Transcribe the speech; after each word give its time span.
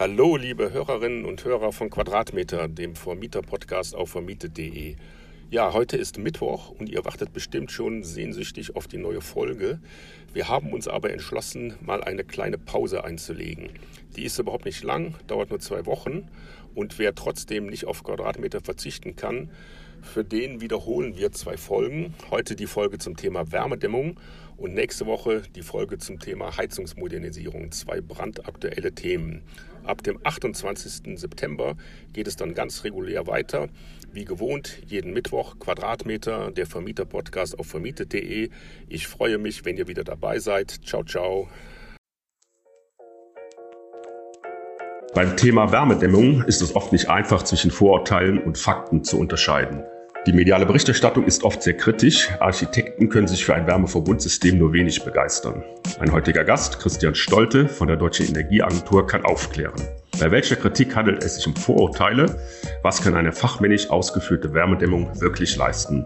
Hallo, 0.00 0.36
liebe 0.36 0.72
Hörerinnen 0.72 1.24
und 1.24 1.44
Hörer 1.44 1.72
von 1.72 1.90
Quadratmeter, 1.90 2.68
dem 2.68 2.94
Vermieter-Podcast 2.94 3.96
auf 3.96 4.10
vermietet.de. 4.10 4.94
Ja, 5.50 5.72
heute 5.72 5.96
ist 5.96 6.18
Mittwoch 6.18 6.70
und 6.70 6.88
ihr 6.88 7.04
wartet 7.04 7.32
bestimmt 7.32 7.72
schon 7.72 8.04
sehnsüchtig 8.04 8.76
auf 8.76 8.86
die 8.86 8.98
neue 8.98 9.20
Folge. 9.20 9.80
Wir 10.32 10.48
haben 10.48 10.72
uns 10.72 10.86
aber 10.86 11.10
entschlossen, 11.10 11.74
mal 11.80 12.04
eine 12.04 12.22
kleine 12.22 12.58
Pause 12.58 13.02
einzulegen. 13.02 13.70
Die 14.14 14.22
ist 14.22 14.38
überhaupt 14.38 14.66
nicht 14.66 14.84
lang, 14.84 15.16
dauert 15.26 15.50
nur 15.50 15.58
zwei 15.58 15.84
Wochen 15.84 16.28
und 16.76 17.00
wer 17.00 17.16
trotzdem 17.16 17.66
nicht 17.66 17.84
auf 17.84 18.04
Quadratmeter 18.04 18.60
verzichten 18.60 19.16
kann, 19.16 19.50
für 20.02 20.22
den 20.22 20.60
wiederholen 20.60 21.16
wir 21.16 21.32
zwei 21.32 21.56
Folgen. 21.56 22.14
Heute 22.30 22.54
die 22.54 22.66
Folge 22.66 22.98
zum 22.98 23.16
Thema 23.16 23.50
Wärmedämmung 23.50 24.20
und 24.58 24.74
nächste 24.74 25.06
Woche 25.06 25.42
die 25.54 25.62
Folge 25.62 25.98
zum 25.98 26.18
Thema 26.18 26.56
Heizungsmodernisierung. 26.56 27.70
Zwei 27.72 28.00
brandaktuelle 28.00 28.92
Themen. 28.92 29.42
Ab 29.84 30.02
dem 30.02 30.18
28. 30.22 31.18
September 31.18 31.76
geht 32.12 32.26
es 32.26 32.36
dann 32.36 32.52
ganz 32.54 32.84
regulär 32.84 33.26
weiter. 33.26 33.68
Wie 34.12 34.24
gewohnt, 34.24 34.82
jeden 34.86 35.12
Mittwoch 35.12 35.58
Quadratmeter, 35.58 36.50
der 36.50 36.66
Vermieter-Podcast 36.66 37.58
auf 37.58 37.68
vermietet.de. 37.68 38.50
Ich 38.88 39.06
freue 39.06 39.38
mich, 39.38 39.64
wenn 39.64 39.76
ihr 39.76 39.88
wieder 39.88 40.04
dabei 40.04 40.40
seid. 40.40 40.70
Ciao, 40.84 41.04
ciao. 41.04 41.48
Beim 45.14 45.36
Thema 45.36 45.72
Wärmedämmung 45.72 46.42
ist 46.44 46.60
es 46.60 46.76
oft 46.76 46.92
nicht 46.92 47.08
einfach, 47.08 47.42
zwischen 47.42 47.70
Vorurteilen 47.70 48.42
und 48.42 48.58
Fakten 48.58 49.04
zu 49.04 49.18
unterscheiden. 49.18 49.84
Die 50.28 50.34
mediale 50.34 50.66
Berichterstattung 50.66 51.24
ist 51.24 51.42
oft 51.42 51.62
sehr 51.62 51.72
kritisch. 51.72 52.28
Architekten 52.38 53.08
können 53.08 53.26
sich 53.26 53.46
für 53.46 53.54
ein 53.54 53.66
Wärmeverbundsystem 53.66 54.58
nur 54.58 54.74
wenig 54.74 55.02
begeistern. 55.02 55.64
Mein 56.00 56.12
heutiger 56.12 56.44
Gast, 56.44 56.80
Christian 56.80 57.14
Stolte 57.14 57.66
von 57.66 57.88
der 57.88 57.96
Deutschen 57.96 58.26
Energieagentur, 58.26 59.06
kann 59.06 59.24
aufklären. 59.24 59.80
Bei 60.20 60.30
welcher 60.30 60.56
Kritik 60.56 60.94
handelt 60.94 61.24
es 61.24 61.36
sich 61.36 61.46
um 61.46 61.56
Vorurteile? 61.56 62.38
Was 62.82 63.00
kann 63.00 63.14
eine 63.14 63.32
fachmännisch 63.32 63.88
ausgeführte 63.88 64.52
Wärmedämmung 64.52 65.18
wirklich 65.18 65.56
leisten? 65.56 66.04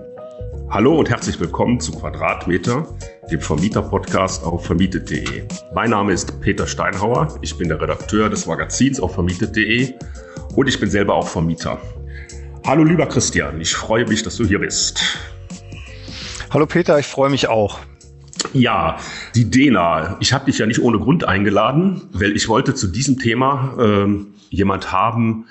Hallo 0.70 0.96
und 0.96 1.10
herzlich 1.10 1.40
willkommen 1.40 1.80
zu 1.80 1.90
Quadratmeter, 1.90 2.86
dem 3.28 3.40
Vermieter-Podcast 3.40 4.44
auf 4.44 4.64
vermietet.de. 4.64 5.48
Mein 5.74 5.90
Name 5.90 6.12
ist 6.12 6.40
Peter 6.40 6.68
Steinhauer, 6.68 7.40
ich 7.42 7.58
bin 7.58 7.66
der 7.66 7.80
Redakteur 7.80 8.30
des 8.30 8.46
Magazins 8.46 9.00
auf 9.00 9.14
vermietet.de 9.14 9.94
und 10.54 10.68
ich 10.68 10.78
bin 10.78 10.88
selber 10.88 11.14
auch 11.16 11.26
Vermieter. 11.26 11.80
Hallo 12.64 12.84
lieber 12.84 13.06
Christian, 13.06 13.60
ich 13.60 13.74
freue 13.74 14.06
mich, 14.06 14.22
dass 14.22 14.36
du 14.36 14.46
hier 14.46 14.60
bist. 14.60 15.18
Hallo 16.50 16.64
Peter, 16.64 16.96
ich 16.96 17.06
freue 17.06 17.28
mich 17.28 17.48
auch. 17.48 17.80
Ja, 18.52 19.00
die 19.34 19.50
DENA. 19.50 20.16
Ich 20.20 20.32
habe 20.32 20.44
dich 20.44 20.58
ja 20.58 20.66
nicht 20.66 20.80
ohne 20.80 21.00
Grund 21.00 21.24
eingeladen, 21.24 22.02
weil 22.12 22.36
ich 22.36 22.48
wollte 22.48 22.74
zu 22.74 22.86
diesem 22.86 23.18
Thema 23.18 23.74
äh, 23.78 24.24
jemand 24.50 24.92
haben, 24.92 25.46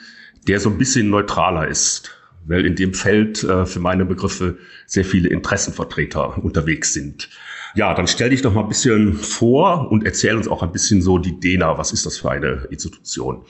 der 0.47 0.61
so 0.61 0.69
ein 0.69 0.77
bisschen 0.77 1.09
neutraler 1.09 1.67
ist, 1.67 2.11
weil 2.45 2.65
in 2.65 2.77
dem 2.77 2.93
Feld 2.93 3.43
äh, 3.43 3.65
für 3.65 3.81
meine 3.81 4.05
Begriffe 4.05 4.57
sehr 4.85 5.03
viele 5.03 5.27
Interessenvertreter 5.27 6.41
unterwegs 6.41 6.93
sind. 6.93 7.29
Ja, 7.75 7.93
dann 7.93 8.07
stell 8.07 8.29
dich 8.29 8.41
doch 8.41 8.53
mal 8.53 8.61
ein 8.61 8.69
bisschen 8.69 9.15
vor 9.15 9.91
und 9.91 10.05
erzähl 10.05 10.37
uns 10.37 10.47
auch 10.47 10.63
ein 10.63 10.71
bisschen 10.71 11.01
so 11.01 11.17
die 11.17 11.37
DENA. 11.37 11.77
Was 11.77 11.91
ist 11.91 12.05
das 12.05 12.19
für 12.19 12.31
eine 12.31 12.67
Institution? 12.69 13.43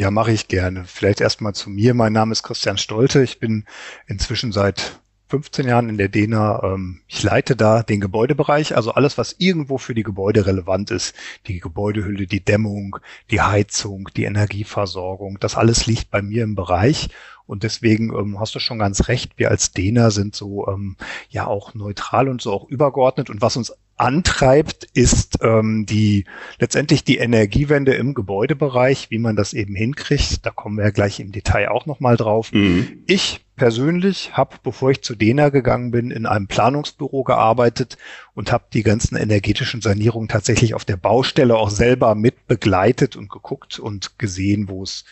Ja, 0.00 0.10
mache 0.10 0.32
ich 0.32 0.48
gerne. 0.48 0.84
Vielleicht 0.86 1.20
erstmal 1.20 1.54
zu 1.54 1.68
mir. 1.68 1.92
Mein 1.92 2.14
Name 2.14 2.32
ist 2.32 2.42
Christian 2.42 2.78
Stolte. 2.78 3.22
Ich 3.22 3.38
bin 3.38 3.66
inzwischen 4.06 4.50
seit 4.50 4.98
15 5.28 5.68
Jahren 5.68 5.90
in 5.90 5.98
der 5.98 6.08
DENA. 6.08 6.62
Ähm, 6.64 7.02
ich 7.06 7.22
leite 7.22 7.54
da 7.54 7.82
den 7.82 8.00
Gebäudebereich, 8.00 8.74
also 8.74 8.92
alles, 8.92 9.18
was 9.18 9.36
irgendwo 9.36 9.76
für 9.76 9.94
die 9.94 10.02
Gebäude 10.02 10.46
relevant 10.46 10.90
ist. 10.90 11.14
Die 11.48 11.60
Gebäudehülle, 11.60 12.26
die 12.26 12.42
Dämmung, 12.42 12.96
die 13.30 13.42
Heizung, 13.42 14.08
die 14.16 14.24
Energieversorgung. 14.24 15.36
Das 15.38 15.54
alles 15.54 15.84
liegt 15.84 16.10
bei 16.10 16.22
mir 16.22 16.44
im 16.44 16.54
Bereich. 16.54 17.10
Und 17.44 17.62
deswegen 17.62 18.10
ähm, 18.16 18.40
hast 18.40 18.54
du 18.54 18.58
schon 18.58 18.78
ganz 18.78 19.06
recht. 19.08 19.32
Wir 19.36 19.50
als 19.50 19.72
DENA 19.72 20.10
sind 20.12 20.34
so 20.34 20.66
ähm, 20.66 20.96
ja 21.28 21.46
auch 21.46 21.74
neutral 21.74 22.30
und 22.30 22.40
so 22.40 22.54
auch 22.54 22.66
übergeordnet. 22.70 23.28
Und 23.28 23.42
was 23.42 23.58
uns 23.58 23.74
antreibt, 24.00 24.84
ist 24.94 25.38
ähm, 25.42 25.84
die 25.86 26.24
letztendlich 26.58 27.04
die 27.04 27.18
Energiewende 27.18 27.94
im 27.94 28.14
Gebäudebereich, 28.14 29.10
wie 29.10 29.18
man 29.18 29.36
das 29.36 29.52
eben 29.52 29.74
hinkriegt. 29.74 30.44
Da 30.46 30.50
kommen 30.50 30.78
wir 30.78 30.84
ja 30.84 30.90
gleich 30.90 31.20
im 31.20 31.32
Detail 31.32 31.68
auch 31.68 31.86
nochmal 31.86 32.16
drauf. 32.16 32.50
Mhm. 32.52 33.04
Ich 33.06 33.44
persönlich 33.56 34.32
habe, 34.32 34.56
bevor 34.62 34.90
ich 34.90 35.02
zu 35.02 35.14
DENA 35.14 35.50
gegangen 35.50 35.90
bin, 35.90 36.10
in 36.10 36.24
einem 36.24 36.46
Planungsbüro 36.46 37.24
gearbeitet 37.24 37.98
und 38.34 38.52
habe 38.52 38.64
die 38.72 38.82
ganzen 38.82 39.16
energetischen 39.16 39.82
Sanierungen 39.82 40.28
tatsächlich 40.28 40.72
auf 40.72 40.86
der 40.86 40.96
Baustelle 40.96 41.56
auch 41.56 41.70
selber 41.70 42.14
mit 42.14 42.46
begleitet 42.46 43.16
und 43.16 43.28
geguckt 43.28 43.78
und 43.78 44.18
gesehen, 44.18 44.68
wo 44.68 44.82
es 44.82 45.04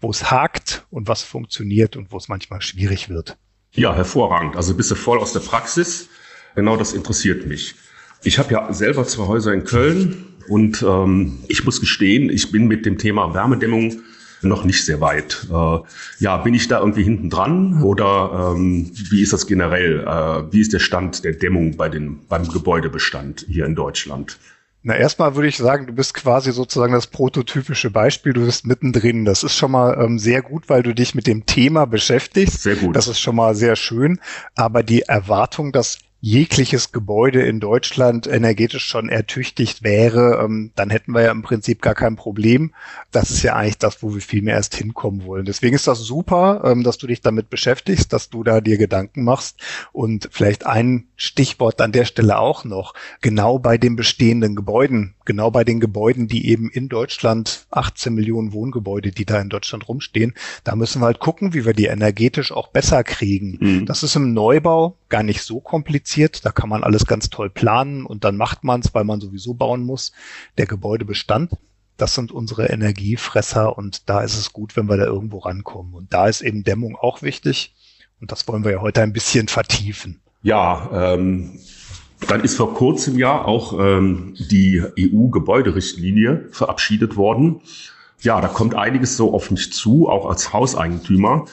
wo 0.00 0.08
es 0.08 0.30
hakt 0.30 0.86
und 0.88 1.08
was 1.08 1.22
funktioniert 1.22 1.94
und 1.94 2.10
wo 2.10 2.16
es 2.16 2.28
manchmal 2.28 2.62
schwierig 2.62 3.10
wird. 3.10 3.36
Ja, 3.72 3.94
hervorragend. 3.94 4.56
Also 4.56 4.74
bist 4.74 4.90
du 4.90 4.94
voll 4.94 5.18
aus 5.18 5.34
der 5.34 5.40
Praxis. 5.40 6.08
Genau 6.54 6.78
das 6.78 6.94
interessiert 6.94 7.46
mich. 7.46 7.74
Ich 8.22 8.38
habe 8.38 8.52
ja 8.52 8.72
selber 8.72 9.04
zwei 9.06 9.26
Häuser 9.26 9.52
in 9.52 9.64
Köln 9.64 10.26
und 10.48 10.82
ähm, 10.82 11.38
ich 11.48 11.64
muss 11.64 11.80
gestehen, 11.80 12.28
ich 12.28 12.52
bin 12.52 12.68
mit 12.68 12.84
dem 12.84 12.98
Thema 12.98 13.32
Wärmedämmung 13.34 14.02
noch 14.42 14.64
nicht 14.64 14.84
sehr 14.84 15.00
weit. 15.00 15.46
Äh, 15.50 15.78
ja, 16.18 16.36
bin 16.38 16.54
ich 16.54 16.68
da 16.68 16.80
irgendwie 16.80 17.02
hinten 17.02 17.30
dran 17.30 17.82
oder 17.82 18.54
ähm, 18.54 18.90
wie 19.10 19.22
ist 19.22 19.32
das 19.32 19.46
generell? 19.46 20.00
Äh, 20.00 20.52
wie 20.52 20.60
ist 20.60 20.72
der 20.72 20.78
Stand 20.78 21.24
der 21.24 21.32
Dämmung 21.32 21.76
bei 21.76 21.88
den, 21.88 22.26
beim 22.26 22.48
Gebäudebestand 22.48 23.46
hier 23.48 23.66
in 23.66 23.74
Deutschland? 23.74 24.38
Na, 24.82 24.96
erstmal 24.96 25.34
würde 25.34 25.48
ich 25.48 25.58
sagen, 25.58 25.86
du 25.86 25.92
bist 25.92 26.14
quasi 26.14 26.52
sozusagen 26.52 26.94
das 26.94 27.06
prototypische 27.06 27.90
Beispiel. 27.90 28.32
Du 28.32 28.46
bist 28.46 28.66
mittendrin. 28.66 29.26
Das 29.26 29.42
ist 29.42 29.54
schon 29.54 29.72
mal 29.72 30.02
ähm, 30.02 30.18
sehr 30.18 30.40
gut, 30.40 30.70
weil 30.70 30.82
du 30.82 30.94
dich 30.94 31.14
mit 31.14 31.26
dem 31.26 31.44
Thema 31.44 31.84
beschäftigst. 31.84 32.62
Sehr 32.62 32.76
gut. 32.76 32.96
Das 32.96 33.06
ist 33.06 33.20
schon 33.20 33.36
mal 33.36 33.54
sehr 33.54 33.76
schön. 33.76 34.20
Aber 34.54 34.82
die 34.82 35.02
Erwartung, 35.02 35.72
dass 35.72 35.98
jegliches 36.20 36.92
Gebäude 36.92 37.42
in 37.42 37.60
Deutschland 37.60 38.26
energetisch 38.26 38.84
schon 38.84 39.08
ertüchtigt 39.08 39.82
wäre, 39.82 40.42
ähm, 40.44 40.70
dann 40.76 40.90
hätten 40.90 41.12
wir 41.12 41.22
ja 41.22 41.30
im 41.30 41.42
Prinzip 41.42 41.80
gar 41.80 41.94
kein 41.94 42.16
Problem. 42.16 42.74
Das 43.10 43.30
ist 43.30 43.42
ja 43.42 43.56
eigentlich 43.56 43.78
das, 43.78 44.02
wo 44.02 44.14
wir 44.14 44.20
viel 44.20 44.42
mehr 44.42 44.56
erst 44.56 44.74
hinkommen 44.74 45.24
wollen. 45.24 45.46
Deswegen 45.46 45.74
ist 45.74 45.86
das 45.86 46.00
super, 46.00 46.62
ähm, 46.64 46.82
dass 46.82 46.98
du 46.98 47.06
dich 47.06 47.22
damit 47.22 47.48
beschäftigst, 47.48 48.12
dass 48.12 48.28
du 48.28 48.44
da 48.44 48.60
dir 48.60 48.76
Gedanken 48.76 49.24
machst 49.24 49.60
und 49.92 50.28
vielleicht 50.30 50.66
ein 50.66 51.06
Stichwort 51.16 51.80
an 51.80 51.92
der 51.92 52.04
Stelle 52.04 52.38
auch 52.38 52.64
noch. 52.64 52.92
Genau 53.22 53.58
bei 53.58 53.78
den 53.78 53.96
bestehenden 53.96 54.56
Gebäuden, 54.56 55.14
genau 55.24 55.50
bei 55.50 55.64
den 55.64 55.80
Gebäuden, 55.80 56.28
die 56.28 56.48
eben 56.48 56.70
in 56.70 56.90
Deutschland 56.90 57.66
18 57.70 58.12
Millionen 58.12 58.52
Wohngebäude, 58.52 59.10
die 59.10 59.24
da 59.24 59.40
in 59.40 59.48
Deutschland 59.48 59.88
rumstehen, 59.88 60.34
da 60.64 60.76
müssen 60.76 61.00
wir 61.00 61.06
halt 61.06 61.18
gucken, 61.18 61.54
wie 61.54 61.64
wir 61.64 61.72
die 61.72 61.86
energetisch 61.86 62.52
auch 62.52 62.68
besser 62.68 63.04
kriegen. 63.04 63.56
Mhm. 63.58 63.86
Das 63.86 64.02
ist 64.02 64.16
im 64.16 64.34
Neubau 64.34 64.98
gar 65.08 65.22
nicht 65.22 65.42
so 65.42 65.60
kompliziert. 65.60 66.09
Da 66.16 66.50
kann 66.50 66.68
man 66.68 66.84
alles 66.84 67.06
ganz 67.06 67.30
toll 67.30 67.50
planen 67.50 68.04
und 68.04 68.24
dann 68.24 68.36
macht 68.36 68.64
man 68.64 68.80
es, 68.80 68.94
weil 68.94 69.04
man 69.04 69.20
sowieso 69.20 69.54
bauen 69.54 69.84
muss. 69.84 70.12
Der 70.58 70.66
Gebäudebestand, 70.66 71.52
das 71.96 72.14
sind 72.14 72.32
unsere 72.32 72.66
Energiefresser 72.66 73.76
und 73.76 74.08
da 74.08 74.22
ist 74.22 74.36
es 74.36 74.52
gut, 74.52 74.76
wenn 74.76 74.88
wir 74.88 74.96
da 74.96 75.04
irgendwo 75.04 75.38
rankommen. 75.38 75.94
Und 75.94 76.12
da 76.12 76.28
ist 76.28 76.40
eben 76.40 76.64
Dämmung 76.64 76.96
auch 76.96 77.22
wichtig 77.22 77.74
und 78.20 78.32
das 78.32 78.46
wollen 78.48 78.64
wir 78.64 78.72
ja 78.72 78.80
heute 78.80 79.02
ein 79.02 79.12
bisschen 79.12 79.48
vertiefen. 79.48 80.20
Ja, 80.42 80.88
ähm, 80.92 81.58
dann 82.28 82.42
ist 82.42 82.56
vor 82.56 82.74
kurzem 82.74 83.18
ja 83.18 83.44
auch 83.44 83.78
ähm, 83.78 84.34
die 84.38 84.82
EU-Gebäuderichtlinie 84.98 86.48
verabschiedet 86.50 87.16
worden. 87.16 87.60
Ja, 88.20 88.40
da 88.40 88.48
kommt 88.48 88.74
einiges 88.74 89.16
so 89.16 89.32
auf 89.32 89.50
mich 89.50 89.72
zu, 89.72 90.08
auch 90.08 90.28
als 90.28 90.52
Hauseigentümer. 90.52 91.46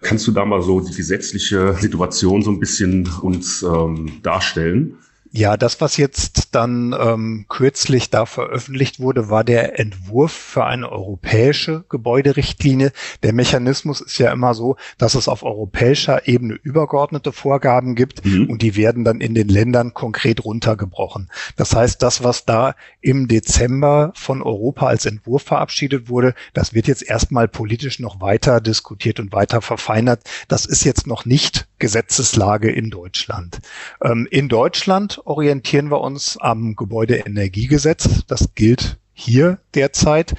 Kannst 0.00 0.26
du 0.28 0.32
da 0.32 0.44
mal 0.44 0.62
so 0.62 0.80
die 0.80 0.94
gesetzliche 0.94 1.74
Situation 1.74 2.42
so 2.42 2.50
ein 2.50 2.60
bisschen 2.60 3.08
uns 3.20 3.62
ähm, 3.62 4.20
darstellen? 4.22 4.98
Ja, 5.30 5.58
das, 5.58 5.80
was 5.80 5.98
jetzt 5.98 6.54
dann 6.54 6.94
ähm, 6.98 7.44
kürzlich 7.48 8.08
da 8.08 8.24
veröffentlicht 8.24 8.98
wurde, 8.98 9.28
war 9.28 9.44
der 9.44 9.78
Entwurf 9.78 10.32
für 10.32 10.64
eine 10.64 10.90
europäische 10.90 11.84
Gebäuderichtlinie. 11.90 12.92
Der 13.22 13.34
Mechanismus 13.34 14.00
ist 14.00 14.18
ja 14.18 14.32
immer 14.32 14.54
so, 14.54 14.76
dass 14.96 15.14
es 15.14 15.28
auf 15.28 15.42
europäischer 15.42 16.26
Ebene 16.26 16.54
übergeordnete 16.54 17.32
Vorgaben 17.32 17.94
gibt 17.94 18.24
mhm. 18.24 18.48
und 18.48 18.62
die 18.62 18.74
werden 18.74 19.04
dann 19.04 19.20
in 19.20 19.34
den 19.34 19.48
Ländern 19.48 19.92
konkret 19.92 20.44
runtergebrochen. 20.44 21.28
Das 21.56 21.74
heißt, 21.76 22.02
das, 22.02 22.24
was 22.24 22.46
da 22.46 22.74
im 23.02 23.28
Dezember 23.28 24.12
von 24.14 24.42
Europa 24.42 24.86
als 24.86 25.04
Entwurf 25.04 25.42
verabschiedet 25.42 26.08
wurde, 26.08 26.34
das 26.54 26.72
wird 26.72 26.86
jetzt 26.86 27.02
erstmal 27.02 27.48
politisch 27.48 27.98
noch 27.98 28.22
weiter 28.22 28.62
diskutiert 28.62 29.20
und 29.20 29.32
weiter 29.32 29.60
verfeinert. 29.60 30.22
Das 30.48 30.64
ist 30.64 30.84
jetzt 30.84 31.06
noch 31.06 31.26
nicht 31.26 31.67
Gesetzeslage 31.78 32.70
in 32.70 32.90
Deutschland. 32.90 33.60
Ähm, 34.02 34.26
in 34.30 34.48
Deutschland 34.48 35.20
orientieren 35.24 35.90
wir 35.90 36.00
uns 36.00 36.36
am 36.38 36.76
Gebäudeenergiegesetz. 36.76 38.24
Das 38.26 38.54
gilt 38.54 38.98
hier 39.12 39.58
derzeit. 39.74 40.34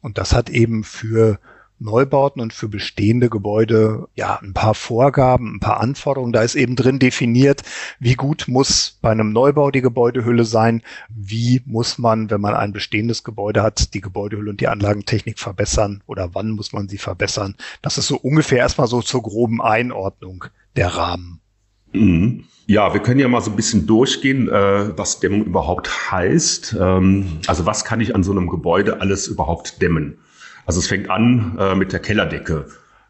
Und 0.00 0.18
das 0.18 0.32
hat 0.32 0.50
eben 0.50 0.84
für 0.84 1.38
Neubauten 1.82 2.40
und 2.40 2.52
für 2.52 2.68
bestehende 2.68 3.28
Gebäude 3.28 4.08
ja 4.14 4.38
ein 4.40 4.54
paar 4.54 4.74
Vorgaben, 4.74 5.56
ein 5.56 5.60
paar 5.60 5.80
Anforderungen. 5.80 6.32
Da 6.32 6.42
ist 6.42 6.54
eben 6.54 6.76
drin 6.76 6.98
definiert, 6.98 7.62
wie 7.98 8.14
gut 8.14 8.46
muss 8.46 8.98
bei 9.02 9.10
einem 9.10 9.32
Neubau 9.32 9.70
die 9.70 9.80
Gebäudehülle 9.80 10.44
sein, 10.44 10.82
wie 11.08 11.62
muss 11.66 11.98
man, 11.98 12.30
wenn 12.30 12.40
man 12.40 12.54
ein 12.54 12.72
bestehendes 12.72 13.24
Gebäude 13.24 13.62
hat, 13.62 13.94
die 13.94 14.00
Gebäudehülle 14.00 14.50
und 14.50 14.60
die 14.60 14.68
Anlagentechnik 14.68 15.38
verbessern 15.38 16.02
oder 16.06 16.34
wann 16.34 16.50
muss 16.50 16.72
man 16.72 16.88
sie 16.88 16.98
verbessern. 16.98 17.56
Das 17.82 17.98
ist 17.98 18.06
so 18.06 18.16
ungefähr 18.16 18.58
erstmal 18.58 18.86
so 18.86 19.02
zur 19.02 19.22
groben 19.22 19.60
Einordnung 19.60 20.44
der 20.76 20.88
Rahmen. 20.88 21.40
Mhm. 21.92 22.44
Ja, 22.66 22.94
wir 22.94 23.00
können 23.00 23.20
ja 23.20 23.28
mal 23.28 23.40
so 23.40 23.50
ein 23.50 23.56
bisschen 23.56 23.86
durchgehen, 23.86 24.48
äh, 24.48 24.96
was 24.96 25.20
Dämmung 25.20 25.44
überhaupt 25.44 26.10
heißt. 26.10 26.76
Ähm, 26.80 27.40
also 27.46 27.66
was 27.66 27.84
kann 27.84 28.00
ich 28.00 28.14
an 28.14 28.22
so 28.22 28.30
einem 28.30 28.48
Gebäude 28.48 29.00
alles 29.00 29.26
überhaupt 29.26 29.82
dämmen? 29.82 30.18
Also 30.64 30.80
es 30.80 30.86
fängt 30.86 31.10
an 31.10 31.56
äh, 31.58 31.74
mit 31.74 31.92
der 31.92 32.00
Kellerdecke. 32.00 32.66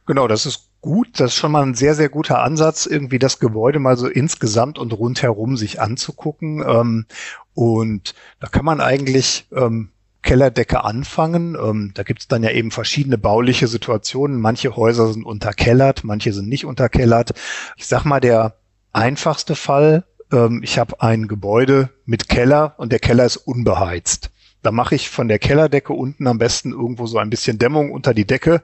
Genau, 0.06 0.26
das 0.26 0.46
ist 0.46 0.70
gut. 0.80 1.20
Das 1.20 1.32
ist 1.32 1.36
schon 1.36 1.52
mal 1.52 1.62
ein 1.62 1.74
sehr, 1.74 1.94
sehr 1.94 2.08
guter 2.08 2.42
Ansatz, 2.42 2.86
irgendwie 2.86 3.18
das 3.18 3.38
Gebäude 3.38 3.78
mal 3.78 3.96
so 3.96 4.08
insgesamt 4.08 4.78
und 4.78 4.92
rundherum 4.92 5.56
sich 5.56 5.80
anzugucken. 5.80 6.64
Ähm, 6.66 7.06
und 7.54 8.14
da 8.40 8.48
kann 8.48 8.64
man 8.64 8.80
eigentlich 8.80 9.46
ähm, 9.52 9.90
Kellerdecke 10.22 10.84
anfangen. 10.84 11.56
Ähm, 11.56 11.90
da 11.94 12.02
gibt 12.02 12.20
es 12.20 12.28
dann 12.28 12.42
ja 12.42 12.50
eben 12.50 12.70
verschiedene 12.70 13.18
bauliche 13.18 13.66
Situationen. 13.66 14.40
Manche 14.40 14.76
Häuser 14.76 15.12
sind 15.12 15.24
unterkellert, 15.24 16.04
manche 16.04 16.32
sind 16.32 16.48
nicht 16.48 16.64
unterkellert. 16.64 17.32
Ich 17.76 17.86
sag 17.86 18.04
mal, 18.04 18.20
der 18.20 18.56
einfachste 18.92 19.54
Fall, 19.54 20.04
ähm, 20.32 20.62
ich 20.62 20.78
habe 20.78 21.00
ein 21.00 21.28
Gebäude 21.28 21.90
mit 22.04 22.28
Keller 22.28 22.74
und 22.78 22.92
der 22.92 23.00
Keller 23.00 23.24
ist 23.24 23.36
unbeheizt. 23.36 24.30
Da 24.62 24.70
mache 24.70 24.94
ich 24.94 25.10
von 25.10 25.26
der 25.26 25.40
Kellerdecke 25.40 25.92
unten 25.92 26.26
am 26.28 26.38
besten 26.38 26.70
irgendwo 26.70 27.06
so 27.06 27.18
ein 27.18 27.30
bisschen 27.30 27.58
Dämmung 27.58 27.90
unter 27.90 28.14
die 28.14 28.26
Decke 28.26 28.62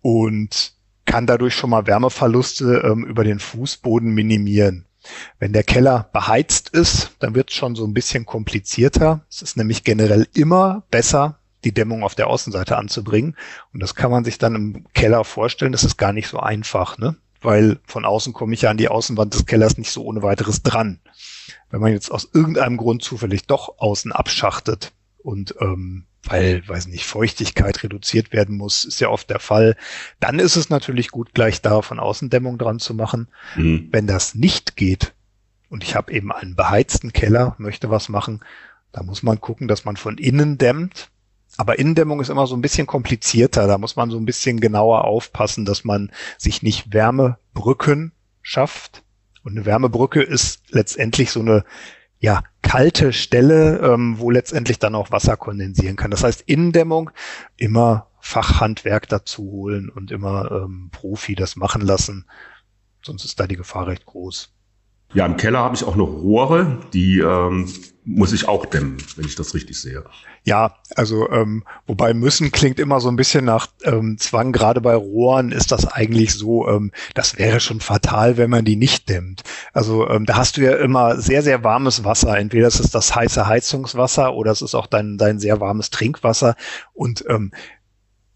und 0.00 0.72
kann 1.04 1.26
dadurch 1.26 1.54
schon 1.54 1.70
mal 1.70 1.86
Wärmeverluste 1.86 2.82
ähm, 2.84 3.04
über 3.04 3.22
den 3.22 3.38
Fußboden 3.38 4.12
minimieren. 4.12 4.85
Wenn 5.38 5.52
der 5.52 5.64
Keller 5.64 6.08
beheizt 6.12 6.70
ist, 6.70 7.12
dann 7.18 7.34
wird 7.34 7.50
es 7.50 7.56
schon 7.56 7.74
so 7.74 7.84
ein 7.86 7.94
bisschen 7.94 8.26
komplizierter. 8.26 9.20
Es 9.30 9.42
ist 9.42 9.56
nämlich 9.56 9.84
generell 9.84 10.28
immer 10.34 10.84
besser, 10.90 11.38
die 11.64 11.72
Dämmung 11.72 12.02
auf 12.04 12.14
der 12.14 12.28
Außenseite 12.28 12.76
anzubringen. 12.76 13.36
Und 13.72 13.82
das 13.82 13.94
kann 13.94 14.10
man 14.10 14.24
sich 14.24 14.38
dann 14.38 14.54
im 14.54 14.86
Keller 14.92 15.24
vorstellen. 15.24 15.72
Das 15.72 15.84
ist 15.84 15.96
gar 15.96 16.12
nicht 16.12 16.28
so 16.28 16.38
einfach, 16.38 16.98
ne? 16.98 17.16
weil 17.40 17.78
von 17.86 18.04
außen 18.04 18.32
komme 18.32 18.54
ich 18.54 18.62
ja 18.62 18.70
an 18.70 18.76
die 18.76 18.88
Außenwand 18.88 19.34
des 19.34 19.46
Kellers 19.46 19.78
nicht 19.78 19.90
so 19.90 20.04
ohne 20.04 20.22
weiteres 20.22 20.62
dran. 20.62 21.00
Wenn 21.70 21.80
man 21.80 21.92
jetzt 21.92 22.10
aus 22.10 22.28
irgendeinem 22.32 22.76
Grund 22.76 23.02
zufällig 23.02 23.46
doch 23.46 23.78
außen 23.78 24.12
abschachtet 24.12 24.92
und 25.18 25.54
ähm, 25.60 26.06
weil, 26.26 26.66
weiß 26.66 26.88
nicht, 26.88 27.06
Feuchtigkeit 27.06 27.82
reduziert 27.82 28.32
werden 28.32 28.56
muss, 28.56 28.84
ist 28.84 29.00
ja 29.00 29.08
oft 29.08 29.30
der 29.30 29.40
Fall. 29.40 29.76
Dann 30.20 30.38
ist 30.38 30.56
es 30.56 30.70
natürlich 30.70 31.10
gut, 31.10 31.34
gleich 31.34 31.62
da 31.62 31.82
von 31.82 31.98
Außendämmung 31.98 32.58
dran 32.58 32.78
zu 32.78 32.94
machen. 32.94 33.28
Mhm. 33.54 33.88
Wenn 33.92 34.06
das 34.06 34.34
nicht 34.34 34.76
geht 34.76 35.14
und 35.68 35.84
ich 35.84 35.94
habe 35.94 36.12
eben 36.12 36.32
einen 36.32 36.56
beheizten 36.56 37.12
Keller, 37.12 37.54
möchte 37.58 37.90
was 37.90 38.08
machen, 38.08 38.40
da 38.92 39.02
muss 39.02 39.22
man 39.22 39.40
gucken, 39.40 39.68
dass 39.68 39.84
man 39.84 39.96
von 39.96 40.18
innen 40.18 40.58
dämmt. 40.58 41.10
Aber 41.58 41.78
Innendämmung 41.78 42.20
ist 42.20 42.28
immer 42.28 42.46
so 42.46 42.56
ein 42.56 42.62
bisschen 42.62 42.86
komplizierter. 42.86 43.66
Da 43.66 43.78
muss 43.78 43.96
man 43.96 44.10
so 44.10 44.18
ein 44.18 44.26
bisschen 44.26 44.60
genauer 44.60 45.04
aufpassen, 45.04 45.64
dass 45.64 45.84
man 45.84 46.10
sich 46.38 46.62
nicht 46.62 46.92
Wärmebrücken 46.92 48.12
schafft. 48.42 49.02
Und 49.42 49.52
eine 49.52 49.64
Wärmebrücke 49.64 50.22
ist 50.22 50.62
letztendlich 50.70 51.30
so 51.30 51.40
eine 51.40 51.64
ja, 52.18 52.42
kalte 52.62 53.12
Stelle, 53.12 53.78
ähm, 53.78 54.18
wo 54.18 54.30
letztendlich 54.30 54.78
dann 54.78 54.94
auch 54.94 55.10
Wasser 55.10 55.36
kondensieren 55.36 55.96
kann. 55.96 56.10
Das 56.10 56.24
heißt, 56.24 56.42
Innendämmung 56.42 57.10
immer 57.56 58.08
Fachhandwerk 58.20 59.08
dazu 59.08 59.42
holen 59.44 59.88
und 59.88 60.10
immer 60.10 60.50
ähm, 60.50 60.88
Profi 60.90 61.34
das 61.34 61.56
machen 61.56 61.82
lassen. 61.82 62.26
Sonst 63.04 63.24
ist 63.24 63.38
da 63.38 63.46
die 63.46 63.56
Gefahr 63.56 63.86
recht 63.86 64.04
groß. 64.04 64.55
Ja, 65.14 65.24
im 65.26 65.36
Keller 65.36 65.60
habe 65.60 65.76
ich 65.76 65.84
auch 65.84 65.96
noch 65.96 66.08
Rohre, 66.08 66.78
die 66.92 67.20
ähm, 67.20 67.72
muss 68.06 68.32
ich 68.32 68.46
auch 68.46 68.66
dämmen, 68.66 68.98
wenn 69.16 69.26
ich 69.26 69.34
das 69.34 69.52
richtig 69.52 69.80
sehe. 69.80 70.04
Ja, 70.44 70.76
also 70.94 71.28
ähm, 71.30 71.64
wobei 71.86 72.14
müssen 72.14 72.52
klingt 72.52 72.78
immer 72.78 73.00
so 73.00 73.08
ein 73.08 73.16
bisschen 73.16 73.44
nach 73.44 73.66
ähm, 73.82 74.16
Zwang. 74.18 74.52
Gerade 74.52 74.80
bei 74.80 74.94
Rohren 74.94 75.50
ist 75.50 75.72
das 75.72 75.88
eigentlich 75.88 76.34
so, 76.34 76.68
ähm, 76.68 76.92
das 77.14 77.36
wäre 77.36 77.58
schon 77.58 77.80
fatal, 77.80 78.36
wenn 78.36 78.48
man 78.48 78.64
die 78.64 78.76
nicht 78.76 79.08
dämmt. 79.08 79.42
Also 79.72 80.08
ähm, 80.08 80.24
da 80.24 80.36
hast 80.36 80.56
du 80.56 80.60
ja 80.60 80.76
immer 80.76 81.20
sehr, 81.20 81.42
sehr 81.42 81.64
warmes 81.64 82.04
Wasser. 82.04 82.38
Entweder 82.38 82.68
es 82.68 82.78
ist 82.78 82.94
das 82.94 83.14
heiße 83.16 83.48
Heizungswasser 83.48 84.34
oder 84.34 84.52
es 84.52 84.62
ist 84.62 84.76
auch 84.76 84.86
dein, 84.86 85.18
dein 85.18 85.40
sehr 85.40 85.60
warmes 85.60 85.90
Trinkwasser. 85.90 86.54
Und 86.94 87.24
ähm, 87.28 87.50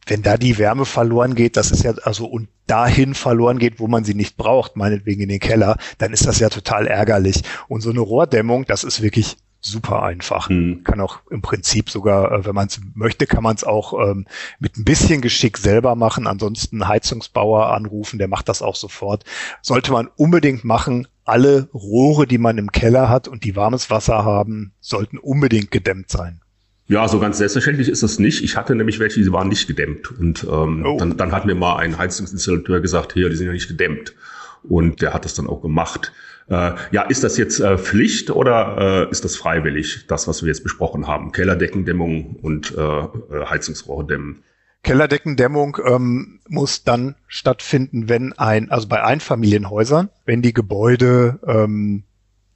wenn 0.07 0.23
da 0.23 0.37
die 0.37 0.59
Wärme 0.59 0.87
verloren 0.87 1.37
geht, 1.37 1.57
das 1.57 1.71
ist 1.71 1.85
ja 1.85 1.93
also 2.03 2.27
und 2.27 2.49
dahin 2.71 3.15
verloren 3.15 3.59
geht, 3.59 3.81
wo 3.81 3.89
man 3.89 4.05
sie 4.05 4.15
nicht 4.15 4.37
braucht, 4.37 4.77
meinetwegen 4.77 5.23
in 5.23 5.29
den 5.29 5.41
Keller, 5.41 5.77
dann 5.99 6.13
ist 6.13 6.27
das 6.27 6.39
ja 6.39 6.49
total 6.49 6.87
ärgerlich. 6.87 7.43
Und 7.69 7.81
so 7.81 7.91
eine 7.91 8.01
Rohrdämmung, 8.01 8.65
das 8.65 8.85
ist 8.85 9.03
wirklich 9.03 9.37
super 9.61 10.03
einfach. 10.03 10.49
Mhm. 10.49 10.85
Kann 10.85 11.01
auch 11.01 11.19
im 11.31 11.43
Prinzip 11.43 11.91
sogar, 11.91 12.33
äh, 12.33 12.45
wenn 12.47 12.55
man 12.55 12.69
es 12.69 12.81
möchte, 12.95 13.27
kann 13.27 13.43
man 13.43 13.57
es 13.57 13.65
auch 13.65 13.93
ähm, 14.01 14.27
mit 14.59 14.77
ein 14.77 14.85
bisschen 14.85 15.21
Geschick 15.21 15.59
selber 15.59 15.97
machen. 15.97 16.27
Ansonsten 16.27 16.87
Heizungsbauer 16.87 17.67
anrufen, 17.73 18.19
der 18.19 18.29
macht 18.29 18.49
das 18.49 18.63
auch 18.63 18.77
sofort. 18.77 19.25
Sollte 19.63 19.93
man 19.93 20.09
unbedingt 20.17 20.65
machen. 20.65 21.09
Alle 21.25 21.69
Rohre, 21.75 22.27
die 22.27 22.39
man 22.39 22.59
im 22.59 22.73
Keller 22.73 23.09
hat 23.09 23.29
und 23.29 23.45
die 23.45 23.55
warmes 23.55 23.91
Wasser 23.91 24.25
haben, 24.25 24.73
sollten 24.81 25.19
unbedingt 25.19 25.71
gedämmt 25.71 26.11
sein. 26.11 26.41
Ja, 26.91 27.07
so 27.07 27.21
ganz 27.21 27.39
selbstverständlich 27.39 27.89
ist 27.89 28.03
das 28.03 28.19
nicht. 28.19 28.43
Ich 28.43 28.57
hatte 28.57 28.75
nämlich 28.75 28.99
welche, 28.99 29.23
die 29.23 29.33
waren 29.33 29.47
nicht 29.47 29.69
gedämmt. 29.69 30.11
Und 30.19 30.43
ähm, 30.43 30.85
oh. 30.85 30.97
dann, 30.99 31.17
dann 31.17 31.31
hat 31.31 31.47
mir 31.47 31.55
mal 31.55 31.77
ein 31.77 31.97
Heizungsinstallateur 31.97 32.81
gesagt, 32.81 33.13
hier, 33.13 33.29
die 33.29 33.37
sind 33.37 33.47
ja 33.47 33.53
nicht 33.53 33.69
gedämmt. 33.69 34.13
Und 34.65 35.01
der 35.01 35.15
hat 35.15 35.25
das 35.25 35.35
dann 35.35 35.47
auch 35.47 35.63
gemacht. 35.63 36.13
Äh, 36.49 36.73
ja, 36.91 37.03
ist 37.03 37.23
das 37.23 37.37
jetzt 37.37 37.61
äh, 37.61 37.79
Pflicht 37.79 38.33
oder 38.33 39.07
äh, 39.07 39.11
ist 39.13 39.25
das 39.25 39.37
freiwillig, 39.37 40.07
das, 40.09 40.27
was 40.27 40.43
wir 40.43 40.49
jetzt 40.49 40.65
besprochen 40.65 41.07
haben? 41.07 41.31
Kellerdeckendämmung 41.31 42.35
und 42.43 42.77
äh, 42.77 42.81
äh 42.81 43.07
Heizungsrohre 43.49 44.05
dämmen. 44.09 44.43
Kellerdeckendämmung 44.83 45.77
ähm, 45.87 46.41
muss 46.49 46.83
dann 46.83 47.15
stattfinden, 47.29 48.09
wenn 48.09 48.33
ein, 48.33 48.69
also 48.73 48.89
bei 48.89 49.01
Einfamilienhäusern, 49.05 50.09
wenn 50.25 50.43
die 50.43 50.55
Gebäude 50.55 51.39
ähm, 51.47 52.03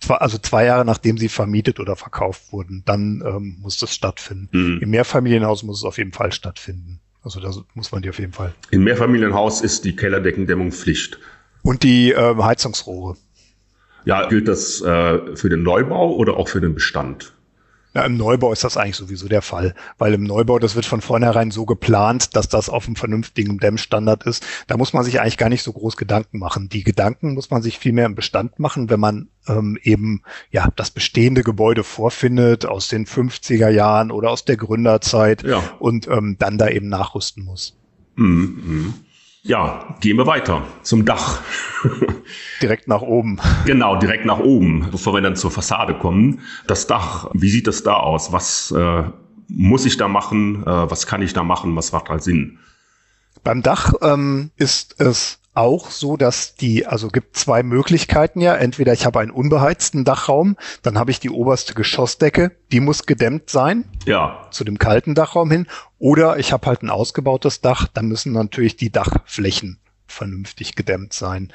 also 0.09 0.39
zwei 0.39 0.65
Jahre 0.67 0.85
nachdem 0.85 1.19
sie 1.19 1.29
vermietet 1.29 1.81
oder 1.81 1.97
verkauft 1.97 2.53
wurden, 2.53 2.83
dann 2.85 3.23
ähm, 3.27 3.57
muss 3.61 3.79
das 3.79 3.95
stattfinden. 3.95 4.49
Mhm. 4.53 4.79
Im 4.83 4.91
Mehrfamilienhaus 4.91 5.63
muss 5.63 5.79
es 5.79 5.85
auf 5.85 5.99
jeden 5.99 6.13
Fall 6.13 6.33
stattfinden. 6.33 7.01
Also 7.23 7.41
da 7.41 7.51
muss 7.75 7.91
man 7.91 8.03
die 8.03 8.11
auf 8.11 8.19
jeden 8.19 8.33
Fall. 8.33 8.53
Im 8.71 8.85
Mehrfamilienhaus 8.85 9.63
ist 9.63 9.85
die 9.85 9.97
Kellerdeckendämmung 9.97 10.73
Pflicht. 10.73 11.19
Und 11.63 11.83
die 11.83 12.13
äh, 12.13 12.37
Heizungsrohre. 12.37 13.17
Ja, 14.05 14.29
gilt 14.29 14.49
das 14.49 14.83
äh, 14.83 15.35
für 15.35 15.49
den 15.49 15.63
Neubau 15.63 16.15
oder 16.15 16.37
auch 16.37 16.49
für 16.49 16.61
den 16.61 16.75
Bestand? 16.75 17.33
Ja, 17.95 18.05
im 18.05 18.17
Neubau 18.17 18.53
ist 18.53 18.65
das 18.65 18.77
eigentlich 18.77 18.97
sowieso 18.97 19.29
der 19.29 19.41
Fall, 19.41 19.75
weil 19.99 20.15
im 20.15 20.25
Neubau, 20.25 20.59
das 20.59 20.75
wird 20.75 20.85
von 20.85 21.01
vornherein 21.01 21.53
so 21.53 21.65
geplant, 21.65 22.35
dass 22.35 22.49
das 22.49 22.69
auf 22.69 22.87
einem 22.87 22.97
vernünftigen 22.97 23.59
Dämmstandard 23.59 24.25
ist. 24.25 24.45
Da 24.67 24.77
muss 24.77 24.93
man 24.93 25.05
sich 25.05 25.21
eigentlich 25.21 25.39
gar 25.39 25.49
nicht 25.49 25.63
so 25.63 25.73
groß 25.73 25.97
Gedanken 25.97 26.41
machen. 26.41 26.69
Die 26.69 26.83
Gedanken 26.83 27.35
muss 27.35 27.51
man 27.51 27.63
sich 27.63 27.79
viel 27.79 27.93
mehr 27.93 28.07
im 28.07 28.17
Bestand 28.17 28.59
machen, 28.59 28.91
wenn 28.91 28.99
man 28.99 29.29
ähm, 29.47 29.79
eben 29.81 30.23
ja 30.51 30.69
das 30.75 30.91
bestehende 30.91 31.45
Gebäude 31.45 31.85
vorfindet 31.85 32.67
aus 32.67 32.89
den 32.89 33.07
50er 33.07 33.69
Jahren 33.69 34.11
oder 34.11 34.31
aus 34.31 34.45
der 34.45 34.57
Gründerzeit 34.57 35.45
ja. 35.45 35.63
und 35.79 36.09
ähm, 36.09 36.35
dann 36.39 36.59
da 36.59 36.69
eben 36.69 36.89
nachrüsten 36.89 37.45
muss. 37.45 37.77
Mhm. 38.17 38.95
Ja, 39.47 39.95
gehen 40.01 40.17
wir 40.17 40.27
weiter 40.27 40.63
zum 40.81 41.05
Dach. 41.05 41.43
direkt 42.63 42.89
nach 42.89 43.03
oben. 43.03 43.39
Genau, 43.67 43.97
direkt 43.97 44.25
nach 44.25 44.39
oben, 44.39 44.89
bevor 44.91 45.13
wir 45.13 45.21
dann 45.21 45.37
zur 45.37 45.51
Fassade 45.51 45.93
kommen. 45.93 46.41
Das 46.67 46.87
Dach, 46.87 47.29
wie 47.35 47.51
sieht 47.51 47.67
das 47.67 47.83
da 47.83 47.97
aus? 47.97 48.33
Was 48.33 48.71
äh, 48.71 49.03
muss 49.49 49.85
ich 49.85 49.99
da 49.99 50.09
machen? 50.09 50.63
Äh, 50.63 50.91
was 50.91 51.07
kann 51.07 51.21
ich 51.21 51.35
da 51.35 51.43
machen? 51.43 51.77
Was 51.77 51.93
macht 51.93 52.09
halt 52.09 52.23
Sinn? 52.23 52.59
Beim 53.43 53.61
Dach 53.61 53.93
ähm, 54.01 54.51
ist 54.57 54.99
es 54.99 55.39
auch 55.55 55.91
so, 55.91 56.17
dass 56.17 56.57
die, 56.57 56.87
also 56.87 57.09
gibt 57.09 57.37
zwei 57.37 57.63
Möglichkeiten 57.63 58.41
ja. 58.41 58.55
Entweder 58.55 58.93
ich 58.93 59.07
habe 59.07 59.21
einen 59.21 59.31
unbeheizten 59.31 60.05
Dachraum, 60.05 60.57
dann 60.83 60.99
habe 60.99 61.11
ich 61.11 61.21
die 61.21 61.31
oberste 61.31 61.75
Geschossdecke, 61.75 62.53
die 62.73 62.81
muss 62.81 63.07
gedämmt 63.07 63.51
sein. 63.51 63.85
Ja. 64.05 64.47
Zu 64.51 64.65
dem 64.65 64.79
kalten 64.79 65.15
Dachraum 65.15 65.51
hin. 65.51 65.67
Oder 65.99 66.39
ich 66.39 66.53
habe 66.53 66.67
halt 66.67 66.83
ein 66.83 66.91
ausgebautes 66.91 67.61
Dach, 67.61 67.87
dann 67.87 68.07
müssen 68.07 68.33
natürlich 68.33 68.77
die 68.77 68.91
Dachflächen 68.91 69.79
vernünftig 70.07 70.75
gedämmt 70.75 71.13
sein. 71.13 71.53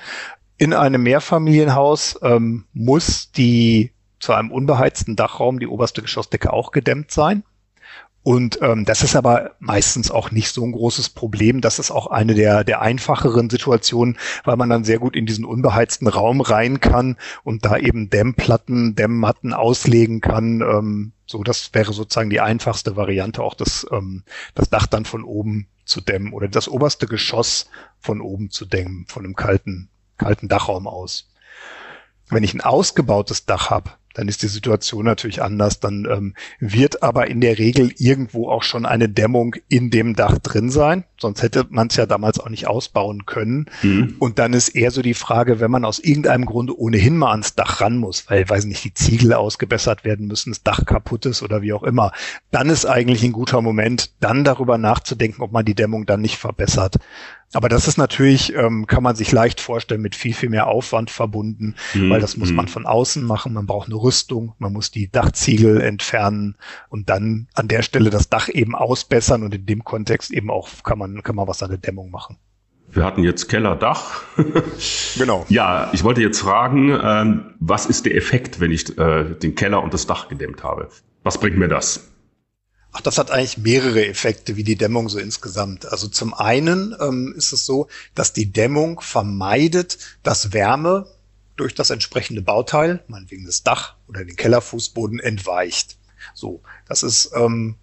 In 0.58 0.74
einem 0.74 1.04
Mehrfamilienhaus 1.04 2.20
ähm, 2.22 2.66
muss 2.74 3.32
die 3.32 3.92
zu 4.20 4.34
einem 4.34 4.52
unbeheizten 4.52 5.16
Dachraum 5.16 5.60
die 5.60 5.68
oberste 5.68 6.02
Geschossdecke 6.02 6.52
auch 6.52 6.72
gedämmt 6.72 7.12
sein. 7.12 7.44
Und 8.30 8.60
ähm, 8.62 8.86
das 8.86 9.02
ist 9.02 9.16
aber 9.16 9.56
meistens 9.58 10.12
auch 10.12 10.30
nicht 10.30 10.54
so 10.54 10.64
ein 10.64 10.72
großes 10.72 11.10
Problem. 11.10 11.62
Das 11.62 11.80
ist 11.80 11.90
auch 11.90 12.06
eine 12.06 12.36
der, 12.36 12.64
der 12.64 12.80
einfacheren 12.80 13.50
Situationen, 13.50 14.20
weil 14.44 14.56
man 14.56 14.70
dann 14.70 14.84
sehr 14.84 15.00
gut 15.00 15.16
in 15.16 15.26
diesen 15.26 15.46
unbeheizten 15.46 16.08
Raum 16.08 16.40
rein 16.40 16.80
kann 16.80 17.18
und 17.44 17.66
da 17.66 17.76
eben 17.76 18.12
Dämmplatten, 18.12 18.94
Dämmmatten 18.94 19.52
auslegen 19.52 20.22
kann. 20.22 20.62
Ähm, 20.62 21.14
so, 21.26 21.42
das 21.42 21.74
wäre 21.74 21.92
sozusagen 21.92 22.30
die 22.30 22.40
einfachste 22.40 22.96
Variante, 22.96 23.42
auch 23.42 23.56
das, 23.56 23.88
ähm, 23.92 24.22
das 24.54 24.70
Dach 24.70 24.86
dann 24.86 25.06
von 25.06 25.24
oben 25.24 25.66
zu 25.84 26.00
dämmen 26.00 26.32
oder 26.32 26.48
das 26.48 26.68
oberste 26.68 27.08
Geschoss 27.08 27.68
von 28.00 28.22
oben 28.22 28.52
zu 28.52 28.68
dämmen, 28.68 29.08
von 29.08 29.26
einem 29.26 29.36
kalten, 29.36 29.90
kalten 30.20 30.50
Dachraum 30.50 30.86
aus. 30.86 31.32
Wenn 32.30 32.44
ich 32.44 32.54
ein 32.54 32.62
ausgebautes 32.62 33.48
Dach 33.48 33.72
habe, 33.72 33.90
dann 34.14 34.28
ist 34.28 34.42
die 34.42 34.48
Situation 34.48 35.06
natürlich 35.06 35.42
anders. 35.42 35.80
Dann 35.80 36.08
ähm, 36.10 36.34
wird 36.60 37.04
aber 37.04 37.28
in 37.28 37.42
der 37.42 37.58
Regel 37.58 37.92
irgendwo 37.98 38.50
auch 38.50 38.64
schon 38.64 38.86
eine 38.86 39.08
Dämmung 39.10 39.56
in 39.68 39.92
dem 39.92 40.16
Dach 40.16 40.40
drin 40.40 40.70
sein. 40.70 41.04
Sonst 41.20 41.42
hätte 41.42 41.66
man 41.70 41.88
es 41.88 41.96
ja 41.96 42.06
damals 42.06 42.40
auch 42.40 42.50
nicht 42.50 42.68
ausbauen 42.68 43.26
können. 43.26 43.68
Mhm. 43.82 44.16
Und 44.20 44.40
dann 44.40 44.54
ist 44.54 44.70
eher 44.70 44.92
so 44.92 45.02
die 45.02 45.14
Frage, 45.14 45.60
wenn 45.60 45.72
man 45.72 45.86
aus 45.86 46.00
irgendeinem 46.00 46.46
Grunde 46.46 46.78
ohnehin 46.78 47.18
mal 47.18 47.32
ans 47.32 47.56
Dach 47.56 47.82
ran 47.82 47.98
muss, 47.98 48.30
weil, 48.30 48.50
weiß 48.50 48.66
nicht, 48.66 48.84
die 48.84 48.94
Ziegel 48.94 49.34
ausgebessert 49.34 50.04
werden 50.04 50.28
müssen, 50.28 50.52
das 50.52 50.64
Dach 50.64 50.86
kaputt 50.86 51.26
ist 51.26 51.44
oder 51.44 51.62
wie 51.62 51.74
auch 51.74 51.84
immer, 51.84 52.12
dann 52.52 52.70
ist 52.70 52.86
eigentlich 52.86 53.24
ein 53.24 53.34
guter 53.34 53.62
Moment, 53.62 54.12
dann 54.20 54.44
darüber 54.44 54.78
nachzudenken, 54.78 55.42
ob 55.42 55.52
man 55.52 55.66
die 55.66 55.76
Dämmung 55.76 56.06
dann 56.06 56.22
nicht 56.22 56.38
verbessert. 56.38 56.98
Aber 57.54 57.68
das 57.68 57.88
ist 57.88 57.98
natürlich, 57.98 58.54
ähm, 58.56 58.86
kann 58.86 59.02
man 59.02 59.16
sich 59.16 59.32
leicht 59.32 59.60
vorstellen, 59.60 60.02
mit 60.02 60.16
viel, 60.16 60.34
viel 60.34 60.50
mehr 60.50 60.68
Aufwand 60.68 61.10
verbunden, 61.10 61.76
mhm. 61.94 62.12
weil 62.12 62.22
das 62.22 62.38
muss 62.38 62.52
man 62.52 62.66
mhm. 62.66 62.70
von 62.70 62.86
außen 62.86 63.24
machen. 63.24 63.54
Man 63.54 63.66
braucht 63.66 63.88
eine 63.88 63.96
Rüstung, 63.96 64.54
man 64.60 64.72
muss 64.72 64.92
die 64.92 65.12
Dachziegel 65.12 65.82
entfernen 65.82 66.56
und 66.90 67.10
dann 67.10 67.48
an 67.56 67.68
der 67.68 67.82
Stelle 67.82 68.12
das 68.12 68.30
Dach 68.30 68.50
eben 68.50 68.76
ausbessern 68.76 69.44
und 69.44 69.56
in 69.56 69.66
dem 69.66 69.84
Kontext 69.84 70.32
eben 70.32 70.52
auch 70.52 70.70
kann 70.84 71.00
man, 71.00 71.24
kann 71.24 71.36
man 71.36 71.48
was 71.48 71.64
an 71.64 71.70
der 71.70 71.80
Dämmung 71.80 72.12
machen. 72.12 72.38
Wir 72.92 73.04
hatten 73.04 73.24
jetzt 73.24 73.50
Keller, 73.50 73.76
Dach. 73.76 74.24
genau. 75.18 75.46
Ja, 75.50 75.90
ich 75.94 76.04
wollte 76.04 76.22
jetzt 76.22 76.40
fragen, 76.40 76.98
ähm, 77.04 77.54
was 77.60 77.86
ist 77.86 78.06
der 78.06 78.16
Effekt, 78.16 78.60
wenn 78.60 78.72
ich 78.72 78.98
äh, 78.98 79.36
den 79.36 79.56
Keller 79.56 79.84
und 79.84 79.94
das 79.94 80.08
Dach 80.08 80.28
gedämmt 80.28 80.64
habe? 80.64 80.90
Was 81.24 81.40
bringt 81.40 81.58
mir 81.58 81.68
das? 81.68 82.12
Ach, 82.92 83.02
das 83.02 83.18
hat 83.18 83.30
eigentlich 83.30 83.58
mehrere 83.58 84.06
Effekte, 84.08 84.56
wie 84.56 84.64
die 84.64 84.76
Dämmung 84.76 85.10
so 85.10 85.20
insgesamt. 85.20 85.86
Also 85.86 86.08
zum 86.08 86.34
einen 86.34 86.96
ähm, 87.00 87.34
ist 87.38 87.52
es 87.52 87.66
so, 87.66 87.88
dass 88.16 88.34
die 88.34 88.52
Dämmung 88.52 89.00
vermeidet, 89.02 90.00
dass 90.24 90.54
Wärme 90.54 91.08
durch 91.56 91.76
das 91.76 91.92
entsprechende 91.92 92.42
Bauteil, 92.42 93.04
meinetwegen 93.08 93.46
das 93.46 93.64
Dach 93.64 93.96
oder 94.08 94.26
den 94.26 94.36
Kellerfußboden, 94.36 95.20
entweicht. 95.20 95.98
So, 96.34 96.62
das 96.88 97.04
ist, 97.04 97.32
ähm, 97.36 97.76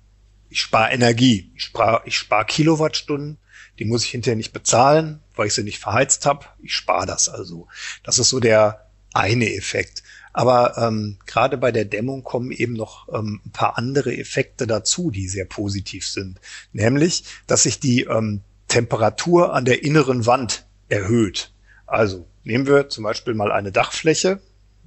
ich 0.48 0.60
spare 0.60 0.92
Energie, 0.92 1.52
ich 1.54 1.64
spare 1.64 2.02
ich 2.06 2.16
spar 2.16 2.44
Kilowattstunden, 2.44 3.38
die 3.78 3.84
muss 3.84 4.04
ich 4.04 4.10
hinterher 4.10 4.36
nicht 4.36 4.52
bezahlen, 4.52 5.20
weil 5.34 5.48
ich 5.48 5.54
sie 5.54 5.62
nicht 5.62 5.78
verheizt 5.78 6.26
habe. 6.26 6.46
Ich 6.62 6.75
spare 6.75 7.06
das 7.06 7.28
also. 7.28 7.68
Das 8.02 8.18
ist 8.18 8.30
so 8.30 8.40
der 8.40 8.88
eine 9.12 9.54
Effekt. 9.54 10.02
Aber 10.37 10.76
ähm, 10.76 11.16
gerade 11.25 11.57
bei 11.57 11.73
der 11.73 11.87
Dämmung 11.87 12.23
kommen 12.23 12.50
eben 12.50 12.75
noch 12.75 13.09
ähm, 13.09 13.40
ein 13.47 13.52
paar 13.52 13.78
andere 13.78 14.14
Effekte 14.14 14.66
dazu, 14.66 15.11
die 15.11 15.28
sehr 15.28 15.47
positiv 15.47 16.07
sind. 16.07 16.38
Nämlich, 16.75 17.25
dass 17.47 17.62
sich 17.62 17.81
die 17.81 18.02
ähm, 18.02 18.43
Temperatur 18.69 19.55
an 19.55 19.64
der 19.64 19.83
inneren 19.83 20.26
Wand 20.26 20.66
erhöht. 20.90 21.55
Also 21.87 22.26
nehmen 22.45 22.66
wir 22.66 22.90
zum 22.90 23.05
Beispiel 23.05 23.33
mal 23.33 23.50
eine 23.50 23.73
Dachfläche, 23.73 24.43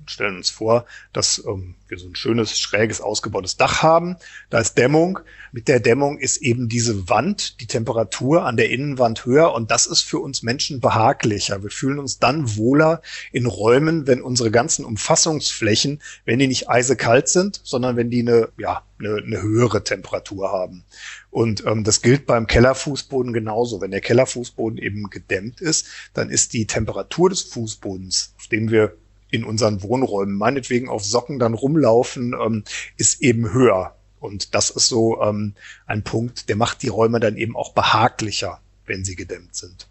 stellen 0.09 0.37
uns 0.37 0.49
vor, 0.49 0.85
dass 1.13 1.43
ähm, 1.45 1.75
wir 1.87 1.97
so 1.97 2.07
ein 2.07 2.15
schönes, 2.15 2.59
schräges, 2.59 3.01
ausgebautes 3.01 3.57
Dach 3.57 3.81
haben. 3.81 4.17
Da 4.49 4.59
ist 4.59 4.77
Dämmung. 4.77 5.19
Mit 5.51 5.67
der 5.67 5.79
Dämmung 5.79 6.19
ist 6.19 6.37
eben 6.37 6.69
diese 6.69 7.09
Wand, 7.09 7.59
die 7.61 7.67
Temperatur 7.67 8.45
an 8.45 8.57
der 8.57 8.69
Innenwand 8.69 9.25
höher 9.25 9.53
und 9.53 9.71
das 9.71 9.85
ist 9.85 10.01
für 10.01 10.19
uns 10.19 10.43
Menschen 10.43 10.79
behaglicher. 10.79 11.63
Wir 11.63 11.71
fühlen 11.71 11.99
uns 11.99 12.19
dann 12.19 12.57
wohler 12.57 13.01
in 13.31 13.45
Räumen, 13.45 14.07
wenn 14.07 14.21
unsere 14.21 14.51
ganzen 14.51 14.85
Umfassungsflächen, 14.85 16.01
wenn 16.25 16.39
die 16.39 16.47
nicht 16.47 16.69
eisekalt 16.69 17.27
sind, 17.27 17.61
sondern 17.63 17.95
wenn 17.95 18.09
die 18.09 18.21
eine, 18.21 18.49
ja, 18.57 18.83
eine, 18.99 19.17
eine 19.17 19.41
höhere 19.41 19.83
Temperatur 19.83 20.51
haben. 20.51 20.83
Und 21.31 21.65
ähm, 21.65 21.83
das 21.83 22.01
gilt 22.01 22.25
beim 22.25 22.47
Kellerfußboden 22.47 23.33
genauso. 23.33 23.81
Wenn 23.81 23.91
der 23.91 24.01
Kellerfußboden 24.01 24.77
eben 24.77 25.09
gedämmt 25.09 25.61
ist, 25.61 25.87
dann 26.13 26.29
ist 26.29 26.53
die 26.53 26.67
Temperatur 26.67 27.29
des 27.29 27.41
Fußbodens, 27.43 28.33
auf 28.37 28.47
dem 28.47 28.71
wir 28.71 28.95
in 29.31 29.43
unseren 29.43 29.83
Wohnräumen, 29.83 30.36
meinetwegen 30.36 30.89
auf 30.89 31.03
Socken 31.03 31.39
dann 31.39 31.53
rumlaufen, 31.53 32.33
ähm, 32.33 32.63
ist 32.98 33.21
eben 33.21 33.53
höher. 33.53 33.95
Und 34.19 34.53
das 34.53 34.69
ist 34.69 34.88
so 34.88 35.21
ähm, 35.21 35.53
ein 35.86 36.03
Punkt, 36.03 36.50
der 36.50 36.55
macht 36.55 36.81
die 36.83 36.89
Räume 36.89 37.19
dann 37.19 37.38
eben 37.38 37.55
auch 37.55 37.74
behaglicher, 37.74 38.59
wenn 38.86 39.05
sie 39.05 39.15
gedämmt 39.15 39.55
sind. 39.55 39.88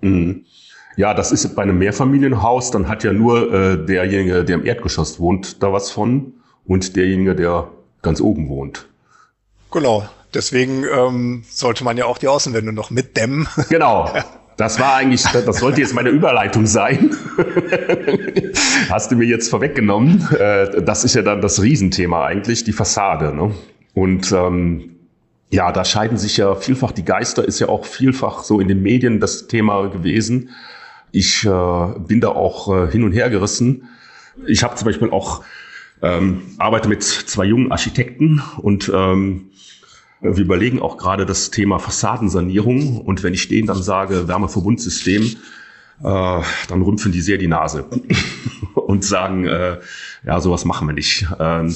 Mhm. 0.00 0.44
Ja, 0.96 1.12
das 1.12 1.30
ist 1.30 1.54
bei 1.54 1.62
einem 1.62 1.78
Mehrfamilienhaus, 1.78 2.70
dann 2.70 2.88
hat 2.88 3.04
ja 3.04 3.12
nur 3.12 3.52
äh, 3.52 3.84
derjenige, 3.84 4.44
der 4.44 4.56
im 4.56 4.64
Erdgeschoss 4.64 5.20
wohnt, 5.20 5.62
da 5.62 5.72
was 5.72 5.90
von 5.90 6.34
und 6.64 6.96
derjenige, 6.96 7.34
der 7.34 7.70
ganz 8.00 8.20
oben 8.20 8.48
wohnt. 8.48 8.88
Genau, 9.70 10.08
deswegen 10.32 10.84
ähm, 10.84 11.44
sollte 11.50 11.84
man 11.84 11.98
ja 11.98 12.06
auch 12.06 12.16
die 12.16 12.28
Außenwände 12.28 12.72
noch 12.72 12.90
mitdämmen. 12.90 13.46
Genau. 13.68 14.10
Das 14.56 14.80
war 14.80 14.96
eigentlich, 14.96 15.22
das 15.22 15.58
sollte 15.58 15.82
jetzt 15.82 15.94
meine 15.94 16.08
Überleitung 16.08 16.66
sein. 16.66 17.14
Hast 18.88 19.10
du 19.10 19.16
mir 19.16 19.26
jetzt 19.26 19.50
vorweggenommen. 19.50 20.26
Äh, 20.32 20.82
das 20.82 21.04
ist 21.04 21.14
ja 21.14 21.22
dann 21.22 21.42
das 21.42 21.62
Riesenthema 21.62 22.24
eigentlich, 22.24 22.64
die 22.64 22.72
Fassade. 22.72 23.34
Ne? 23.34 23.54
Und 23.92 24.32
ähm, 24.32 24.96
ja, 25.50 25.72
da 25.72 25.84
scheiden 25.84 26.16
sich 26.16 26.38
ja 26.38 26.54
vielfach 26.54 26.92
die 26.92 27.04
Geister, 27.04 27.44
ist 27.44 27.60
ja 27.60 27.68
auch 27.68 27.84
vielfach 27.84 28.44
so 28.44 28.58
in 28.58 28.68
den 28.68 28.82
Medien 28.82 29.20
das 29.20 29.46
Thema 29.46 29.88
gewesen. 29.88 30.50
Ich 31.12 31.44
äh, 31.44 31.48
bin 31.98 32.20
da 32.20 32.28
auch 32.28 32.74
äh, 32.74 32.90
hin 32.90 33.04
und 33.04 33.12
her 33.12 33.28
gerissen. 33.28 33.88
Ich 34.46 34.62
habe 34.62 34.74
zum 34.74 34.86
Beispiel 34.86 35.10
auch 35.10 35.44
ähm, 36.02 36.42
arbeite 36.58 36.88
mit 36.88 37.02
zwei 37.02 37.44
jungen 37.44 37.72
Architekten 37.72 38.42
und 38.58 38.90
ähm, 38.94 39.50
wir 40.34 40.44
überlegen 40.44 40.80
auch 40.80 40.96
gerade 40.96 41.26
das 41.26 41.50
Thema 41.50 41.78
Fassadensanierung 41.78 43.00
und 43.00 43.22
wenn 43.22 43.34
ich 43.34 43.48
denen 43.48 43.66
dann 43.66 43.82
sage 43.82 44.28
Wärmeverbundsystem, 44.28 45.36
äh, 46.02 46.42
dann 46.68 46.82
rümpfen 46.82 47.12
die 47.12 47.20
sehr 47.20 47.38
die 47.38 47.46
Nase 47.46 47.84
und 48.74 49.04
sagen, 49.04 49.46
äh, 49.46 49.78
ja, 50.24 50.40
sowas 50.40 50.64
machen 50.64 50.88
wir 50.88 50.92
nicht. 50.92 51.26
Ähm, 51.38 51.74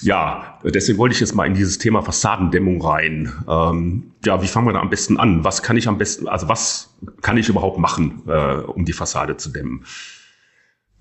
ja, 0.00 0.58
deswegen 0.64 0.98
wollte 0.98 1.14
ich 1.14 1.20
jetzt 1.20 1.34
mal 1.34 1.46
in 1.46 1.54
dieses 1.54 1.78
Thema 1.78 2.02
Fassadendämmung 2.02 2.84
rein. 2.84 3.32
Ähm, 3.48 4.12
ja, 4.24 4.42
wie 4.42 4.48
fangen 4.48 4.66
wir 4.66 4.72
da 4.72 4.80
am 4.80 4.90
besten 4.90 5.18
an? 5.18 5.44
Was 5.44 5.62
kann 5.62 5.76
ich 5.76 5.86
am 5.86 5.98
besten, 5.98 6.26
also 6.26 6.48
was 6.48 6.90
kann 7.20 7.36
ich 7.36 7.48
überhaupt 7.48 7.78
machen, 7.78 8.22
äh, 8.26 8.54
um 8.56 8.84
die 8.84 8.92
Fassade 8.92 9.36
zu 9.36 9.50
dämmen? 9.50 9.84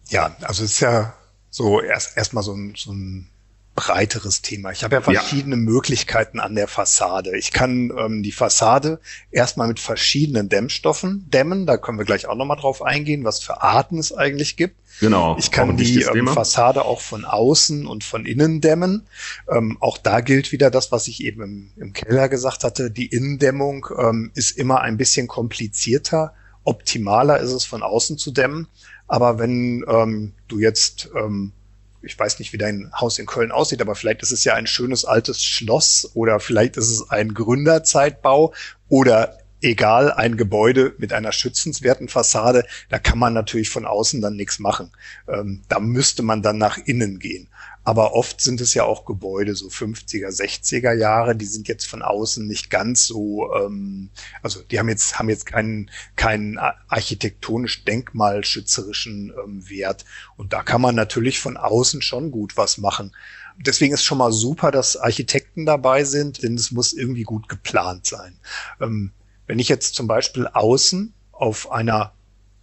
Ja, 0.10 0.36
also 0.41 0.63
es 0.63 0.74
ist 0.74 0.79
ja 0.81 1.13
so 1.50 1.81
erst 1.81 2.17
erstmal 2.17 2.43
so 2.43 2.53
ein, 2.53 2.74
so 2.75 2.91
ein 2.91 3.29
breiteres 3.75 4.41
Thema. 4.41 4.71
Ich 4.71 4.83
habe 4.83 4.95
ja 4.95 5.01
verschiedene 5.01 5.55
ja. 5.55 5.61
Möglichkeiten 5.61 6.39
an 6.39 6.55
der 6.55 6.67
Fassade. 6.67 7.37
Ich 7.37 7.51
kann 7.51 7.91
ähm, 7.97 8.21
die 8.21 8.31
Fassade 8.31 8.99
erstmal 9.31 9.67
mit 9.67 9.79
verschiedenen 9.79 10.49
Dämmstoffen 10.49 11.29
dämmen. 11.29 11.65
Da 11.65 11.77
können 11.77 11.97
wir 11.97 12.05
gleich 12.05 12.27
auch 12.27 12.35
nochmal 12.35 12.57
drauf 12.57 12.81
eingehen, 12.81 13.23
was 13.23 13.39
für 13.39 13.61
Arten 13.61 13.97
es 13.97 14.13
eigentlich 14.13 14.57
gibt. 14.57 14.75
Genau. 14.99 15.37
Ich 15.39 15.51
kann 15.51 15.77
die 15.77 16.01
ähm, 16.01 16.27
Fassade 16.27 16.83
auch 16.83 16.99
von 17.01 17.23
außen 17.23 17.87
und 17.87 18.03
von 18.03 18.25
innen 18.25 18.59
dämmen. 18.59 19.07
Ähm, 19.49 19.77
auch 19.79 19.97
da 19.97 20.19
gilt 20.19 20.51
wieder 20.51 20.69
das, 20.69 20.91
was 20.91 21.07
ich 21.07 21.23
eben 21.23 21.41
im, 21.41 21.71
im 21.77 21.93
Keller 21.93 22.27
gesagt 22.27 22.63
hatte. 22.63 22.91
Die 22.91 23.07
Innendämmung 23.07 23.87
ähm, 23.97 24.31
ist 24.35 24.57
immer 24.57 24.81
ein 24.81 24.97
bisschen 24.97 25.27
komplizierter. 25.27 26.33
Optimaler 26.65 27.39
ist 27.39 27.51
es 27.51 27.65
von 27.65 27.83
außen 27.83 28.17
zu 28.17 28.31
dämmen. 28.31 28.67
Aber 29.07 29.39
wenn 29.39 29.83
ähm, 29.87 30.33
du 30.47 30.59
jetzt 30.59 31.09
ähm, 31.15 31.53
ich 32.01 32.17
weiß 32.17 32.39
nicht, 32.39 32.53
wie 32.53 32.58
dein 32.58 32.91
Haus 33.00 33.20
in 33.20 33.25
Köln 33.25 33.51
aussieht, 33.51 33.81
aber 33.81 33.96
vielleicht 33.96 34.24
ist 34.24 34.31
es 34.31 34.43
ja 34.43 34.55
ein 34.55 34.67
schönes 34.67 35.05
altes 35.05 35.43
Schloss 35.43 36.12
oder 36.13 36.39
vielleicht 36.39 36.77
ist 36.77 36.89
es 36.89 37.10
ein 37.10 37.34
Gründerzeitbau 37.34 38.53
oder 38.89 39.38
egal, 39.62 40.12
ein 40.12 40.38
Gebäude 40.38 40.96
mit 40.98 41.13
einer 41.13 41.31
schützenswerten 41.31 42.08
Fassade, 42.08 42.65
da 42.89 43.00
kann 43.00 43.20
man 43.20 43.34
natürlich 43.34 43.70
von 43.70 43.86
außen 43.86 44.22
dann 44.22 44.36
nichts 44.36 44.60
machen. 44.60 44.91
Ähm, 45.27 45.62
da 45.70 45.79
müsste 45.79 46.24
man 46.24 46.41
dann 46.41 46.58
nach 46.58 46.77
innen 46.77 47.20
gehen. 47.20 47.48
Aber 47.83 48.13
oft 48.13 48.41
sind 48.41 48.61
es 48.61 48.73
ja 48.75 48.83
auch 48.83 49.05
Gebäude, 49.05 49.55
so 49.55 49.67
50er, 49.67 50.29
60er 50.29 50.93
Jahre, 50.93 51.35
die 51.35 51.45
sind 51.45 51.67
jetzt 51.67 51.88
von 51.88 52.03
außen 52.03 52.45
nicht 52.45 52.69
ganz 52.69 53.07
so, 53.07 53.51
ähm, 53.55 54.09
also 54.43 54.61
die 54.61 54.77
haben 54.77 54.89
jetzt, 54.89 55.17
haben 55.17 55.29
jetzt 55.29 55.47
keinen, 55.47 55.89
keinen 56.15 56.59
architektonisch 56.59 57.83
denkmalschützerischen 57.85 59.33
ähm, 59.43 59.69
Wert. 59.69 60.05
Und 60.38 60.53
da 60.53 60.61
kann 60.61 60.81
man 60.81 60.93
natürlich 60.93 61.39
von 61.39 61.57
außen 61.57 62.03
schon 62.03 62.29
gut 62.29 62.55
was 62.55 62.77
machen. 62.77 63.15
Deswegen 63.57 63.93
ist 63.93 64.03
schon 64.03 64.19
mal 64.19 64.31
super, 64.31 64.71
dass 64.71 64.95
Architekten 64.95 65.65
dabei 65.65 66.03
sind, 66.03 66.43
denn 66.43 66.55
es 66.55 66.71
muss 66.71 66.93
irgendwie 66.93 67.23
gut 67.23 67.50
geplant 67.50 68.05
sein. 68.05 68.38
Ähm, 68.79 69.11
wenn 69.47 69.59
ich 69.59 69.69
jetzt 69.69 69.95
zum 69.95 70.07
Beispiel 70.07 70.47
außen 70.47 71.13
auf 71.31 71.71
einer 71.71 72.13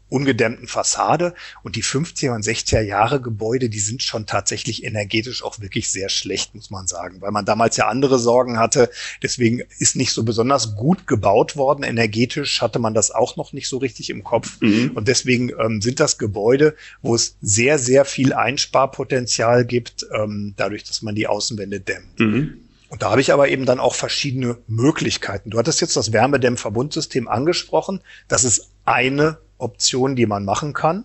ungedämmten 0.08 0.68
Fassade. 0.68 1.34
Und 1.62 1.76
die 1.76 1.82
50er 1.82 2.34
und 2.34 2.44
60er 2.44 2.80
Jahre 2.80 3.20
Gebäude, 3.20 3.68
die 3.68 3.80
sind 3.80 4.02
schon 4.02 4.26
tatsächlich 4.26 4.84
energetisch 4.84 5.42
auch 5.42 5.60
wirklich 5.60 5.90
sehr 5.90 6.08
schlecht, 6.08 6.54
muss 6.54 6.70
man 6.70 6.86
sagen, 6.86 7.20
weil 7.20 7.30
man 7.30 7.44
damals 7.44 7.76
ja 7.76 7.88
andere 7.88 8.18
Sorgen 8.18 8.58
hatte. 8.58 8.90
Deswegen 9.22 9.62
ist 9.78 9.96
nicht 9.96 10.12
so 10.12 10.24
besonders 10.24 10.76
gut 10.76 11.06
gebaut 11.06 11.56
worden. 11.56 11.82
Energetisch 11.82 12.62
hatte 12.62 12.78
man 12.78 12.94
das 12.94 13.10
auch 13.10 13.36
noch 13.36 13.52
nicht 13.52 13.68
so 13.68 13.78
richtig 13.78 14.10
im 14.10 14.24
Kopf. 14.24 14.60
Mhm. 14.60 14.92
Und 14.94 15.08
deswegen 15.08 15.50
ähm, 15.58 15.80
sind 15.80 16.00
das 16.00 16.18
Gebäude, 16.18 16.74
wo 17.02 17.14
es 17.14 17.36
sehr, 17.40 17.78
sehr 17.78 18.04
viel 18.04 18.32
Einsparpotenzial 18.32 19.64
gibt, 19.64 20.06
ähm, 20.14 20.54
dadurch, 20.56 20.84
dass 20.84 21.02
man 21.02 21.14
die 21.14 21.26
Außenwände 21.26 21.80
dämmt. 21.80 22.18
Mhm. 22.18 22.54
Und 22.88 23.02
da 23.02 23.10
habe 23.10 23.20
ich 23.20 23.32
aber 23.32 23.48
eben 23.48 23.66
dann 23.66 23.80
auch 23.80 23.94
verschiedene 23.94 24.56
Möglichkeiten. 24.66 25.50
Du 25.50 25.58
hattest 25.58 25.80
jetzt 25.80 25.96
das 25.96 26.12
Wärmedämmverbundsystem 26.12 27.28
angesprochen. 27.28 28.00
Das 28.28 28.44
ist 28.44 28.70
eine 28.86 29.38
Option, 29.58 30.16
die 30.16 30.26
man 30.26 30.44
machen 30.44 30.72
kann. 30.72 31.04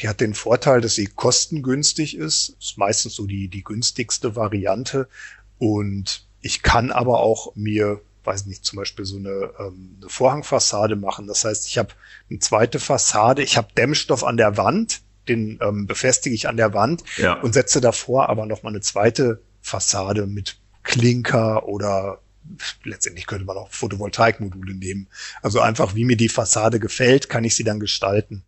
Die 0.00 0.08
hat 0.08 0.20
den 0.20 0.34
Vorteil, 0.34 0.80
dass 0.80 0.94
sie 0.94 1.06
kostengünstig 1.06 2.16
ist. 2.16 2.54
Das 2.58 2.68
ist 2.68 2.78
meistens 2.78 3.14
so 3.14 3.26
die, 3.26 3.48
die 3.48 3.64
günstigste 3.64 4.36
Variante. 4.36 5.08
Und 5.58 6.26
ich 6.40 6.62
kann 6.62 6.92
aber 6.92 7.20
auch 7.20 7.54
mir, 7.56 8.00
weiß 8.24 8.46
nicht, 8.46 8.64
zum 8.64 8.76
Beispiel 8.76 9.04
so 9.04 9.16
eine, 9.16 9.50
ähm, 9.58 9.96
eine 10.00 10.08
Vorhangfassade 10.08 10.94
machen. 10.94 11.26
Das 11.26 11.44
heißt, 11.44 11.66
ich 11.66 11.78
habe 11.78 11.90
eine 12.30 12.38
zweite 12.38 12.78
Fassade, 12.78 13.42
ich 13.42 13.56
habe 13.56 13.68
Dämmstoff 13.76 14.22
an 14.22 14.36
der 14.36 14.56
Wand, 14.56 15.00
den 15.28 15.58
ähm, 15.60 15.86
befestige 15.86 16.34
ich 16.34 16.48
an 16.48 16.56
der 16.56 16.74
Wand 16.74 17.02
ja. 17.16 17.34
und 17.40 17.52
setze 17.52 17.80
davor 17.80 18.28
aber 18.28 18.46
noch 18.46 18.62
mal 18.62 18.70
eine 18.70 18.80
zweite 18.80 19.42
Fassade 19.60 20.26
mit 20.26 20.58
Klinker 20.84 21.68
oder 21.68 22.20
letztendlich 22.84 23.26
könnte 23.26 23.44
man 23.44 23.56
auch 23.56 23.70
Photovoltaikmodule 23.70 24.74
nehmen. 24.74 25.08
Also 25.42 25.60
einfach, 25.60 25.94
wie 25.94 26.04
mir 26.04 26.16
die 26.16 26.28
Fassade 26.28 26.80
gefällt, 26.80 27.28
kann 27.28 27.44
ich 27.44 27.54
sie 27.54 27.64
dann 27.64 27.80
gestalten. 27.80 28.44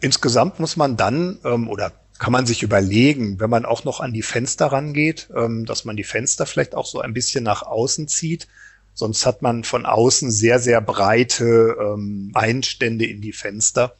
Insgesamt 0.00 0.58
muss 0.58 0.76
man 0.76 0.96
dann 0.96 1.38
ähm, 1.44 1.68
oder 1.68 1.92
kann 2.18 2.32
man 2.32 2.46
sich 2.46 2.62
überlegen, 2.62 3.40
wenn 3.40 3.50
man 3.50 3.64
auch 3.64 3.84
noch 3.84 4.00
an 4.00 4.12
die 4.12 4.22
Fenster 4.22 4.66
rangeht, 4.66 5.28
ähm, 5.34 5.64
dass 5.64 5.84
man 5.84 5.96
die 5.96 6.04
Fenster 6.04 6.46
vielleicht 6.46 6.74
auch 6.74 6.86
so 6.86 7.00
ein 7.00 7.14
bisschen 7.14 7.44
nach 7.44 7.62
außen 7.62 8.08
zieht. 8.08 8.48
Sonst 8.94 9.24
hat 9.26 9.42
man 9.42 9.64
von 9.64 9.86
außen 9.86 10.30
sehr, 10.30 10.58
sehr 10.58 10.80
breite 10.80 11.76
ähm, 11.80 12.30
Einstände 12.34 13.06
in 13.06 13.20
die 13.20 13.32
Fenster. 13.32 13.96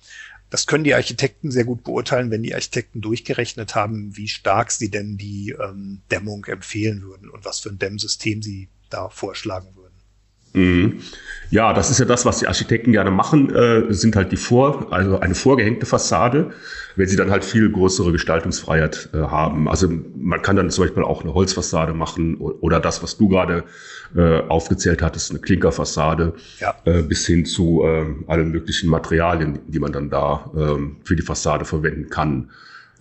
Das 0.53 0.67
können 0.67 0.85
die 0.85 0.93
Architekten 0.93 1.51
sehr 1.51 1.65
gut 1.65 1.83
beurteilen, 1.83 2.31
wenn 2.31 2.43
die 2.43 2.55
Architekten 2.55 3.01
durchgerechnet 3.01 3.75
haben, 3.75 4.15
wie 4.19 4.29
stark 4.29 4.71
sie 4.71 4.91
denn 4.91 5.17
die 5.17 5.57
ähm, 5.59 6.03
Dämmung 6.11 6.45
empfehlen 6.45 7.01
würden 7.01 7.31
und 7.31 7.47
was 7.47 7.61
für 7.61 7.71
ein 7.71 7.79
Dämmsystem 7.79 8.43
sie 8.43 8.69
da 8.91 9.09
vorschlagen 9.09 9.75
würden. 9.75 9.82
Mhm. 10.55 10.99
Ja, 11.51 11.75
das 11.75 11.91
ist 11.91 11.99
ja 11.99 12.07
das, 12.07 12.25
was 12.25 12.39
die 12.39 12.47
Architekten 12.47 12.93
gerne 12.93 13.11
machen, 13.11 13.55
äh, 13.55 13.93
sind 13.93 14.17
halt 14.17 14.33
die 14.33 14.39
vor, 14.39 14.91
also 14.91 15.21
eine 15.21 15.35
vorgehängte 15.35 15.85
Fassade, 15.85 16.53
wenn 16.97 17.09
sie 17.09 17.17
dann 17.17 17.31
halt 17.31 17.45
viel 17.45 17.71
größere 17.71 18.11
Gestaltungsfreiheit 18.11 19.11
äh, 19.13 19.19
haben. 19.19 19.69
Also 19.69 19.87
man 20.17 20.41
kann 20.41 20.57
dann 20.57 20.71
zum 20.71 20.85
Beispiel 20.85 21.03
auch 21.03 21.23
eine 21.23 21.35
Holzfassade 21.35 21.93
machen 21.93 22.37
oder 22.37 22.81
das, 22.81 23.03
was 23.03 23.19
du 23.19 23.29
gerade 23.29 23.65
äh, 24.17 24.41
aufgezählt 24.49 25.03
hattest, 25.03 25.31
eine 25.31 25.41
Klinkerfassade, 25.41 26.33
ja. 26.59 26.75
äh, 26.87 27.03
bis 27.03 27.27
hin 27.27 27.45
zu 27.45 27.83
äh, 27.85 28.07
allen 28.29 28.51
möglichen 28.51 28.89
Materialien, 28.89 29.59
die 29.67 29.79
man 29.79 29.93
dann 29.93 30.09
da 30.09 30.51
äh, 30.57 30.79
für 31.05 31.17
die 31.17 31.23
Fassade 31.23 31.67
verwenden 31.67 32.09
kann. 32.09 32.49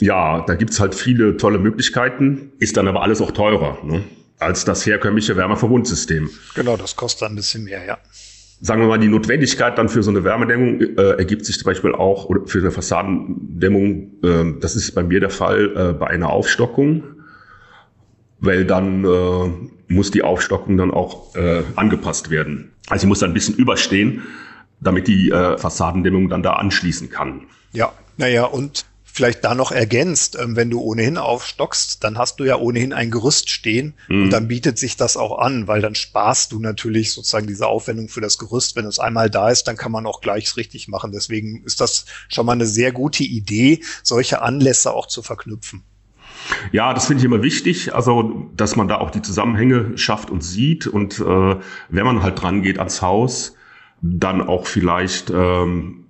Ja, 0.01 0.41
da 0.41 0.55
gibt's 0.55 0.79
halt 0.81 0.93
viele 0.93 1.37
tolle 1.37 1.57
Möglichkeiten, 1.57 2.51
ist 2.59 2.75
dann 2.75 2.89
aber 2.89 3.01
alles 3.01 3.21
auch 3.21 3.31
teurer. 3.31 3.77
Ne? 3.83 4.03
Als 4.41 4.65
das 4.65 4.85
herkömmliche 4.85 5.35
Wärmeverbundsystem. 5.37 6.29
Genau, 6.55 6.77
das 6.77 6.95
kostet 6.95 7.29
ein 7.29 7.35
bisschen 7.35 7.63
mehr, 7.63 7.83
ja. 7.85 7.97
Sagen 8.63 8.81
wir 8.81 8.87
mal, 8.87 8.99
die 8.99 9.07
Notwendigkeit 9.07 9.77
dann 9.77 9.89
für 9.89 10.03
so 10.03 10.11
eine 10.11 10.23
Wärmedämmung 10.23 10.81
äh, 10.81 11.17
ergibt 11.17 11.45
sich 11.45 11.57
zum 11.57 11.65
Beispiel 11.65 11.93
auch 11.93 12.25
oder 12.25 12.45
für 12.45 12.59
eine 12.59 12.69
Fassadendämmung, 12.69 14.11
äh, 14.23 14.59
das 14.59 14.75
ist 14.75 14.93
bei 14.93 15.03
mir 15.03 15.19
der 15.19 15.31
Fall 15.31 15.75
äh, 15.75 15.93
bei 15.93 16.07
einer 16.07 16.29
Aufstockung, 16.29 17.03
weil 18.39 18.65
dann 18.65 19.03
äh, 19.03 19.91
muss 19.91 20.11
die 20.11 20.21
Aufstockung 20.21 20.77
dann 20.77 20.91
auch 20.91 21.35
äh, 21.35 21.63
angepasst 21.75 22.29
werden. 22.29 22.71
Also 22.87 23.01
sie 23.01 23.07
muss 23.07 23.19
dann 23.19 23.31
ein 23.31 23.33
bisschen 23.33 23.55
überstehen, 23.55 24.21
damit 24.79 25.07
die 25.07 25.31
äh, 25.31 25.57
Fassadendämmung 25.57 26.29
dann 26.29 26.43
da 26.43 26.53
anschließen 26.53 27.09
kann. 27.09 27.41
Ja, 27.73 27.91
naja, 28.17 28.45
und 28.45 28.85
vielleicht 29.13 29.43
da 29.43 29.55
noch 29.55 29.71
ergänzt, 29.71 30.37
ähm, 30.39 30.55
wenn 30.55 30.69
du 30.69 30.79
ohnehin 30.79 31.17
aufstockst, 31.17 32.03
dann 32.03 32.17
hast 32.17 32.39
du 32.39 32.43
ja 32.43 32.57
ohnehin 32.57 32.93
ein 32.93 33.11
Gerüst 33.11 33.49
stehen 33.49 33.93
mhm. 34.07 34.23
und 34.23 34.29
dann 34.31 34.47
bietet 34.47 34.77
sich 34.77 34.95
das 34.95 35.17
auch 35.17 35.39
an, 35.39 35.67
weil 35.67 35.81
dann 35.81 35.95
sparst 35.95 36.51
du 36.51 36.59
natürlich 36.59 37.13
sozusagen 37.13 37.47
diese 37.47 37.67
Aufwendung 37.67 38.09
für 38.09 38.21
das 38.21 38.37
Gerüst. 38.37 38.75
Wenn 38.75 38.85
es 38.85 38.99
einmal 38.99 39.29
da 39.29 39.49
ist, 39.49 39.67
dann 39.67 39.77
kann 39.77 39.91
man 39.91 40.05
auch 40.05 40.21
gleich 40.21 40.55
richtig 40.57 40.87
machen. 40.87 41.11
Deswegen 41.11 41.63
ist 41.63 41.81
das 41.81 42.05
schon 42.29 42.45
mal 42.45 42.53
eine 42.53 42.65
sehr 42.65 42.91
gute 42.91 43.23
Idee, 43.23 43.81
solche 44.03 44.41
Anlässe 44.41 44.93
auch 44.93 45.07
zu 45.07 45.21
verknüpfen. 45.21 45.83
Ja, 46.71 46.93
das 46.93 47.07
finde 47.07 47.21
ich 47.21 47.25
immer 47.25 47.43
wichtig, 47.43 47.93
also 47.93 48.49
dass 48.55 48.75
man 48.75 48.87
da 48.87 48.97
auch 48.97 49.11
die 49.11 49.21
Zusammenhänge 49.21 49.97
schafft 49.97 50.29
und 50.29 50.41
sieht 50.41 50.87
und 50.87 51.19
äh, 51.19 51.55
wenn 51.89 52.05
man 52.05 52.23
halt 52.23 52.41
dran 52.41 52.61
geht 52.61 52.79
ans 52.79 53.01
Haus, 53.01 53.55
dann 54.01 54.41
auch 54.41 54.65
vielleicht 54.65 55.29
ähm, 55.29 56.00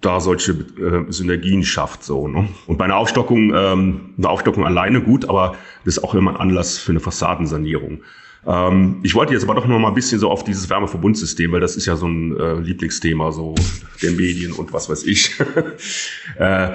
da 0.00 0.20
solche 0.20 0.52
äh, 0.52 1.10
Synergien 1.10 1.62
schafft. 1.62 2.04
So, 2.04 2.26
ne? 2.26 2.48
Und 2.66 2.78
bei 2.78 2.84
einer 2.84 2.96
Aufstockung, 2.96 3.52
ähm, 3.54 4.14
eine 4.16 4.28
Aufstockung 4.28 4.64
alleine 4.64 5.00
gut, 5.02 5.28
aber 5.28 5.56
das 5.84 5.98
ist 5.98 6.04
auch 6.04 6.14
immer 6.14 6.32
ein 6.32 6.36
Anlass 6.36 6.78
für 6.78 6.92
eine 6.92 7.00
Fassadensanierung. 7.00 8.02
Ähm, 8.46 9.00
ich 9.02 9.14
wollte 9.14 9.34
jetzt 9.34 9.44
aber 9.44 9.54
doch 9.54 9.66
noch 9.66 9.78
mal 9.78 9.88
ein 9.88 9.94
bisschen 9.94 10.18
so 10.18 10.30
auf 10.30 10.44
dieses 10.44 10.70
Wärmeverbundsystem, 10.70 11.52
weil 11.52 11.60
das 11.60 11.76
ist 11.76 11.86
ja 11.86 11.96
so 11.96 12.06
ein 12.06 12.36
äh, 12.38 12.54
Lieblingsthema 12.54 13.32
so 13.32 13.54
der 14.02 14.12
Medien 14.12 14.52
und 14.52 14.72
was 14.72 14.88
weiß 14.88 15.04
ich. 15.04 15.38
äh, 16.38 16.74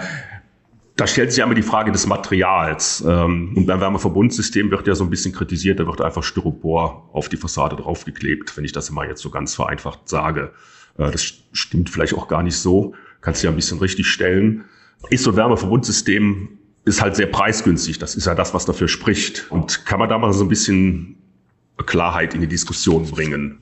da 0.97 1.07
stellt 1.07 1.33
sich 1.33 1.41
einmal 1.41 1.55
die 1.55 1.63
Frage 1.63 1.91
des 1.91 2.05
Materials. 2.05 3.03
Ähm, 3.05 3.53
und 3.55 3.65
beim 3.65 3.81
Wärmeverbundsystem 3.81 4.69
wird 4.69 4.87
ja 4.87 4.93
so 4.93 5.03
ein 5.03 5.09
bisschen 5.09 5.33
kritisiert, 5.33 5.79
da 5.79 5.87
wird 5.87 5.99
einfach 6.01 6.23
Styropor 6.23 7.09
auf 7.11 7.27
die 7.27 7.37
Fassade 7.37 7.75
draufgeklebt, 7.75 8.55
wenn 8.55 8.63
ich 8.63 8.71
das 8.71 8.91
mal 8.91 9.07
jetzt 9.07 9.21
so 9.21 9.31
ganz 9.31 9.55
vereinfacht 9.55 10.07
sage. 10.07 10.51
Äh, 10.97 11.09
das 11.09 11.23
stimmt 11.51 11.89
vielleicht 11.89 12.13
auch 12.13 12.27
gar 12.27 12.43
nicht 12.43 12.57
so 12.57 12.93
kannst 13.25 13.41
du 13.41 13.47
ja 13.47 13.51
ein 13.51 13.55
bisschen 13.55 13.79
richtig 13.79 14.07
stellen. 14.07 14.65
Ist 15.09 15.23
so 15.23 15.31
ein 15.31 15.35
Wärmeverbundsystem 15.35 16.59
ist 16.85 17.01
halt 17.01 17.15
sehr 17.15 17.25
preisgünstig. 17.25 17.97
Das 17.97 18.15
ist 18.15 18.27
ja 18.27 18.35
das, 18.35 18.53
was 18.53 18.65
dafür 18.65 18.87
spricht. 18.87 19.47
Und 19.49 19.85
kann 19.85 19.97
man 19.97 20.07
da 20.07 20.19
mal 20.19 20.31
so 20.31 20.45
ein 20.45 20.47
bisschen 20.47 21.17
Klarheit 21.87 22.35
in 22.35 22.41
die 22.41 22.47
Diskussion 22.47 23.09
bringen? 23.09 23.57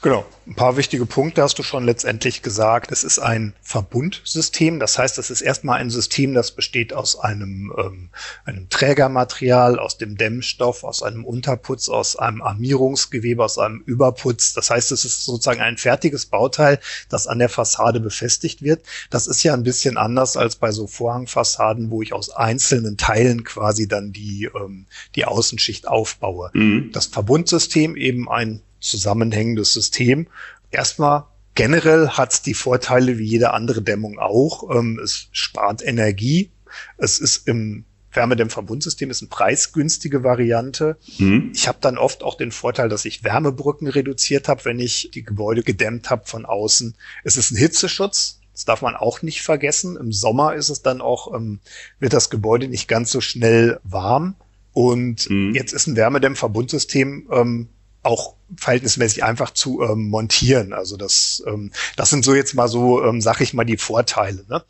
Genau. 0.00 0.24
Ein 0.46 0.54
paar 0.54 0.76
wichtige 0.76 1.04
Punkte 1.06 1.42
hast 1.42 1.58
du 1.58 1.62
schon 1.62 1.84
letztendlich 1.84 2.40
gesagt. 2.40 2.92
Es 2.92 3.04
ist 3.04 3.18
ein 3.18 3.52
Verbundsystem. 3.60 4.78
Das 4.78 4.96
heißt, 4.96 5.18
es 5.18 5.28
ist 5.28 5.40
erstmal 5.40 5.80
ein 5.80 5.90
System, 5.90 6.34
das 6.34 6.52
besteht 6.52 6.94
aus 6.94 7.18
einem, 7.18 7.72
ähm, 7.76 8.10
einem 8.44 8.68
Trägermaterial, 8.68 9.78
aus 9.78 9.98
dem 9.98 10.16
Dämmstoff, 10.16 10.84
aus 10.84 11.02
einem 11.02 11.24
Unterputz, 11.24 11.88
aus 11.88 12.16
einem 12.16 12.42
Armierungsgewebe, 12.42 13.44
aus 13.44 13.58
einem 13.58 13.82
Überputz. 13.84 14.54
Das 14.54 14.70
heißt, 14.70 14.92
es 14.92 15.04
ist 15.04 15.24
sozusagen 15.24 15.60
ein 15.60 15.76
fertiges 15.76 16.26
Bauteil, 16.26 16.78
das 17.08 17.26
an 17.26 17.40
der 17.40 17.48
Fassade 17.48 18.00
befestigt 18.00 18.62
wird. 18.62 18.82
Das 19.10 19.26
ist 19.26 19.42
ja 19.42 19.52
ein 19.52 19.64
bisschen 19.64 19.96
anders 19.96 20.36
als 20.36 20.56
bei 20.56 20.70
so 20.70 20.86
Vorhangfassaden, 20.86 21.90
wo 21.90 22.02
ich 22.02 22.12
aus 22.12 22.30
einzelnen 22.30 22.96
Teilen 22.96 23.42
quasi 23.44 23.88
dann 23.88 24.12
die, 24.12 24.48
ähm, 24.54 24.86
die 25.16 25.24
Außenschicht 25.24 25.88
aufbaue. 25.88 26.50
Mhm. 26.54 26.90
Das 26.92 27.06
Verbundsystem 27.06 27.96
eben 27.96 28.30
ein 28.30 28.62
zusammenhängendes 28.80 29.72
System. 29.72 30.28
Erstmal 30.70 31.24
generell 31.54 32.08
hat 32.10 32.32
es 32.32 32.42
die 32.42 32.54
Vorteile 32.54 33.18
wie 33.18 33.26
jede 33.26 33.52
andere 33.52 33.82
Dämmung 33.82 34.18
auch. 34.18 34.74
Ähm, 34.74 35.00
es 35.02 35.28
spart 35.32 35.84
Energie. 35.84 36.50
Es 36.96 37.18
ist 37.18 37.48
im 37.48 37.84
Wärmedämmverbundsystem 38.12 39.10
ist 39.10 39.22
eine 39.22 39.28
preisgünstige 39.28 40.24
Variante. 40.24 40.96
Mhm. 41.18 41.52
Ich 41.54 41.68
habe 41.68 41.78
dann 41.80 41.98
oft 41.98 42.22
auch 42.22 42.36
den 42.36 42.52
Vorteil, 42.52 42.88
dass 42.88 43.04
ich 43.04 43.24
Wärmebrücken 43.24 43.88
reduziert 43.88 44.48
habe, 44.48 44.64
wenn 44.64 44.78
ich 44.78 45.10
die 45.14 45.22
Gebäude 45.22 45.62
gedämmt 45.62 46.10
habe 46.10 46.26
von 46.26 46.46
außen. 46.46 46.96
Es 47.24 47.36
ist 47.36 47.50
ein 47.50 47.56
Hitzeschutz. 47.56 48.40
Das 48.52 48.64
darf 48.64 48.82
man 48.82 48.96
auch 48.96 49.22
nicht 49.22 49.42
vergessen. 49.42 49.96
Im 49.96 50.12
Sommer 50.12 50.54
ist 50.54 50.68
es 50.68 50.82
dann 50.82 51.00
auch, 51.00 51.32
ähm, 51.34 51.60
wird 52.00 52.12
das 52.12 52.28
Gebäude 52.28 52.66
nicht 52.66 52.88
ganz 52.88 53.10
so 53.12 53.20
schnell 53.20 53.78
warm. 53.84 54.34
Und 54.72 55.30
mhm. 55.30 55.54
jetzt 55.54 55.72
ist 55.72 55.86
ein 55.86 55.96
Wärmedämmverbundsystem 55.96 57.28
ähm, 57.30 57.68
auch 58.08 58.34
verhältnismäßig 58.56 59.22
einfach 59.22 59.50
zu 59.50 59.82
ähm, 59.82 60.08
montieren. 60.08 60.72
Also 60.72 60.96
das, 60.96 61.42
ähm, 61.46 61.70
das 61.96 62.10
sind 62.10 62.24
so 62.24 62.34
jetzt 62.34 62.54
mal 62.54 62.68
so, 62.68 63.04
ähm, 63.04 63.20
sag 63.20 63.40
ich 63.40 63.52
mal, 63.52 63.64
die 63.64 63.76
Vorteile. 63.76 64.44
Ne? 64.48 64.64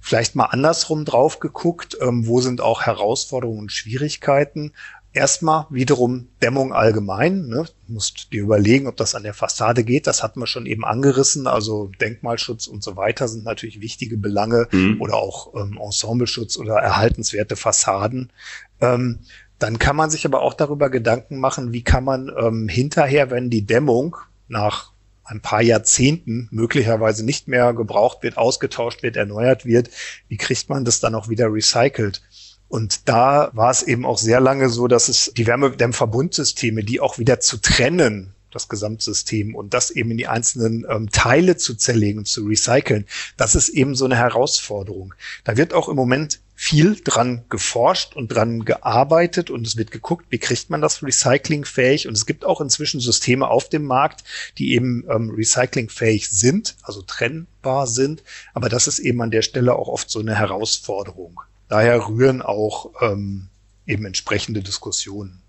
Vielleicht 0.00 0.34
mal 0.34 0.46
andersrum 0.46 1.04
drauf 1.04 1.38
geguckt, 1.38 1.98
ähm, 2.00 2.26
wo 2.26 2.40
sind 2.40 2.62
auch 2.62 2.82
Herausforderungen 2.82 3.60
und 3.60 3.72
Schwierigkeiten. 3.72 4.72
Erstmal 5.12 5.66
wiederum 5.70 6.28
Dämmung 6.40 6.72
allgemein. 6.72 7.48
Ne? 7.48 7.66
Du 7.86 7.92
musst 7.92 8.32
dir 8.32 8.42
überlegen, 8.42 8.86
ob 8.86 8.96
das 8.96 9.14
an 9.14 9.24
der 9.24 9.34
Fassade 9.34 9.84
geht. 9.84 10.06
Das 10.06 10.22
hatten 10.22 10.40
wir 10.40 10.46
schon 10.46 10.66
eben 10.66 10.84
angerissen. 10.84 11.46
Also 11.46 11.90
Denkmalschutz 12.00 12.68
und 12.68 12.82
so 12.82 12.96
weiter 12.96 13.28
sind 13.28 13.44
natürlich 13.44 13.80
wichtige 13.80 14.16
Belange 14.16 14.68
mhm. 14.70 15.00
oder 15.00 15.16
auch 15.16 15.54
ähm, 15.54 15.78
Ensembleschutz 15.82 16.56
oder 16.56 16.76
erhaltenswerte 16.76 17.56
Fassaden. 17.56 18.32
Ähm, 18.80 19.18
dann 19.60 19.78
kann 19.78 19.94
man 19.94 20.10
sich 20.10 20.24
aber 20.24 20.42
auch 20.42 20.54
darüber 20.54 20.90
Gedanken 20.90 21.38
machen, 21.38 21.72
wie 21.72 21.82
kann 21.82 22.02
man 22.02 22.32
ähm, 22.36 22.68
hinterher, 22.68 23.30
wenn 23.30 23.50
die 23.50 23.66
Dämmung 23.66 24.16
nach 24.48 24.92
ein 25.24 25.40
paar 25.40 25.62
Jahrzehnten 25.62 26.48
möglicherweise 26.50 27.24
nicht 27.24 27.46
mehr 27.46 27.72
gebraucht 27.72 28.22
wird, 28.22 28.36
ausgetauscht 28.36 29.02
wird, 29.02 29.16
erneuert 29.16 29.64
wird, 29.64 29.90
wie 30.28 30.38
kriegt 30.38 30.68
man 30.68 30.84
das 30.84 30.98
dann 30.98 31.14
auch 31.14 31.28
wieder 31.28 31.52
recycelt? 31.52 32.22
Und 32.68 33.08
da 33.08 33.50
war 33.52 33.70
es 33.70 33.82
eben 33.82 34.06
auch 34.06 34.18
sehr 34.18 34.40
lange 34.40 34.68
so, 34.68 34.88
dass 34.88 35.08
es 35.08 35.32
die 35.36 35.46
Wärmedämmverbundsysteme, 35.46 36.82
die 36.82 37.00
auch 37.00 37.18
wieder 37.18 37.40
zu 37.40 37.58
trennen, 37.58 38.32
das 38.50 38.68
Gesamtsystem 38.68 39.54
und 39.54 39.74
das 39.74 39.90
eben 39.90 40.10
in 40.12 40.18
die 40.18 40.26
einzelnen 40.26 40.86
ähm, 40.88 41.10
Teile 41.10 41.56
zu 41.56 41.74
zerlegen, 41.74 42.24
zu 42.24 42.44
recyceln, 42.46 43.06
das 43.36 43.54
ist 43.54 43.68
eben 43.68 43.94
so 43.94 44.04
eine 44.04 44.16
Herausforderung. 44.16 45.14
Da 45.44 45.56
wird 45.56 45.74
auch 45.74 45.88
im 45.88 45.96
Moment 45.96 46.40
viel 46.62 46.94
dran 47.02 47.44
geforscht 47.48 48.14
und 48.14 48.28
dran 48.28 48.66
gearbeitet 48.66 49.48
und 49.48 49.66
es 49.66 49.78
wird 49.78 49.90
geguckt, 49.90 50.26
wie 50.28 50.36
kriegt 50.36 50.68
man 50.68 50.82
das 50.82 51.02
recyclingfähig 51.02 52.06
und 52.06 52.12
es 52.12 52.26
gibt 52.26 52.44
auch 52.44 52.60
inzwischen 52.60 53.00
Systeme 53.00 53.48
auf 53.48 53.70
dem 53.70 53.84
Markt, 53.86 54.24
die 54.58 54.74
eben 54.74 55.06
ähm, 55.08 55.30
recyclingfähig 55.30 56.28
sind, 56.28 56.76
also 56.82 57.00
trennbar 57.00 57.86
sind, 57.86 58.22
aber 58.52 58.68
das 58.68 58.88
ist 58.88 58.98
eben 58.98 59.22
an 59.22 59.30
der 59.30 59.40
Stelle 59.40 59.74
auch 59.74 59.88
oft 59.88 60.10
so 60.10 60.20
eine 60.20 60.34
Herausforderung. 60.34 61.40
Daher 61.70 62.06
rühren 62.06 62.42
auch 62.42 62.90
ähm, 63.00 63.48
eben 63.86 64.04
entsprechende 64.04 64.60
Diskussionen. 64.60 65.40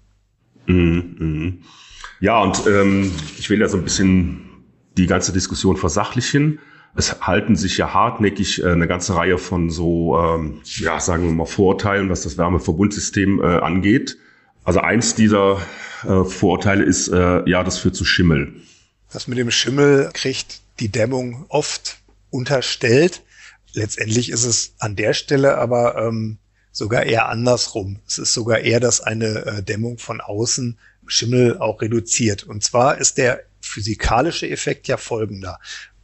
Mhm, 0.66 1.16
mh. 1.20 1.54
Ja, 2.22 2.42
und 2.42 2.66
ähm, 2.68 3.12
ich 3.38 3.50
will 3.50 3.60
ja 3.60 3.68
so 3.68 3.76
ein 3.76 3.84
bisschen 3.84 4.48
die 4.96 5.08
ganze 5.08 5.34
Diskussion 5.34 5.76
versachlichen 5.76 6.60
es 6.96 7.22
halten 7.22 7.56
sich 7.56 7.78
ja 7.78 7.94
hartnäckig 7.94 8.64
äh, 8.64 8.68
eine 8.68 8.88
ganze 8.88 9.16
Reihe 9.16 9.38
von 9.38 9.70
so, 9.70 10.18
ähm, 10.20 10.62
ja, 10.64 11.00
sagen 11.00 11.26
wir 11.26 11.32
mal, 11.32 11.46
Vorurteilen, 11.46 12.10
was 12.10 12.24
das 12.24 12.38
Wärmeverbundsystem 12.38 13.42
äh, 13.42 13.46
angeht. 13.46 14.18
Also 14.64 14.82
eins 14.82 15.16
dieser 15.16 15.62
äh, 16.04 16.24
Vorurteile 16.24 16.84
ist, 16.84 17.08
äh, 17.08 17.50
ja, 17.50 17.64
das 17.64 17.80
führt 17.80 17.96
zu 17.96 18.06
Schimmel. 18.06 18.54
Das 19.12 19.28
mit 19.28 19.38
dem 19.38 19.52
Schimmel 19.52 20.10
kriegt 20.14 20.62
die 20.80 20.90
Dämmung 20.90 21.46
oft 21.50 22.00
unterstellt. 22.30 23.24
Letztendlich 23.74 24.30
ist 24.30 24.46
es 24.46 24.76
an 24.80 24.96
der 24.96 25.14
Stelle 25.14 25.58
aber 25.58 25.96
ähm, 25.98 26.38
sogar 26.72 27.04
eher 27.04 27.30
andersrum. 27.30 28.00
Es 28.08 28.18
ist 28.18 28.34
sogar 28.34 28.60
eher, 28.60 28.80
dass 28.80 29.02
eine 29.02 29.46
äh, 29.46 29.64
Dämmung 29.64 29.98
von 29.98 30.22
außen 30.22 30.78
Schimmel 31.08 31.58
auch 31.58 31.82
reduziert. 31.82 32.44
Und 32.44 32.64
zwar 32.64 32.98
ist 32.98 33.18
der 33.18 33.44
physikalische 33.60 34.50
Effekt 34.50 34.88
ja 34.88 34.98
folgender. 34.98 35.60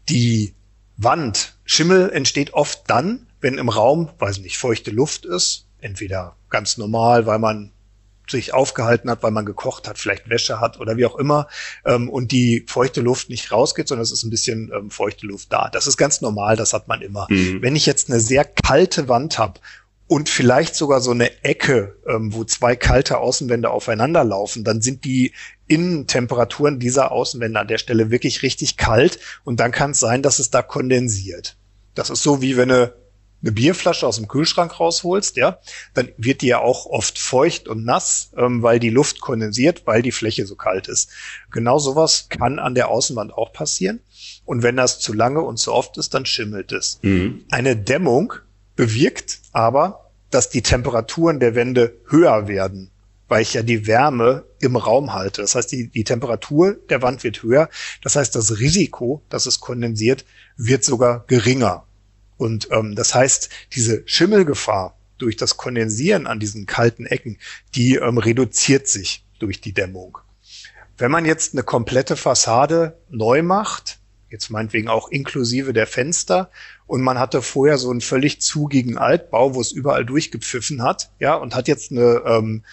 Die 0.10 0.54
Wand. 0.97 1.57
Schimmel 1.65 2.10
entsteht 2.12 2.53
oft 2.53 2.81
dann, 2.88 3.27
wenn 3.39 3.57
im 3.57 3.69
Raum, 3.69 4.10
weiß 4.19 4.39
nicht, 4.39 4.57
feuchte 4.57 4.91
Luft 4.91 5.25
ist. 5.25 5.67
Entweder 5.79 6.36
ganz 6.49 6.77
normal, 6.77 7.27
weil 7.27 7.39
man 7.39 7.71
sich 8.29 8.53
aufgehalten 8.53 9.10
hat, 9.10 9.23
weil 9.23 9.31
man 9.31 9.45
gekocht 9.45 9.88
hat, 9.88 9.97
vielleicht 9.97 10.29
Wäsche 10.29 10.60
hat 10.60 10.79
oder 10.79 10.97
wie 10.97 11.05
auch 11.05 11.15
immer, 11.15 11.47
ähm, 11.86 12.10
und 12.10 12.31
die 12.31 12.65
feuchte 12.67 13.01
Luft 13.01 13.29
nicht 13.29 13.51
rausgeht, 13.51 13.88
sondern 13.88 14.03
es 14.03 14.12
ist 14.12 14.23
ein 14.23 14.29
bisschen 14.29 14.71
ähm, 14.75 14.91
feuchte 14.91 15.25
Luft 15.25 15.53
da. 15.53 15.69
Das 15.69 15.88
ist 15.88 15.97
ganz 15.97 16.21
normal, 16.21 16.55
das 16.55 16.73
hat 16.73 16.88
man 16.88 17.01
immer. 17.01 17.27
Mhm. 17.29 17.62
Wenn 17.62 17.75
ich 17.75 17.86
jetzt 17.86 18.10
eine 18.10 18.19
sehr 18.19 18.43
kalte 18.43 19.07
Wand 19.07 19.39
habe 19.39 19.60
und 20.07 20.29
vielleicht 20.29 20.75
sogar 20.75 20.99
so 20.99 21.12
eine 21.12 21.43
Ecke, 21.43 21.95
ähm, 22.07 22.33
wo 22.33 22.43
zwei 22.43 22.75
kalte 22.75 23.19
Außenwände 23.19 23.69
aufeinander 23.69 24.23
laufen, 24.23 24.63
dann 24.63 24.81
sind 24.81 25.05
die 25.05 25.33
Innentemperaturen 25.67 26.80
dieser 26.80 27.12
Außenwände 27.12 27.60
an 27.60 27.67
der 27.67 27.77
Stelle 27.77 28.10
wirklich 28.12 28.41
richtig 28.41 28.77
kalt 28.77 29.19
und 29.43 29.60
dann 29.60 29.71
kann 29.71 29.91
es 29.91 29.99
sein, 29.99 30.21
dass 30.21 30.39
es 30.39 30.49
da 30.49 30.62
kondensiert. 30.62 31.58
Das 31.95 32.10
ist 32.10 32.23
so 32.23 32.41
wie 32.41 32.58
wenn 32.58 32.69
du 32.69 32.93
eine 33.41 33.51
Bierflasche 33.51 34.08
aus 34.08 34.15
dem 34.17 34.27
Kühlschrank 34.27 34.80
rausholst, 34.80 35.38
ja, 35.38 35.60
dann 35.93 36.10
wird 36.17 36.41
die 36.41 36.47
ja 36.47 36.60
auch 36.60 36.86
oft 36.88 37.19
feucht 37.19 37.67
und 37.67 37.86
nass, 37.86 38.32
ähm, 38.36 38.63
weil 38.63 38.80
die 38.80 38.89
Luft 38.89 39.21
kondensiert, 39.21 39.84
weil 39.86 40.01
die 40.01 40.12
Fläche 40.12 40.45
so 40.47 40.56
kalt 40.56 40.88
ist. 40.88 41.12
Genau 41.51 41.77
sowas 41.77 42.30
kann 42.30 42.58
an 42.60 42.73
der 42.73 42.89
Außenwand 42.89 43.34
auch 43.34 43.53
passieren. 43.53 43.99
Und 44.45 44.63
wenn 44.63 44.75
das 44.75 44.99
zu 44.99 45.13
lange 45.13 45.41
und 45.41 45.58
zu 45.58 45.71
oft 45.71 45.97
ist, 45.97 46.13
dann 46.13 46.25
schimmelt 46.25 46.71
es. 46.71 46.99
Mhm. 47.03 47.45
Eine 47.51 47.75
Dämmung 47.75 48.34
bewirkt 48.75 49.39
aber, 49.51 50.12
dass 50.32 50.49
die 50.49 50.62
Temperaturen 50.62 51.39
der 51.39 51.56
Wände 51.56 51.95
höher 52.08 52.47
werden, 52.47 52.91
weil 53.27 53.41
ich 53.41 53.53
ja 53.53 53.63
die 53.63 53.87
Wärme 53.87 54.45
im 54.59 54.75
Raum 54.75 55.13
halte. 55.13 55.41
Das 55.41 55.55
heißt, 55.55 55.71
die, 55.71 55.89
die 55.89 56.03
Temperatur 56.03 56.73
der 56.89 57.01
Wand 57.01 57.23
wird 57.23 57.43
höher. 57.43 57.69
Das 58.01 58.15
heißt, 58.15 58.35
das 58.35 58.59
Risiko, 58.59 59.21
dass 59.29 59.45
es 59.45 59.59
kondensiert, 59.59 60.25
wird 60.55 60.83
sogar 60.83 61.25
geringer. 61.27 61.85
Und 62.37 62.69
ähm, 62.71 62.95
das 62.95 63.13
heißt, 63.13 63.49
diese 63.73 64.03
Schimmelgefahr 64.05 64.97
durch 65.17 65.35
das 65.35 65.57
Kondensieren 65.57 66.27
an 66.27 66.39
diesen 66.39 66.65
kalten 66.65 67.05
Ecken, 67.05 67.37
die 67.75 67.95
ähm, 67.95 68.17
reduziert 68.17 68.87
sich 68.87 69.25
durch 69.39 69.61
die 69.61 69.73
Dämmung. 69.73 70.19
Wenn 70.97 71.11
man 71.11 71.25
jetzt 71.25 71.53
eine 71.53 71.63
komplette 71.63 72.15
Fassade 72.15 72.97
neu 73.09 73.43
macht, 73.43 73.99
jetzt 74.29 74.49
meinetwegen 74.49 74.87
auch 74.87 75.09
inklusive 75.09 75.73
der 75.73 75.87
Fenster 75.87 76.49
und 76.85 77.01
man 77.01 77.19
hatte 77.19 77.41
vorher 77.41 77.77
so 77.77 77.89
einen 77.89 78.01
völlig 78.01 78.41
zugigen 78.41 78.97
Altbau, 78.97 79.55
wo 79.55 79.61
es 79.61 79.71
überall 79.71 80.05
durchgepfiffen 80.05 80.81
hat, 80.81 81.11
ja, 81.19 81.35
und 81.35 81.55
hat 81.55 81.67
jetzt 81.67 81.91
eine 81.91 82.23
ähm, 82.25 82.63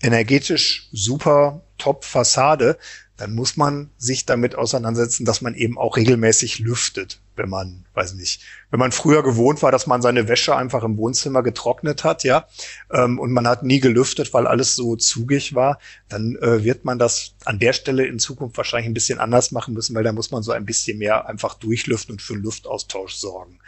energetisch 0.00 0.88
super 0.92 1.62
Top-Fassade, 1.78 2.78
dann 3.16 3.34
muss 3.34 3.56
man 3.56 3.90
sich 3.96 4.26
damit 4.26 4.56
auseinandersetzen, 4.56 5.24
dass 5.24 5.40
man 5.40 5.54
eben 5.54 5.78
auch 5.78 5.96
regelmäßig 5.96 6.58
lüftet, 6.58 7.20
wenn 7.34 7.48
man, 7.48 7.86
weiß 7.94 8.14
nicht, 8.14 8.42
wenn 8.70 8.78
man 8.78 8.92
früher 8.92 9.22
gewohnt 9.22 9.62
war, 9.62 9.72
dass 9.72 9.86
man 9.86 10.02
seine 10.02 10.28
Wäsche 10.28 10.54
einfach 10.54 10.84
im 10.84 10.98
Wohnzimmer 10.98 11.42
getrocknet 11.42 12.04
hat, 12.04 12.24
ja, 12.24 12.46
ähm, 12.92 13.18
und 13.18 13.32
man 13.32 13.48
hat 13.48 13.62
nie 13.62 13.80
gelüftet, 13.80 14.34
weil 14.34 14.46
alles 14.46 14.76
so 14.76 14.96
zugig 14.96 15.54
war, 15.54 15.78
dann 16.08 16.36
äh, 16.36 16.62
wird 16.62 16.84
man 16.84 16.98
das 16.98 17.34
an 17.46 17.58
der 17.58 17.72
Stelle 17.72 18.06
in 18.06 18.18
Zukunft 18.18 18.58
wahrscheinlich 18.58 18.90
ein 18.90 18.94
bisschen 18.94 19.18
anders 19.18 19.50
machen 19.50 19.72
müssen, 19.72 19.94
weil 19.94 20.04
da 20.04 20.12
muss 20.12 20.30
man 20.30 20.42
so 20.42 20.52
ein 20.52 20.66
bisschen 20.66 20.98
mehr 20.98 21.26
einfach 21.26 21.54
durchlüften 21.54 22.14
und 22.14 22.22
für 22.22 22.34
einen 22.34 22.42
Luftaustausch 22.42 23.14
sorgen. 23.14 23.60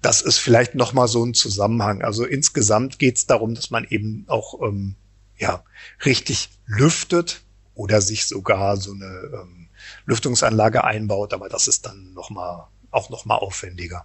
Das 0.00 0.22
ist 0.22 0.38
vielleicht 0.38 0.74
nochmal 0.76 1.08
so 1.08 1.24
ein 1.24 1.34
Zusammenhang. 1.34 2.02
Also 2.02 2.24
insgesamt 2.24 2.98
geht 2.98 3.16
es 3.16 3.26
darum, 3.26 3.54
dass 3.54 3.70
man 3.70 3.84
eben 3.88 4.24
auch 4.28 4.60
ähm, 4.62 4.94
ja, 5.42 5.64
richtig 6.06 6.50
lüftet 6.66 7.42
oder 7.74 8.00
sich 8.00 8.26
sogar 8.26 8.76
so 8.76 8.92
eine 8.92 9.30
ähm, 9.34 9.68
Lüftungsanlage 10.06 10.84
einbaut, 10.84 11.34
aber 11.34 11.48
das 11.48 11.66
ist 11.66 11.84
dann 11.84 12.12
noch 12.14 12.30
mal, 12.30 12.68
auch 12.92 13.10
nochmal 13.10 13.38
aufwendiger. 13.38 14.04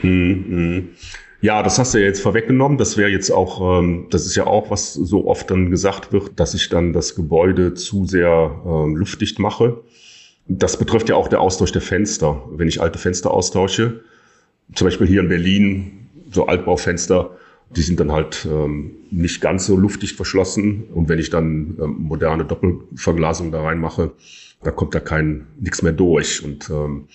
Hm, 0.00 0.44
hm. 0.48 0.88
Ja, 1.40 1.62
das 1.62 1.78
hast 1.78 1.92
du 1.92 1.98
ja 1.98 2.06
jetzt 2.06 2.22
vorweggenommen. 2.22 2.78
Das 2.78 2.96
wäre 2.96 3.10
jetzt 3.10 3.30
auch, 3.30 3.80
ähm, 3.80 4.06
das 4.10 4.26
ist 4.26 4.36
ja 4.36 4.46
auch, 4.46 4.70
was 4.70 4.94
so 4.94 5.26
oft 5.26 5.50
dann 5.50 5.70
gesagt 5.70 6.12
wird, 6.12 6.38
dass 6.38 6.54
ich 6.54 6.68
dann 6.68 6.92
das 6.92 7.14
Gebäude 7.14 7.74
zu 7.74 8.06
sehr 8.06 8.62
ähm, 8.64 8.96
luftdicht 8.96 9.38
mache. 9.38 9.82
Das 10.46 10.78
betrifft 10.78 11.08
ja 11.08 11.16
auch 11.16 11.28
der 11.28 11.40
Austausch 11.40 11.72
der 11.72 11.82
Fenster. 11.82 12.42
Wenn 12.50 12.68
ich 12.68 12.80
alte 12.80 12.98
Fenster 12.98 13.32
austausche, 13.32 14.04
zum 14.74 14.86
Beispiel 14.86 15.06
hier 15.06 15.20
in 15.20 15.28
Berlin, 15.28 16.08
so 16.30 16.46
Altbaufenster, 16.46 17.36
die 17.70 17.82
sind 17.82 17.98
dann 18.00 18.12
halt 18.12 18.46
ähm, 18.50 18.92
nicht 19.10 19.40
ganz 19.40 19.66
so 19.66 19.76
luftig 19.76 20.14
verschlossen. 20.14 20.84
Und 20.94 21.08
wenn 21.08 21.18
ich 21.18 21.30
dann 21.30 21.76
ähm, 21.80 21.96
moderne 21.98 22.44
Doppelverglasung 22.44 23.50
da 23.50 23.62
reinmache, 23.62 24.12
da 24.62 24.70
kommt 24.70 24.94
da 24.94 25.00
kein 25.00 25.46
nichts 25.60 25.82
mehr 25.82 25.92
durch. 25.92 26.44
Und 26.44 26.70
ähm, 26.70 27.08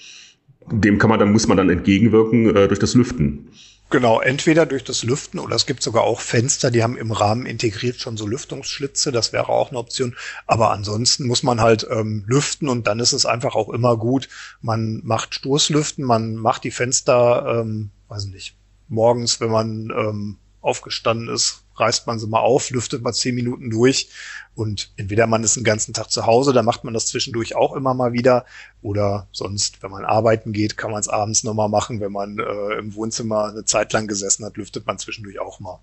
dem 0.72 0.98
kann 0.98 1.10
man 1.10 1.20
dann 1.20 1.32
muss 1.32 1.48
man 1.48 1.58
dann 1.58 1.70
entgegenwirken 1.70 2.56
äh, 2.56 2.68
durch 2.68 2.80
das 2.80 2.94
Lüften. 2.96 3.50
Genau, 3.92 4.22
entweder 4.22 4.66
durch 4.66 4.86
das 4.86 5.04
Lüften 5.04 5.38
oder 5.38 5.54
es 5.54 5.66
gibt 5.66 5.84
sogar 5.84 6.04
auch 6.04 6.22
Fenster, 6.22 6.72
die 6.72 6.82
haben 6.82 6.96
im 6.96 7.12
Rahmen 7.12 7.46
integriert 7.46 8.00
schon 8.00 8.16
so 8.16 8.26
Lüftungsschlitze. 8.26 9.12
Das 9.12 9.34
wäre 9.34 9.50
auch 9.50 9.70
eine 9.70 9.80
Option. 9.80 10.16
Aber 10.48 10.72
ansonsten 10.72 11.28
muss 11.28 11.44
man 11.44 11.60
halt 11.60 11.86
ähm, 11.90 12.24
lüften 12.26 12.70
und 12.70 12.88
dann 12.88 13.00
ist 13.00 13.12
es 13.12 13.26
einfach 13.26 13.54
auch 13.54 13.68
immer 13.68 13.98
gut. 13.98 14.30
Man 14.62 15.02
macht 15.04 15.36
Stoßlüften, 15.36 16.06
man 16.06 16.36
macht 16.36 16.64
die 16.64 16.72
Fenster, 16.72 17.62
ähm, 17.62 17.90
weiß 18.08 18.28
nicht, 18.28 18.56
morgens, 18.91 19.39
wenn 19.39 19.49
man 19.49 19.91
ähm, 19.95 20.38
aufgestanden 20.62 21.27
ist, 21.27 21.63
reißt 21.75 22.06
man 22.06 22.19
sie 22.19 22.27
mal 22.27 22.41
auf, 22.41 22.69
lüftet 22.69 23.01
mal 23.01 23.13
zehn 23.13 23.34
Minuten 23.34 23.71
durch 23.71 24.10
und 24.54 24.91
entweder 24.97 25.25
man 25.25 25.43
ist 25.43 25.56
den 25.56 25.63
ganzen 25.63 25.93
Tag 25.93 26.12
zu 26.12 26.25
Hause, 26.25 26.54
dann 26.54 26.65
macht 26.65 26.84
man 26.84 26.93
das 26.93 27.08
zwischendurch 27.08 27.56
auch 27.56 27.75
immer 27.75 27.93
mal 27.93 28.13
wieder 28.13 28.45
oder 28.82 29.27
sonst, 29.32 29.82
wenn 29.82 29.89
man 29.91 30.06
arbeiten 30.06 30.54
geht, 30.54 30.77
kann 30.77 30.91
man 30.91 30.99
es 30.99 31.08
abends 31.08 31.43
nochmal 31.43 31.69
machen. 31.69 31.99
Wenn 31.99 32.12
man 32.12 32.38
äh, 32.38 32.77
im 32.77 32.93
Wohnzimmer 32.93 33.45
eine 33.45 33.65
Zeit 33.65 33.93
lang 33.93 34.08
gesessen 34.08 34.45
hat, 34.45 34.58
lüftet 34.58 34.86
man 34.86 34.99
zwischendurch 34.99 35.39
auch 35.39 35.60
mal. 35.60 35.80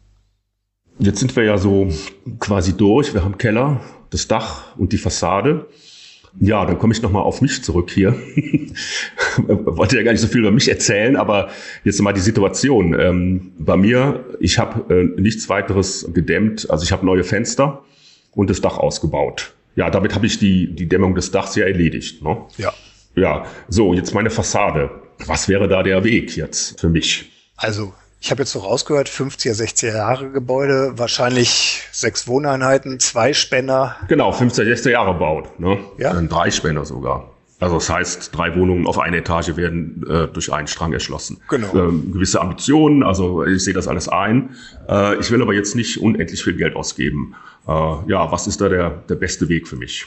Jetzt 1.00 1.20
sind 1.20 1.34
wir 1.34 1.44
ja 1.44 1.58
so 1.58 1.88
quasi 2.38 2.76
durch. 2.76 3.14
Wir 3.14 3.24
haben 3.24 3.38
Keller, 3.38 3.80
das 4.10 4.28
Dach 4.28 4.76
und 4.76 4.92
die 4.92 4.98
Fassade. 4.98 5.66
Ja, 6.40 6.64
dann 6.64 6.78
komme 6.78 6.92
ich 6.92 7.02
nochmal 7.02 7.22
auf 7.22 7.40
mich 7.40 7.64
zurück 7.64 7.90
hier. 7.90 8.12
Wollte 9.46 9.96
ja 9.96 10.02
gar 10.02 10.12
nicht 10.12 10.20
so 10.20 10.28
viel 10.28 10.40
über 10.40 10.52
mich 10.52 10.68
erzählen, 10.68 11.16
aber 11.16 11.50
jetzt 11.84 12.00
mal 12.00 12.12
die 12.12 12.20
Situation. 12.20 12.98
Ähm, 12.98 13.52
bei 13.58 13.76
mir, 13.76 14.24
ich 14.38 14.58
habe 14.58 14.94
äh, 14.94 15.20
nichts 15.20 15.48
weiteres 15.48 16.08
gedämmt. 16.14 16.70
Also 16.70 16.84
ich 16.84 16.92
habe 16.92 17.04
neue 17.04 17.24
Fenster 17.24 17.82
und 18.32 18.50
das 18.50 18.60
Dach 18.60 18.78
ausgebaut. 18.78 19.52
Ja, 19.74 19.90
damit 19.90 20.14
habe 20.14 20.26
ich 20.26 20.38
die, 20.38 20.74
die 20.74 20.88
Dämmung 20.88 21.14
des 21.14 21.30
Dachs 21.30 21.56
ja 21.56 21.66
erledigt. 21.66 22.22
Ne? 22.22 22.36
Ja. 22.56 22.72
Ja, 23.16 23.46
so, 23.68 23.94
jetzt 23.94 24.14
meine 24.14 24.30
Fassade. 24.30 24.90
Was 25.26 25.48
wäre 25.48 25.66
da 25.66 25.82
der 25.82 26.04
Weg 26.04 26.36
jetzt 26.36 26.80
für 26.80 26.88
mich? 26.88 27.32
Also 27.56 27.92
ich 28.20 28.30
habe 28.30 28.42
jetzt 28.42 28.52
so 28.52 28.60
rausgehört, 28.60 29.08
50er, 29.08 29.54
60er 29.54 29.94
Jahre 29.94 30.30
Gebäude, 30.30 30.92
wahrscheinlich 30.96 31.82
sechs 31.92 32.26
Wohneinheiten, 32.26 32.98
zwei 32.98 33.32
Spänner. 33.32 33.96
Genau, 34.08 34.32
50er, 34.32 34.64
60er 34.64 34.90
Jahre 34.90 35.14
baut. 35.14 35.60
Ne? 35.60 35.78
Ja. 35.98 36.12
Dann 36.12 36.28
drei 36.28 36.50
Spänner 36.50 36.84
sogar. 36.84 37.30
Also 37.60 37.76
das 37.76 37.90
heißt, 37.90 38.36
drei 38.36 38.54
Wohnungen 38.54 38.86
auf 38.86 38.98
eine 38.98 39.18
Etage 39.18 39.56
werden 39.56 40.04
äh, 40.08 40.28
durch 40.28 40.52
einen 40.52 40.68
Strang 40.68 40.92
erschlossen. 40.92 41.40
Genau. 41.48 41.74
Ähm, 41.74 42.12
gewisse 42.12 42.40
Ambitionen, 42.40 43.02
also 43.02 43.44
ich 43.44 43.64
sehe 43.64 43.74
das 43.74 43.88
alles 43.88 44.08
ein. 44.08 44.54
Äh, 44.88 45.16
ich 45.18 45.30
will 45.30 45.42
aber 45.42 45.54
jetzt 45.54 45.74
nicht 45.74 46.00
unendlich 46.00 46.42
viel 46.42 46.54
Geld 46.54 46.76
ausgeben. 46.76 47.34
Äh, 47.66 47.70
ja, 47.70 48.30
was 48.30 48.46
ist 48.46 48.60
da 48.60 48.68
der, 48.68 48.90
der 49.08 49.16
beste 49.16 49.48
Weg 49.48 49.66
für 49.66 49.76
mich? 49.76 50.06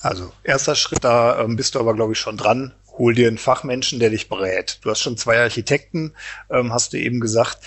Also 0.00 0.32
erster 0.42 0.74
Schritt, 0.74 1.04
da 1.04 1.40
ähm, 1.40 1.56
bist 1.56 1.74
du 1.74 1.80
aber, 1.80 1.94
glaube 1.94 2.12
ich, 2.12 2.18
schon 2.18 2.36
dran. 2.36 2.72
Hol 2.96 3.14
dir 3.14 3.28
einen 3.28 3.38
Fachmenschen, 3.38 3.98
der 3.98 4.10
dich 4.10 4.28
berät. 4.28 4.78
Du 4.82 4.90
hast 4.90 5.00
schon 5.00 5.16
zwei 5.16 5.38
Architekten, 5.38 6.12
ähm, 6.50 6.72
hast 6.72 6.92
du 6.92 6.98
eben 6.98 7.20
gesagt. 7.20 7.58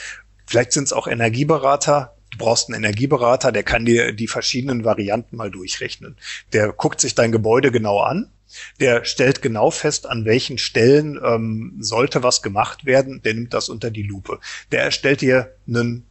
Vielleicht 0.46 0.72
sind 0.72 0.86
es 0.86 0.94
auch 0.94 1.08
Energieberater. 1.08 2.16
Du 2.32 2.38
brauchst 2.38 2.70
einen 2.70 2.84
Energieberater, 2.84 3.52
der 3.52 3.64
kann 3.64 3.86
dir 3.86 4.14
die 4.14 4.28
verschiedenen 4.28 4.86
Varianten 4.86 5.36
mal 5.36 5.52
durchrechnen. 5.52 6.18
Der 6.54 6.72
guckt 6.72 7.02
sich 7.02 7.16
dein 7.16 7.32
Gebäude 7.32 7.72
genau 7.72 8.00
an 8.00 8.32
der 8.80 9.06
stellt 9.06 9.42
genau 9.42 9.72
fest, 9.72 10.08
an 10.08 10.26
welchen 10.26 10.58
Stellen 10.58 11.20
ähm, 11.24 11.78
sollte 11.80 12.24
was 12.24 12.42
gemacht 12.42 12.86
werden. 12.86 13.22
Der 13.24 13.34
nimmt 13.34 13.54
das 13.54 13.70
unter 13.70 13.92
die 13.92 14.04
Lupe. 14.04 14.40
Der 14.72 14.84
erstellt 14.84 15.22
dir 15.22 15.56
einen 15.68 16.06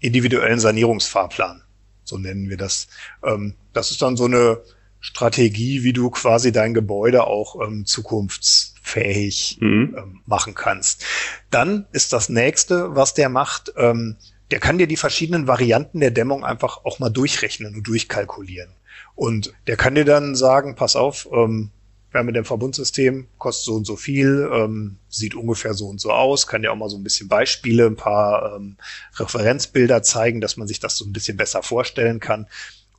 individuellen 0.00 0.60
Sanierungsfahrplan. 0.60 1.62
So 2.04 2.18
nennen 2.18 2.48
wir 2.48 2.56
das. 2.56 2.88
Ähm, 3.22 3.54
das 3.72 3.90
ist 3.90 4.02
dann 4.02 4.16
so 4.16 4.24
eine 4.24 4.60
Strategie, 5.02 5.82
wie 5.82 5.92
du 5.92 6.10
quasi 6.10 6.52
dein 6.52 6.74
Gebäude 6.74 7.26
auch 7.26 7.60
ähm, 7.60 7.84
zukunftsfähig 7.84 9.58
mhm. 9.60 9.96
ähm, 9.98 10.20
machen 10.26 10.54
kannst. 10.54 11.04
Dann 11.50 11.86
ist 11.90 12.12
das 12.12 12.28
nächste, 12.28 12.94
was 12.94 13.12
der 13.12 13.28
macht, 13.28 13.72
ähm, 13.76 14.16
der 14.52 14.60
kann 14.60 14.78
dir 14.78 14.86
die 14.86 14.96
verschiedenen 14.96 15.48
Varianten 15.48 15.98
der 15.98 16.12
Dämmung 16.12 16.44
einfach 16.44 16.84
auch 16.84 17.00
mal 17.00 17.10
durchrechnen 17.10 17.74
und 17.74 17.86
durchkalkulieren. 17.86 18.70
Und 19.16 19.52
der 19.66 19.76
kann 19.76 19.96
dir 19.96 20.04
dann 20.04 20.36
sagen, 20.36 20.76
pass 20.76 20.94
auf, 20.94 21.28
ähm, 21.32 21.70
Wärmedämmverbundsystem 22.12 23.26
kostet 23.38 23.64
so 23.64 23.74
und 23.74 23.86
so 23.86 23.96
viel, 23.96 24.48
ähm, 24.52 24.98
sieht 25.08 25.34
ungefähr 25.34 25.74
so 25.74 25.88
und 25.88 26.00
so 26.00 26.12
aus, 26.12 26.46
kann 26.46 26.62
ja 26.62 26.70
auch 26.70 26.76
mal 26.76 26.88
so 26.88 26.96
ein 26.96 27.02
bisschen 27.02 27.28
Beispiele, 27.28 27.86
ein 27.86 27.96
paar 27.96 28.54
ähm, 28.56 28.76
Referenzbilder 29.16 30.02
zeigen, 30.02 30.40
dass 30.40 30.56
man 30.56 30.68
sich 30.68 30.78
das 30.78 30.96
so 30.96 31.04
ein 31.04 31.12
bisschen 31.12 31.36
besser 31.36 31.62
vorstellen 31.62 32.20
kann. 32.20 32.46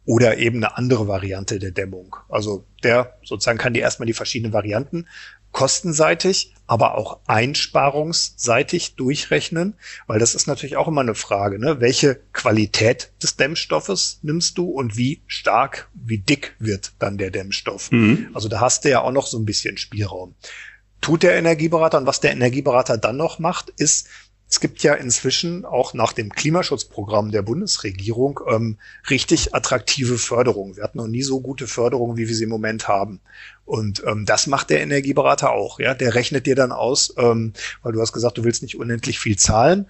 Oder 0.06 0.38
eben 0.38 0.58
eine 0.58 0.78
andere 0.78 1.08
Variante 1.08 1.60
der 1.60 1.72
Dämmung. 1.72 2.16
Also 2.28 2.66
der 2.84 3.18
sozusagen 3.24 3.58
kann 3.58 3.74
dir 3.74 3.82
erstmal 3.82 4.06
die 4.06 4.14
verschiedenen 4.14 4.54
Varianten 4.54 5.08
kostenseitig, 5.54 6.54
aber 6.68 6.98
auch 6.98 7.20
einsparungsseitig 7.28 8.96
durchrechnen, 8.96 9.76
weil 10.08 10.20
das 10.20 10.36
ist 10.36 10.48
natürlich 10.48 10.76
auch 10.76 10.88
immer 10.88 11.02
eine 11.02 11.16
Frage, 11.16 11.60
ne? 11.60 11.80
welche 11.80 12.20
Qualität 12.34 13.14
des 13.22 13.38
Dämmstoffes 13.38 14.20
nimmst 14.24 14.58
du 14.58 14.66
und 14.66 14.98
wie 14.98 15.22
stark, 15.28 15.90
wie 15.94 16.18
dick 16.18 16.56
wird 16.60 16.94
dann 17.00 17.18
der 17.18 17.32
Dämmstoff. 17.32 17.92
Mhm. 17.92 18.30
Also 18.34 18.50
da 18.50 18.60
hast 18.60 18.84
du 18.84 18.90
ja 18.90 19.02
auch 19.02 19.12
noch 19.12 19.28
so 19.28 19.38
ein 19.38 19.46
bisschen 19.46 19.78
Spielraum. 19.78 20.34
Tut 21.02 21.22
der 21.22 21.36
Energieberater 21.36 22.00
und 22.00 22.08
was 22.08 22.20
der 22.20 22.32
Energieberater 22.32 22.98
dann 22.98 23.18
noch 23.18 23.38
macht, 23.38 23.70
ist, 23.78 24.08
es 24.54 24.60
gibt 24.60 24.84
ja 24.84 24.94
inzwischen 24.94 25.66
auch 25.66 25.96
nach 25.96 26.14
dem 26.14 26.30
Klimaschutzprogramm 26.30 27.32
der 27.32 27.42
Bundesregierung 27.42 28.40
ähm, 28.48 28.78
richtig 29.10 29.56
attraktive 29.56 30.20
Förderung. 30.20 30.76
Wir 30.76 30.84
hatten 30.84 31.00
noch 31.00 31.08
nie 31.08 31.24
so 31.24 31.42
gute 31.42 31.66
Förderung, 31.66 32.18
wie 32.18 32.28
wir 32.28 32.36
sie 32.36 32.44
im 32.44 32.52
Moment 32.52 32.88
haben. 32.88 33.20
Und 33.66 34.04
ähm, 34.06 34.28
das 34.28 34.46
macht 34.46 34.70
der 34.70 34.82
Energieberater 34.82 35.50
auch. 35.50 35.80
Ja, 35.80 35.96
der 35.96 36.14
rechnet 36.14 36.46
dir 36.46 36.54
dann 36.54 36.72
aus, 36.72 37.16
ähm, 37.18 37.54
weil 37.82 37.94
du 37.94 38.00
hast 38.00 38.14
gesagt, 38.14 38.38
du 38.38 38.44
willst 38.44 38.62
nicht 38.62 38.78
unendlich 38.78 39.20
viel 39.20 39.40
zahlen. 39.40 39.88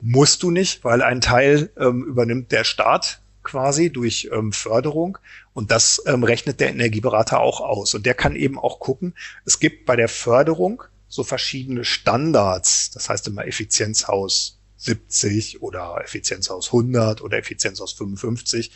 Musst 0.00 0.44
du 0.44 0.52
nicht, 0.52 0.84
weil 0.84 1.02
ein 1.02 1.20
Teil 1.20 1.70
ähm, 1.76 2.04
übernimmt 2.04 2.52
der 2.52 2.62
Staat 2.62 3.20
quasi 3.42 3.90
durch 3.90 4.28
ähm, 4.32 4.52
Förderung 4.52 5.18
und 5.54 5.72
das 5.72 6.00
ähm, 6.06 6.22
rechnet 6.22 6.60
der 6.60 6.70
Energieberater 6.70 7.40
auch 7.40 7.60
aus. 7.60 7.92
Und 7.94 8.06
der 8.06 8.14
kann 8.14 8.36
eben 8.36 8.60
auch 8.60 8.78
gucken, 8.78 9.12
es 9.44 9.58
gibt 9.58 9.86
bei 9.86 9.96
der 9.96 10.08
Förderung 10.08 10.84
so 11.14 11.22
verschiedene 11.22 11.84
Standards. 11.84 12.90
Das 12.90 13.08
heißt 13.08 13.28
immer 13.28 13.46
Effizienzhaus 13.46 14.58
70 14.78 15.62
oder 15.62 16.00
Effizienzhaus 16.02 16.66
100 16.66 17.22
oder 17.22 17.38
Effizienzhaus 17.38 17.92
55. 17.92 18.72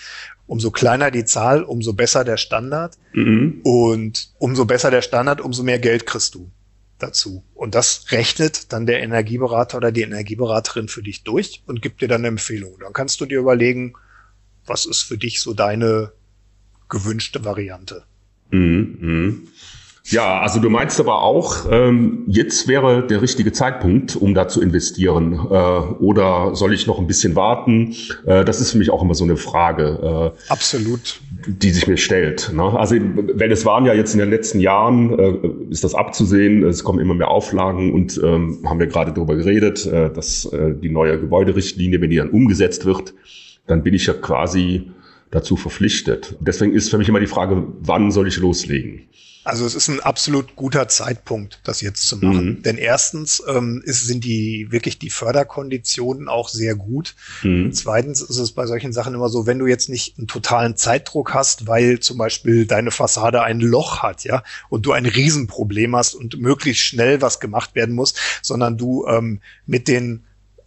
Umso 0.47 0.71
kleiner 0.71 1.11
die 1.11 1.25
Zahl, 1.25 1.65
umso 1.65 1.95
besser 1.95 2.23
der 2.23 2.37
Standard. 2.37 2.97
Mhm. 3.13 3.61
Und 3.65 4.31
umso 4.39 4.67
besser 4.67 4.93
der 4.93 5.03
Standard, 5.03 5.41
umso 5.41 5.65
mehr 5.65 5.81
Geld 5.81 6.07
kriegst 6.07 6.37
du 6.37 6.49
dazu. 7.01 7.43
Und 7.55 7.75
das 7.75 8.13
rechnet 8.13 8.73
dann 8.73 8.87
der 8.87 9.03
Energieberater 9.03 9.77
oder 9.77 9.91
die 9.91 10.03
Energieberaterin 10.03 10.87
für 10.87 11.03
dich 11.03 11.25
durch 11.25 11.65
und 11.67 11.83
gibt 11.83 12.03
dir 12.03 12.09
dann 12.09 12.21
eine 12.21 12.29
Empfehlung. 12.29 12.79
Dann 12.79 12.93
kannst 12.93 13.21
du 13.21 13.27
dir 13.27 13.41
überlegen, 13.41 13.95
was 14.65 14.87
ist 14.87 15.03
für 15.03 15.19
dich 15.19 15.41
so 15.41 15.55
deine 15.55 16.13
gewünschte 16.89 17.45
Variante. 17.45 18.05
Mhm. 18.51 19.49
Ja, 20.11 20.41
also 20.41 20.59
du 20.59 20.71
meinst 20.71 20.99
aber 21.01 21.21
auch, 21.21 21.67
ähm, 21.71 22.25
jetzt 22.29 22.67
wäre 22.67 23.07
der 23.07 23.21
richtige 23.21 23.53
Zeitpunkt, 23.53 24.17
um 24.17 24.33
da 24.35 24.49
zu 24.49 24.63
investieren. 24.63 25.35
Äh, 25.35 25.55
oder 26.03 26.55
soll 26.55 26.73
ich 26.73 26.87
noch 26.87 26.99
ein 26.99 27.07
bisschen 27.07 27.37
warten? 27.37 27.95
Äh, 28.25 28.43
das 28.47 28.63
ist 28.63 28.73
für 28.73 28.79
mich 28.79 28.89
auch 28.89 29.03
immer 29.03 29.15
so 29.15 29.25
eine 29.25 29.37
Frage. 29.37 30.33
Äh, 30.35 30.51
Absolut. 30.51 31.21
Die 31.47 31.71
sich 31.71 31.87
mir 31.87 31.99
stellt. 31.99 32.51
Ne? 32.55 32.63
Also, 32.63 32.97
wenn 32.97 33.51
es 33.51 33.67
waren 33.67 33.85
ja 33.85 33.93
jetzt 33.93 34.15
in 34.15 34.21
den 34.21 34.31
letzten 34.31 34.61
Jahren, 34.61 35.19
äh, 35.19 35.35
ist 35.71 35.85
das 35.85 35.95
abzusehen. 35.95 36.65
Es 36.65 36.85
kommen 36.85 37.01
immer 37.01 37.15
mehr 37.15 37.29
Auflagen 37.29 37.93
und 37.93 38.19
ähm, 38.25 38.61
haben 38.65 38.81
wir 38.81 38.87
gerade 38.87 39.13
darüber 39.13 39.37
geredet, 39.37 39.85
äh, 39.85 40.11
dass 40.11 40.47
äh, 40.47 40.75
die 40.75 40.89
neue 40.89 41.21
Gebäuderichtlinie, 41.21 42.01
wenn 42.01 42.09
die 42.09 42.17
dann 42.17 42.31
umgesetzt 42.31 42.87
wird, 42.87 43.13
dann 43.67 43.83
bin 43.83 43.93
ich 43.93 44.07
ja 44.07 44.15
quasi 44.15 44.91
dazu 45.31 45.57
verpflichtet. 45.57 46.35
Deswegen 46.41 46.73
ist 46.73 46.89
für 46.89 46.97
mich 46.97 47.11
immer 47.11 47.21
die 47.21 47.27
Frage, 47.27 47.63
wann 47.81 48.11
soll 48.11 48.27
ich 48.27 48.39
loslegen? 48.39 49.09
Also 49.49 49.65
es 49.65 49.75
ist 49.75 49.89
ein 49.89 50.01
absolut 50.01 50.57
guter 50.57 50.89
Zeitpunkt, 50.89 51.61
das 51.65 51.81
jetzt 51.81 52.07
zu 52.07 52.19
machen. 52.19 52.45
Mhm. 52.45 52.63
Denn 52.65 52.77
erstens 52.77 53.43
ähm, 53.49 53.83
ist, 53.83 54.07
sind 54.07 54.23
die 54.25 54.67
wirklich 54.71 54.99
die 54.99 55.09
Förderkonditionen 55.09 56.29
auch 56.29 56.51
sehr 56.51 56.75
gut. 56.75 57.15
Mhm. 57.43 57.73
Zweitens 57.73 58.21
ist 58.21 58.37
es 58.37 58.53
bei 58.53 58.67
solchen 58.67 58.93
Sachen 58.93 59.15
immer 59.15 59.31
so, 59.31 59.47
wenn 59.47 59.59
du 59.59 59.67
jetzt 59.67 59.89
nicht 59.89 60.19
einen 60.19 60.27
totalen 60.27 60.77
Zeitdruck 60.77 61.33
hast, 61.33 61.67
weil 61.67 61.99
zum 62.01 62.19
Beispiel 62.19 62.67
deine 62.67 62.91
Fassade 62.91 63.43
ein 63.43 63.61
Loch 63.61 64.03
hat, 64.03 64.23
ja, 64.25 64.43
und 64.69 64.85
du 64.85 64.93
ein 64.93 65.07
Riesenproblem 65.07 65.97
hast 65.97 66.15
und 66.15 66.39
möglichst 66.39 66.85
schnell 66.85 67.23
was 67.23 67.41
gemacht 67.41 67.75
werden 67.75 67.95
muss, 67.95 68.13
sondern 68.43 68.77
du 68.77 69.07
ähm, 69.07 69.41
mit 69.65 69.89
den 69.89 70.25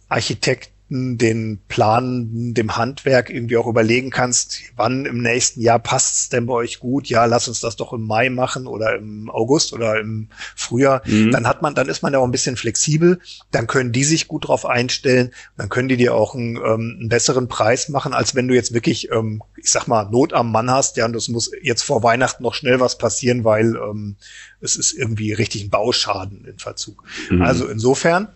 Architekten 0.08 0.71
Architekten, 0.92 1.18
den 1.18 1.60
Planen, 1.68 2.54
dem 2.54 2.76
Handwerk 2.76 3.30
irgendwie 3.30 3.56
auch 3.56 3.66
überlegen 3.66 4.10
kannst, 4.10 4.60
wann 4.76 5.06
im 5.06 5.22
nächsten 5.22 5.60
Jahr 5.60 5.78
passt 5.78 6.14
es 6.14 6.28
denn 6.28 6.46
bei 6.46 6.54
euch 6.54 6.80
gut? 6.80 7.08
Ja, 7.08 7.24
lass 7.24 7.48
uns 7.48 7.60
das 7.60 7.76
doch 7.76 7.92
im 7.92 8.02
Mai 8.02 8.30
machen 8.30 8.66
oder 8.66 8.96
im 8.96 9.30
August 9.30 9.72
oder 9.72 9.98
im 9.98 10.28
Frühjahr. 10.54 11.02
Mhm. 11.06 11.30
Dann 11.30 11.46
hat 11.46 11.62
man, 11.62 11.74
dann 11.74 11.88
ist 11.88 12.02
man 12.02 12.12
ja 12.12 12.18
auch 12.18 12.24
ein 12.24 12.30
bisschen 12.30 12.56
flexibel. 12.56 13.20
Dann 13.50 13.66
können 13.66 13.92
die 13.92 14.04
sich 14.04 14.28
gut 14.28 14.48
drauf 14.48 14.66
einstellen. 14.66 15.32
Dann 15.56 15.68
können 15.68 15.88
die 15.88 15.96
dir 15.96 16.14
auch 16.14 16.34
einen, 16.34 16.56
ähm, 16.56 16.96
einen 17.00 17.08
besseren 17.08 17.48
Preis 17.48 17.88
machen, 17.88 18.12
als 18.12 18.34
wenn 18.34 18.48
du 18.48 18.54
jetzt 18.54 18.74
wirklich, 18.74 19.10
ähm, 19.10 19.42
ich 19.56 19.70
sag 19.70 19.86
mal, 19.86 20.04
Not 20.10 20.32
am 20.32 20.52
Mann 20.52 20.70
hast. 20.70 20.96
Ja, 20.96 21.06
und 21.06 21.14
das 21.14 21.28
muss 21.28 21.50
jetzt 21.62 21.82
vor 21.82 22.02
Weihnachten 22.02 22.42
noch 22.42 22.54
schnell 22.54 22.80
was 22.80 22.98
passieren, 22.98 23.44
weil 23.44 23.76
ähm, 23.76 24.16
es 24.60 24.76
ist 24.76 24.92
irgendwie 24.92 25.32
richtig 25.32 25.64
ein 25.64 25.70
Bauschaden 25.70 26.44
in 26.44 26.58
Verzug. 26.58 27.02
Mhm. 27.30 27.42
Also 27.42 27.66
insofern 27.66 28.28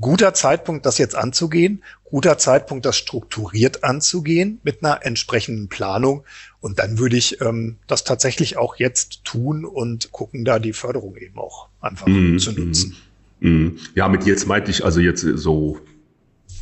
guter 0.00 0.34
Zeitpunkt, 0.34 0.86
das 0.86 0.98
jetzt 0.98 1.14
anzugehen, 1.14 1.82
guter 2.04 2.38
Zeitpunkt, 2.38 2.84
das 2.84 2.96
strukturiert 2.96 3.84
anzugehen 3.84 4.60
mit 4.62 4.84
einer 4.84 5.04
entsprechenden 5.04 5.68
Planung. 5.68 6.24
Und 6.60 6.78
dann 6.78 6.98
würde 6.98 7.16
ich 7.16 7.40
ähm, 7.40 7.76
das 7.86 8.04
tatsächlich 8.04 8.56
auch 8.56 8.76
jetzt 8.76 9.24
tun 9.24 9.64
und 9.64 10.12
gucken, 10.12 10.44
da 10.44 10.58
die 10.58 10.72
Förderung 10.72 11.16
eben 11.16 11.38
auch 11.38 11.68
einfach 11.80 12.06
mm, 12.06 12.38
zu 12.38 12.52
nutzen. 12.52 12.96
Mm, 13.40 13.68
Ja, 13.94 14.08
mit 14.08 14.24
jetzt 14.26 14.46
meinte 14.46 14.70
ich 14.70 14.84
also 14.84 15.00
jetzt 15.00 15.22
so 15.22 15.80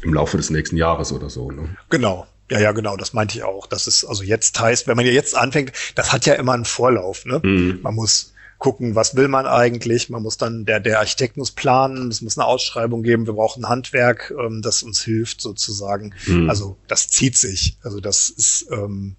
im 0.03 0.14
Laufe 0.14 0.37
des 0.37 0.51
nächsten 0.51 0.77
Jahres 0.77 1.12
oder 1.12 1.31
so. 1.31 1.51
Ne? 1.51 1.77
Genau. 1.90 2.27
Ja, 2.51 2.61
ja, 2.61 2.73
genau, 2.73 2.97
das 2.97 3.12
meinte 3.12 3.38
ich 3.38 3.45
auch. 3.45 3.66
Das 3.66 3.87
ist 3.87 4.05
also 4.05 4.25
jetzt 4.25 4.59
heißt, 4.61 4.87
wenn 4.87 4.97
man 4.97 5.07
ja 5.07 5.12
jetzt 5.12 5.35
anfängt, 5.37 5.73
das 5.95 6.12
hat 6.12 6.27
ja 6.27 6.35
immer 6.35 6.53
einen 6.53 6.64
Vorlauf. 6.64 7.25
Ne? 7.25 7.38
Mm. 7.38 7.81
Man 7.83 7.95
muss 7.95 8.32
gucken, 8.62 8.94
was 8.94 9.16
will 9.16 9.27
man 9.27 9.44
eigentlich. 9.44 10.09
Man 10.09 10.22
muss 10.22 10.37
dann, 10.37 10.64
der, 10.64 10.79
der 10.79 11.01
Architekt 11.01 11.37
muss 11.37 11.51
planen, 11.51 12.09
es 12.09 12.22
muss 12.22 12.38
eine 12.38 12.46
Ausschreibung 12.46 13.03
geben, 13.03 13.27
wir 13.27 13.33
brauchen 13.33 13.68
Handwerk, 13.68 14.33
ähm, 14.38 14.62
das 14.62 14.85
uns 14.85 15.03
hilft 15.03 15.40
sozusagen. 15.40 16.14
Mhm. 16.27 16.48
Also 16.48 16.77
das 16.87 17.09
zieht 17.09 17.37
sich. 17.37 17.77
Also 17.83 17.98
das 17.98 18.31
ist 18.31 18.68
ähm, 18.70 19.16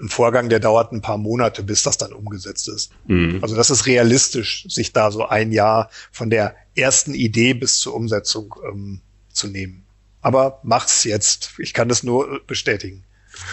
ein 0.00 0.08
Vorgang, 0.08 0.48
der 0.48 0.60
dauert 0.60 0.92
ein 0.92 1.02
paar 1.02 1.18
Monate, 1.18 1.62
bis 1.62 1.82
das 1.82 1.98
dann 1.98 2.14
umgesetzt 2.14 2.68
ist. 2.68 2.90
Mhm. 3.06 3.40
Also 3.42 3.54
das 3.54 3.68
ist 3.68 3.84
realistisch, 3.84 4.64
sich 4.66 4.94
da 4.94 5.10
so 5.10 5.26
ein 5.26 5.52
Jahr 5.52 5.90
von 6.10 6.30
der 6.30 6.54
ersten 6.74 7.12
Idee 7.12 7.52
bis 7.52 7.78
zur 7.78 7.94
Umsetzung 7.94 8.54
ähm, 8.66 9.02
zu 9.30 9.46
nehmen. 9.46 9.84
Aber 10.22 10.60
macht's 10.62 11.04
jetzt. 11.04 11.50
Ich 11.58 11.74
kann 11.74 11.90
das 11.90 12.02
nur 12.02 12.40
bestätigen. 12.46 13.04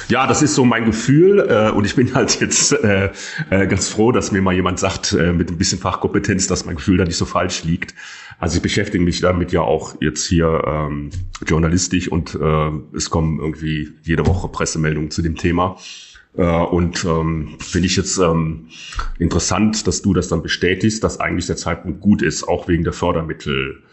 Ja, 0.08 0.28
das 0.28 0.42
ist 0.42 0.56
so 0.56 0.66
mein 0.66 0.86
Gefühl 0.86 1.40
äh, 1.40 1.72
und 1.72 1.86
ich 1.86 1.96
bin 1.96 2.14
halt 2.14 2.40
jetzt 2.40 2.74
äh, 2.74 3.12
äh, 3.50 3.68
ganz 3.68 3.90
froh, 3.90 4.12
dass 4.12 4.32
mir 4.32 4.42
mal 4.42 4.54
jemand 4.54 4.80
sagt 4.80 5.14
äh, 5.14 5.34
mit 5.34 5.50
ein 5.50 5.58
bisschen 5.58 5.80
Fachkompetenz, 5.80 6.48
dass 6.48 6.66
mein 6.66 6.76
Gefühl 6.76 6.98
da 6.98 7.06
nicht 7.06 7.18
so 7.18 7.26
falsch 7.26 7.64
liegt. 7.64 7.94
Also 8.40 8.58
ich 8.58 8.62
beschäftige 8.62 9.04
mich 9.04 9.22
damit 9.22 9.52
ja 9.52 9.62
auch 9.62 9.96
jetzt 10.02 10.26
hier 10.26 10.62
ähm, 10.66 11.12
journalistisch 11.48 12.10
und 12.10 12.36
äh, 12.36 12.70
es 12.96 13.10
kommen 13.10 13.40
irgendwie 13.40 13.94
jede 14.04 14.26
Woche 14.26 14.50
Pressemeldungen 14.50 15.12
zu 15.12 15.22
dem 15.22 15.36
Thema. 15.36 15.78
Äh, 16.36 16.44
und 16.44 17.06
ähm, 17.06 17.58
finde 17.60 17.86
ich 17.88 17.96
jetzt 17.96 18.18
ähm, 18.18 18.68
interessant, 19.20 19.88
dass 19.88 20.02
du 20.02 20.14
das 20.14 20.28
dann 20.28 20.42
bestätigst, 20.42 21.04
dass 21.04 21.20
eigentlich 21.20 21.46
der 21.46 21.58
Zeitpunkt 21.58 22.02
gut 22.02 22.22
ist, 22.22 22.48
auch 22.48 22.68
wegen 22.68 22.84
der 22.84 22.94
Fördermittel. 22.94 23.84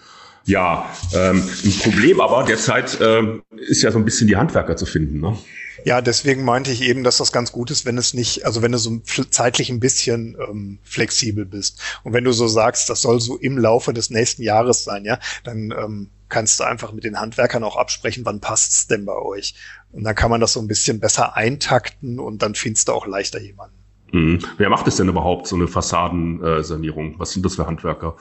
Ja, 0.45 0.91
ähm, 1.13 1.49
ein 1.65 1.79
Problem 1.83 2.21
aber 2.21 2.45
derzeit 2.45 2.99
ähm, 3.01 3.43
ist 3.57 3.83
ja 3.83 3.93
so 3.93 3.99
ein 3.99 4.05
bisschen 4.05 4.27
die 4.27 4.37
Handwerker 4.37 4.77
zu 4.77 4.87
finden. 4.87 5.21
Ne? 5.21 5.37
Ja, 5.85 6.01
deswegen 6.01 6.45
meinte 6.45 6.71
ich 6.71 6.83
eben, 6.83 7.05
dass 7.05 7.19
das 7.19 7.33
ganz 7.33 7.53
gut 7.53 7.71
ist, 7.71 7.87
wenn 7.87 7.99
es 7.99 8.15
nicht, 8.15 8.45
also 8.45 8.63
wenn 8.63 8.73
du 8.73 8.79
so 8.79 9.01
zeitlich 9.31 9.71
ein 9.71 9.81
bisschen 9.81 10.37
ähm, 10.49 10.79
flexibel 10.83 11.47
bist. 11.47 11.81
Und 12.03 12.13
wenn 12.13 12.25
du 12.25 12.33
so 12.33 12.49
sagst, 12.49 12.91
das 12.91 13.03
soll 13.03 13.21
so 13.21 13.37
im 13.37 13.59
Laufe 13.59 13.93
des 13.93 14.11
nächsten 14.11 14.43
Jahres 14.43 14.85
sein, 14.85 15.05
ja, 15.05 15.19
dann 15.45 15.73
ähm, 15.77 16.11
kannst 16.29 16.61
du 16.61 16.65
einfach 16.65 16.93
mit 16.93 17.05
den 17.05 17.19
Handwerkern 17.19 17.65
auch 17.65 17.77
absprechen, 17.77 18.25
wann 18.25 18.41
passt's 18.41 18.87
denn 18.87 19.05
bei 19.05 19.17
euch. 19.17 19.55
Und 19.93 20.05
dann 20.05 20.15
kann 20.15 20.31
man 20.31 20.41
das 20.41 20.53
so 20.53 20.61
ein 20.61 20.69
bisschen 20.69 21.01
besser 21.01 21.37
eintakten 21.37 22.19
und 22.19 22.43
dann 22.43 22.55
findest 22.55 22.89
du 22.89 22.93
auch 22.93 23.07
leichter 23.07 23.41
jemanden. 23.41 23.77
Mhm. 24.13 24.41
Wer 24.59 24.71
macht 24.71 24.87
es 24.87 24.97
denn 24.97 25.09
überhaupt, 25.09 25.47
so 25.47 25.57
eine 25.57 25.69
Fassadensanierung? 25.69 27.15
Was 27.19 27.33
sind 27.33 27.45
das 27.45 27.57
für 27.57 27.67
Handwerker? 27.67 28.17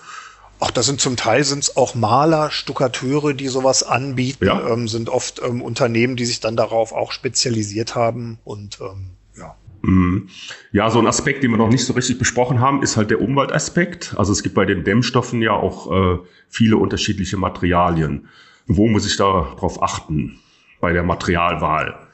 Ach, 0.62 0.72
das 0.72 0.86
sind 0.86 1.00
zum 1.00 1.16
Teil 1.16 1.44
sind's 1.46 1.78
auch 1.78 1.96
Maler, 1.96 2.52
Stuckateure, 2.52 3.34
die 3.34 3.48
sowas 3.48 3.82
anbieten, 3.84 4.46
ja. 4.46 4.70
ähm, 4.70 4.90
sind 4.90 5.10
oft 5.10 5.42
ähm, 5.42 5.62
Unternehmen, 5.62 6.18
die 6.18 6.26
sich 6.26 6.42
dann 6.42 6.58
darauf 6.58 6.92
auch 6.92 7.14
spezialisiert 7.14 7.96
haben 7.96 8.40
und 8.44 8.80
ähm, 8.82 9.12
ja. 9.38 9.56
Mhm. 9.82 10.30
Ja, 10.74 10.90
so 10.90 11.00
ein 11.00 11.08
Aspekt, 11.08 11.44
den 11.44 11.52
wir 11.52 11.58
noch 11.58 11.70
nicht 11.70 11.86
so 11.86 11.94
richtig 11.94 12.20
besprochen 12.20 12.60
haben, 12.60 12.84
ist 12.84 12.98
halt 12.98 13.10
der 13.10 13.22
Umweltaspekt. 13.22 14.16
Also 14.18 14.34
es 14.34 14.44
gibt 14.44 14.56
bei 14.56 14.66
den 14.66 14.84
Dämmstoffen 14.84 15.42
ja 15.42 15.54
auch 15.54 15.92
äh, 15.92 16.20
viele 16.50 16.76
unterschiedliche 16.76 17.38
Materialien. 17.38 18.28
Wo 18.68 18.88
muss 18.88 19.06
ich 19.06 19.16
da 19.16 19.56
drauf 19.58 19.82
achten 19.82 20.40
bei 20.82 20.92
der 20.92 21.04
Materialwahl? 21.04 22.08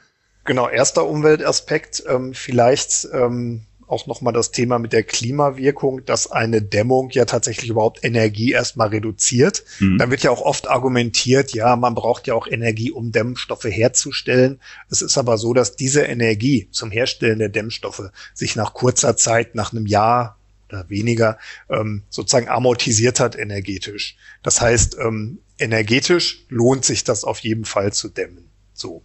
Genau, 0.44 0.68
erster 0.68 1.04
Umweltaspekt, 1.04 2.04
ähm, 2.08 2.32
vielleicht 2.32 3.08
ähm, 3.12 3.62
auch 3.86 4.06
nochmal 4.06 4.32
das 4.32 4.50
Thema 4.50 4.78
mit 4.78 4.92
der 4.92 5.02
Klimawirkung, 5.02 6.04
dass 6.04 6.30
eine 6.30 6.62
Dämmung 6.62 7.10
ja 7.10 7.24
tatsächlich 7.24 7.70
überhaupt 7.70 8.04
Energie 8.04 8.52
erstmal 8.52 8.88
reduziert. 8.88 9.64
Mhm. 9.78 9.98
Dann 9.98 10.10
wird 10.10 10.22
ja 10.22 10.30
auch 10.30 10.42
oft 10.42 10.68
argumentiert, 10.68 11.52
ja, 11.52 11.76
man 11.76 11.94
braucht 11.94 12.26
ja 12.26 12.34
auch 12.34 12.46
Energie, 12.46 12.90
um 12.90 13.12
Dämmstoffe 13.12 13.64
herzustellen. 13.64 14.60
Es 14.90 15.02
ist 15.02 15.18
aber 15.18 15.38
so, 15.38 15.54
dass 15.54 15.76
diese 15.76 16.02
Energie 16.02 16.68
zum 16.72 16.90
Herstellen 16.90 17.38
der 17.38 17.48
Dämmstoffe 17.48 18.10
sich 18.34 18.56
nach 18.56 18.74
kurzer 18.74 19.16
Zeit, 19.16 19.54
nach 19.54 19.72
einem 19.72 19.86
Jahr 19.86 20.36
oder 20.68 20.88
weniger, 20.90 21.38
ähm, 21.70 22.02
sozusagen 22.08 22.48
amortisiert 22.48 23.20
hat 23.20 23.36
energetisch. 23.36 24.16
Das 24.42 24.60
heißt, 24.60 24.96
ähm, 25.00 25.38
energetisch 25.58 26.44
lohnt 26.48 26.84
sich 26.84 27.04
das 27.04 27.24
auf 27.24 27.38
jeden 27.38 27.64
Fall 27.64 27.92
zu 27.92 28.08
dämmen. 28.08 28.48
So. 28.72 29.02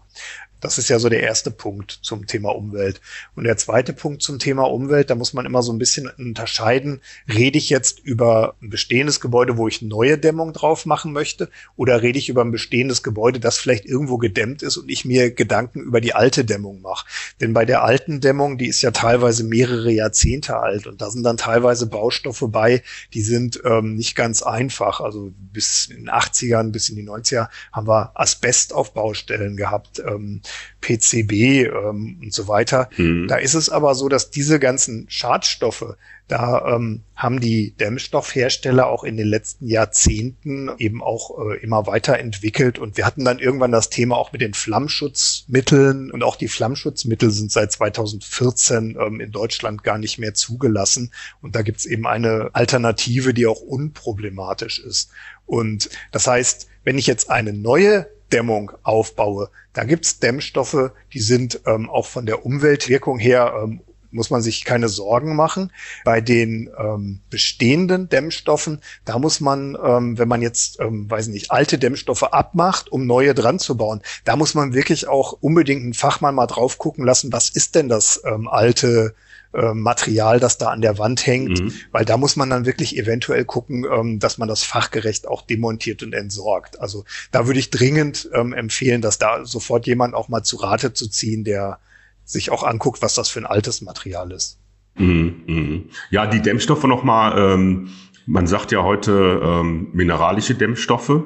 Das 0.62 0.78
ist 0.78 0.89
ja 0.89 1.00
so 1.00 1.10
der 1.10 1.24
erste 1.24 1.52
Punkt 1.52 2.00
zum 2.04 2.28
Thema 2.28 2.56
Umwelt. 2.56 3.02
Und 3.36 3.43
der 3.43 3.58
zweite 3.58 3.93
Punkt 3.93 4.21
zum 4.21 4.39
Thema 4.39 4.63
Umwelt, 4.63 5.10
da 5.10 5.15
muss 5.15 5.34
man 5.34 5.45
immer 5.45 5.63
so 5.63 5.74
ein 5.74 5.80
bisschen 5.80 6.10
unterscheiden, 6.17 7.02
rede 7.28 7.58
ich 7.58 7.69
jetzt 7.69 8.00
über 8.00 8.56
ein 8.62 8.69
bestehendes 8.69 9.19
Gebäude, 9.19 9.58
wo 9.58 9.67
ich 9.67 9.82
neue 9.82 10.17
Dämmung 10.17 10.54
drauf 10.54 10.86
machen 10.86 11.13
möchte, 11.13 11.50
oder 11.76 12.02
rede 12.02 12.19
ich 12.19 12.30
über 12.30 12.43
ein 12.43 12.52
bestehendes 12.52 13.04
Gebäude, 13.04 13.39
das 13.39 13.58
vielleicht 13.58 13.86
irgendwo 13.86 14.17
gedämmt 14.17 14.62
ist 14.62 14.78
und 14.78 14.89
ich 14.89 15.04
mir 15.04 15.32
Gedanken 15.32 15.82
über 15.82 16.00
die 16.00 16.13
alte 16.13 16.45
Dämmung 16.45 16.82
mache. 16.82 17.08
Denn 17.41 17.54
bei 17.54 17.65
der 17.65 17.84
alten 17.84 18.21
Dämmung, 18.21 18.58
die 18.58 18.67
ist 18.67 18.84
ja 18.84 18.91
teilweise 18.91 19.43
mehrere 19.43 19.91
Jahrzehnte 19.91 20.58
alt 20.58 20.86
und 20.86 21.02
da 21.02 21.10
sind 21.10 21.24
dann 21.24 21.38
teilweise 21.38 21.88
Baustoffe 21.88 22.45
bei, 22.47 22.84
die 23.13 23.21
sind 23.21 23.60
ähm, 23.65 23.95
nicht 23.95 24.15
ganz 24.15 24.43
einfach. 24.43 25.02
Also 25.02 25.32
bis 25.52 25.88
in 25.88 26.06
den 26.06 26.10
80ern, 26.10 26.71
bis 26.71 26.89
in 26.89 26.95
die 26.95 27.08
90er 27.08 27.50
haben 27.71 27.88
wir 27.88 28.12
Asbest 28.13 28.74
auf 28.74 28.93
Baustellen 28.93 29.58
gehabt. 29.58 30.00
Ähm, 30.00 30.41
PCB 30.82 31.68
ähm, 31.68 32.20
und 32.22 32.34
so 32.34 32.48
weiter. 32.48 32.90
Mhm. 32.98 33.28
Da 33.28 33.38
ist 33.38 33.54
es 33.54 33.70
aber 33.70 33.96
so, 33.96 34.10
dass 34.10 34.32
diese 34.32 34.60
ganzen 34.60 35.06
Schadstoffe, 35.10 35.96
da 36.28 36.76
ähm, 36.76 37.02
haben 37.16 37.42
die 37.42 37.72
Dämmstoffhersteller 37.72 38.88
auch 38.88 39.04
in 39.04 39.18
den 39.18 39.28
letzten 39.28 39.68
Jahrzehnten 39.68 40.72
eben 40.78 41.04
auch 41.04 41.38
äh, 41.38 41.58
immer 41.58 41.88
weiterentwickelt. 41.88 42.80
Und 42.80 42.96
wir 42.96 43.06
hatten 43.06 43.26
dann 43.26 43.40
irgendwann 43.40 43.72
das 43.74 43.90
Thema 43.90 44.18
auch 44.18 44.32
mit 44.32 44.42
den 44.42 44.54
Flammschutzmitteln. 44.54 46.10
Und 46.10 46.24
auch 46.24 46.38
die 46.38 46.48
Flammschutzmittel 46.48 47.32
sind 47.32 47.52
seit 47.52 47.74
2014 47.74 48.98
ähm, 49.00 49.20
in 49.20 49.32
Deutschland 49.32 49.84
gar 49.84 49.98
nicht 49.98 50.20
mehr 50.20 50.34
zugelassen. 50.34 51.12
Und 51.42 51.56
da 51.56 51.64
gibt's 51.64 51.86
eben 51.86 52.08
eine 52.08 52.50
Alternative, 52.54 53.34
die 53.34 53.46
auch 53.46 53.62
unproblematisch 53.62 54.80
ist. 54.80 55.12
Und 55.46 55.90
das 56.12 56.28
heißt, 56.28 56.70
wenn 56.84 56.98
ich 56.98 57.08
jetzt 57.08 57.30
eine 57.30 57.54
neue 57.54 58.08
Dämmung 58.32 58.72
aufbaue. 58.84 59.50
Da 59.74 59.84
gibt's 59.84 60.20
Dämmstoffe, 60.20 60.91
die 61.13 61.20
sind 61.20 61.62
ähm, 61.65 61.89
auch 61.89 62.06
von 62.06 62.26
der 62.26 62.46
Umweltwirkung 62.46 63.20
her 63.20 63.54
ähm, 63.63 63.82
muss 64.12 64.30
man 64.30 64.41
sich 64.41 64.63
keine 64.65 64.89
Sorgen 64.89 65.36
machen. 65.36 65.72
Bei 66.04 66.22
den 66.22 66.70
ähm, 66.78 67.22
bestehenden 67.30 68.10
Dämmstoffen, 68.10 68.82
da 69.06 69.17
muss 69.20 69.39
man, 69.39 69.78
ähm, 69.84 70.17
wenn 70.17 70.28
man 70.28 70.41
jetzt, 70.41 70.80
ähm, 70.80 71.10
weiß 71.10 71.28
nicht, 71.28 71.52
alte 71.52 71.80
Dämmstoffe 71.80 72.24
abmacht, 72.24 72.91
um 72.91 73.06
neue 73.08 73.34
dran 73.34 73.60
zu 73.60 73.78
bauen, 73.78 74.02
da 74.26 74.36
muss 74.36 74.54
man 74.54 74.74
wirklich 74.74 75.08
auch 75.08 75.38
unbedingt 75.39 75.84
einen 75.84 75.94
Fachmann 75.94 76.36
mal 76.36 76.48
drauf 76.48 76.78
gucken 76.78 77.06
lassen, 77.06 77.32
was 77.32 77.50
ist 77.50 77.76
denn 77.76 77.89
das 77.89 78.22
ähm, 78.26 78.48
alte 78.48 79.15
äh, 79.54 79.74
Material, 79.74 80.40
das 80.40 80.58
da 80.58 80.70
an 80.70 80.82
der 80.82 80.98
Wand 80.98 81.26
hängt, 81.26 81.62
mhm. 81.62 81.74
weil 81.92 82.06
da 82.06 82.18
muss 82.18 82.36
man 82.36 82.50
dann 82.50 82.66
wirklich 82.66 82.98
eventuell 82.98 83.44
gucken, 83.46 83.86
ähm, 83.92 84.20
dass 84.20 84.38
man 84.38 84.48
das 84.48 84.64
fachgerecht 84.64 85.28
auch 85.28 85.42
demontiert 85.42 86.04
und 86.04 86.14
entsorgt. 86.14 86.80
Also 86.80 87.04
da 87.32 87.48
würde 87.48 87.60
ich 87.60 87.70
dringend 87.70 88.30
ähm, 88.34 88.54
empfehlen, 88.54 89.02
dass 89.02 89.18
da 89.18 89.46
sofort 89.46 89.88
jemand 89.88 90.14
auch 90.16 90.30
mal 90.30 90.44
zu 90.44 90.58
Rate 90.58 90.94
zu 90.94 91.10
ziehen, 91.10 91.44
der 91.44 91.80
sich 92.24 92.50
auch 92.50 92.64
anguckt, 92.64 93.02
was 93.02 93.14
das 93.14 93.30
für 93.30 93.40
ein 93.40 93.46
altes 93.46 93.82
Material 93.82 94.32
ist. 94.32 94.58
Mhm, 94.96 95.44
mhm. 95.46 95.90
Ja, 96.12 96.28
die 96.28 96.42
Dämmstoffe 96.42 96.84
nochmal, 96.84 97.38
ähm, 97.38 97.90
man 98.26 98.48
sagt 98.48 98.72
ja 98.72 98.84
heute 98.84 99.42
ähm, 99.44 99.90
mineralische 99.92 100.56
Dämmstoffe 100.56 101.24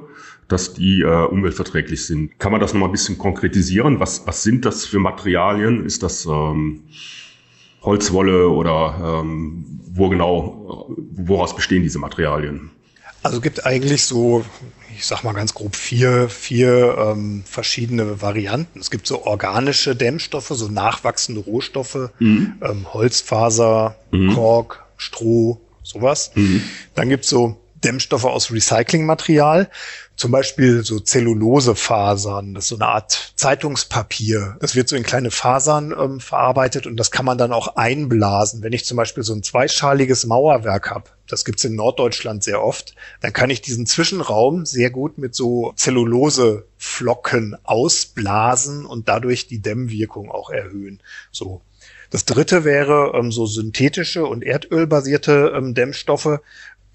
dass 0.47 0.73
die 0.73 1.01
äh, 1.01 1.25
umweltverträglich 1.25 2.05
sind. 2.05 2.39
Kann 2.39 2.51
man 2.51 2.61
das 2.61 2.73
nochmal 2.73 2.89
ein 2.89 2.91
bisschen 2.91 3.17
konkretisieren? 3.17 3.99
Was, 3.99 4.27
was 4.27 4.43
sind 4.43 4.65
das 4.65 4.85
für 4.85 4.99
Materialien? 4.99 5.85
Ist 5.85 6.03
das 6.03 6.25
ähm, 6.25 6.83
Holzwolle 7.85 8.49
oder 8.49 9.21
ähm, 9.21 9.65
wo 9.93 10.09
genau, 10.09 10.87
woraus 11.13 11.55
bestehen 11.55 11.83
diese 11.83 11.99
Materialien? 11.99 12.71
Also 13.23 13.41
gibt 13.41 13.65
eigentlich 13.65 14.05
so, 14.05 14.45
ich 14.95 15.05
sag 15.05 15.23
mal 15.23 15.33
ganz 15.33 15.53
grob 15.53 15.75
vier, 15.75 16.29
vier 16.29 16.95
ähm, 16.97 17.43
verschiedene 17.45 18.21
Varianten. 18.21 18.79
Es 18.79 18.91
gibt 18.91 19.07
so 19.07 19.25
organische 19.25 19.95
Dämmstoffe, 19.95 20.49
so 20.49 20.67
nachwachsende 20.67 21.41
Rohstoffe, 21.41 22.11
mhm. 22.19 22.55
ähm, 22.61 22.93
Holzfaser, 22.93 23.95
mhm. 24.11 24.33
Kork, 24.33 24.85
Stroh, 24.97 25.59
sowas. 25.81 26.31
Mhm. 26.35 26.61
Dann 26.93 27.09
gibt's 27.09 27.29
so 27.29 27.57
Dämmstoffe 27.85 28.25
aus 28.25 28.51
Recyclingmaterial 28.51 29.69
zum 30.15 30.31
Beispiel 30.31 30.83
so 30.83 30.99
Zellulosefasern, 30.99 32.53
das 32.53 32.65
ist 32.65 32.69
so 32.69 32.75
eine 32.75 32.87
Art 32.87 33.33
Zeitungspapier. 33.35 34.55
Das 34.61 34.73
wird 34.73 34.87
so 34.87 34.95
in 34.95 35.03
kleine 35.03 35.29
Fasern 35.29 35.93
ähm, 35.97 36.19
verarbeitet 36.21 36.87
und 36.87 36.97
das 36.97 37.11
kann 37.11 37.25
man 37.25 37.37
dann 37.37 37.51
auch 37.51 37.75
einblasen. 37.75 38.63
Wenn 38.63 38.71
ich 38.71 38.85
zum 38.85 38.95
Beispiel 38.95 39.23
so 39.23 39.33
ein 39.33 39.43
zweischaliges 39.43 40.25
Mauerwerk 40.25 40.89
habe, 40.89 41.09
das 41.27 41.43
gibt's 41.43 41.65
in 41.65 41.75
Norddeutschland 41.75 42.43
sehr 42.43 42.63
oft, 42.63 42.95
dann 43.19 43.33
kann 43.33 43.49
ich 43.49 43.61
diesen 43.61 43.85
Zwischenraum 43.85 44.65
sehr 44.65 44.89
gut 44.89 45.17
mit 45.17 45.35
so 45.35 45.73
Zelluloseflocken 45.75 47.57
ausblasen 47.63 48.85
und 48.85 49.09
dadurch 49.09 49.47
die 49.47 49.59
Dämmwirkung 49.59 50.31
auch 50.31 50.49
erhöhen. 50.49 51.01
So. 51.31 51.61
Das 52.11 52.23
dritte 52.23 52.63
wäre 52.63 53.11
ähm, 53.15 53.31
so 53.31 53.45
synthetische 53.45 54.25
und 54.25 54.43
erdölbasierte 54.43 55.51
ähm, 55.55 55.73
Dämmstoffe. 55.73 56.39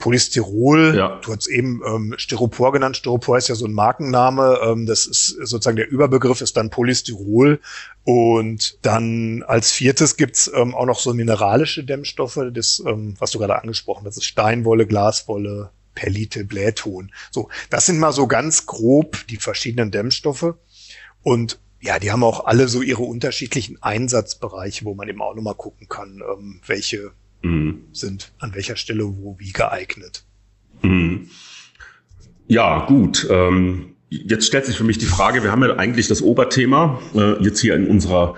Polystyrol, 0.00 0.96
ja. 0.96 1.20
du 1.22 1.32
hast 1.32 1.46
eben 1.46 1.82
ähm, 1.86 2.14
Styropor 2.16 2.72
genannt. 2.72 2.96
Styropor 2.96 3.38
ist 3.38 3.48
ja 3.48 3.54
so 3.54 3.66
ein 3.66 3.72
Markenname. 3.72 4.58
Ähm, 4.64 4.86
das 4.86 5.06
ist 5.06 5.26
sozusagen 5.26 5.76
der 5.76 5.88
Überbegriff 5.88 6.40
ist 6.40 6.56
dann 6.56 6.70
Polystyrol. 6.70 7.60
Und 8.04 8.78
dann 8.82 9.44
als 9.46 9.70
viertes 9.70 10.16
gibt's 10.16 10.50
ähm, 10.52 10.74
auch 10.74 10.86
noch 10.86 10.98
so 10.98 11.14
mineralische 11.14 11.84
Dämmstoffe, 11.84 12.40
das, 12.52 12.82
ähm, 12.84 13.14
was 13.18 13.30
du 13.30 13.38
gerade 13.38 13.60
angesprochen 13.60 14.06
hast, 14.06 14.16
ist 14.16 14.24
Steinwolle, 14.24 14.86
Glaswolle, 14.86 15.70
Perlite, 15.94 16.44
Blähton. 16.44 17.12
So, 17.30 17.50
das 17.68 17.86
sind 17.86 17.98
mal 17.98 18.12
so 18.12 18.26
ganz 18.26 18.66
grob 18.66 19.18
die 19.28 19.36
verschiedenen 19.36 19.90
Dämmstoffe. 19.90 20.54
Und 21.22 21.60
ja, 21.82 21.98
die 21.98 22.10
haben 22.10 22.24
auch 22.24 22.46
alle 22.46 22.68
so 22.68 22.80
ihre 22.80 23.02
unterschiedlichen 23.02 23.82
Einsatzbereiche, 23.82 24.86
wo 24.86 24.94
man 24.94 25.08
eben 25.08 25.20
auch 25.20 25.34
nochmal 25.34 25.54
gucken 25.54 25.88
kann, 25.88 26.22
ähm, 26.26 26.60
welche 26.66 27.12
mhm. 27.42 27.82
sind 27.92 28.32
an 28.38 28.54
welcher 28.54 28.76
Stelle 28.76 29.04
wo 29.04 29.36
wie 29.38 29.52
geeignet. 29.52 30.24
Mhm. 30.82 31.28
Ja, 32.48 32.86
gut. 32.86 33.26
Ähm, 33.30 33.94
jetzt 34.08 34.46
stellt 34.46 34.66
sich 34.66 34.76
für 34.76 34.84
mich 34.84 34.98
die 34.98 35.06
Frage, 35.06 35.42
wir 35.42 35.52
haben 35.52 35.62
ja 35.62 35.76
eigentlich 35.76 36.08
das 36.08 36.22
Oberthema 36.22 37.00
äh, 37.14 37.42
jetzt 37.42 37.60
hier 37.60 37.74
in 37.74 37.86
unserer 37.86 38.34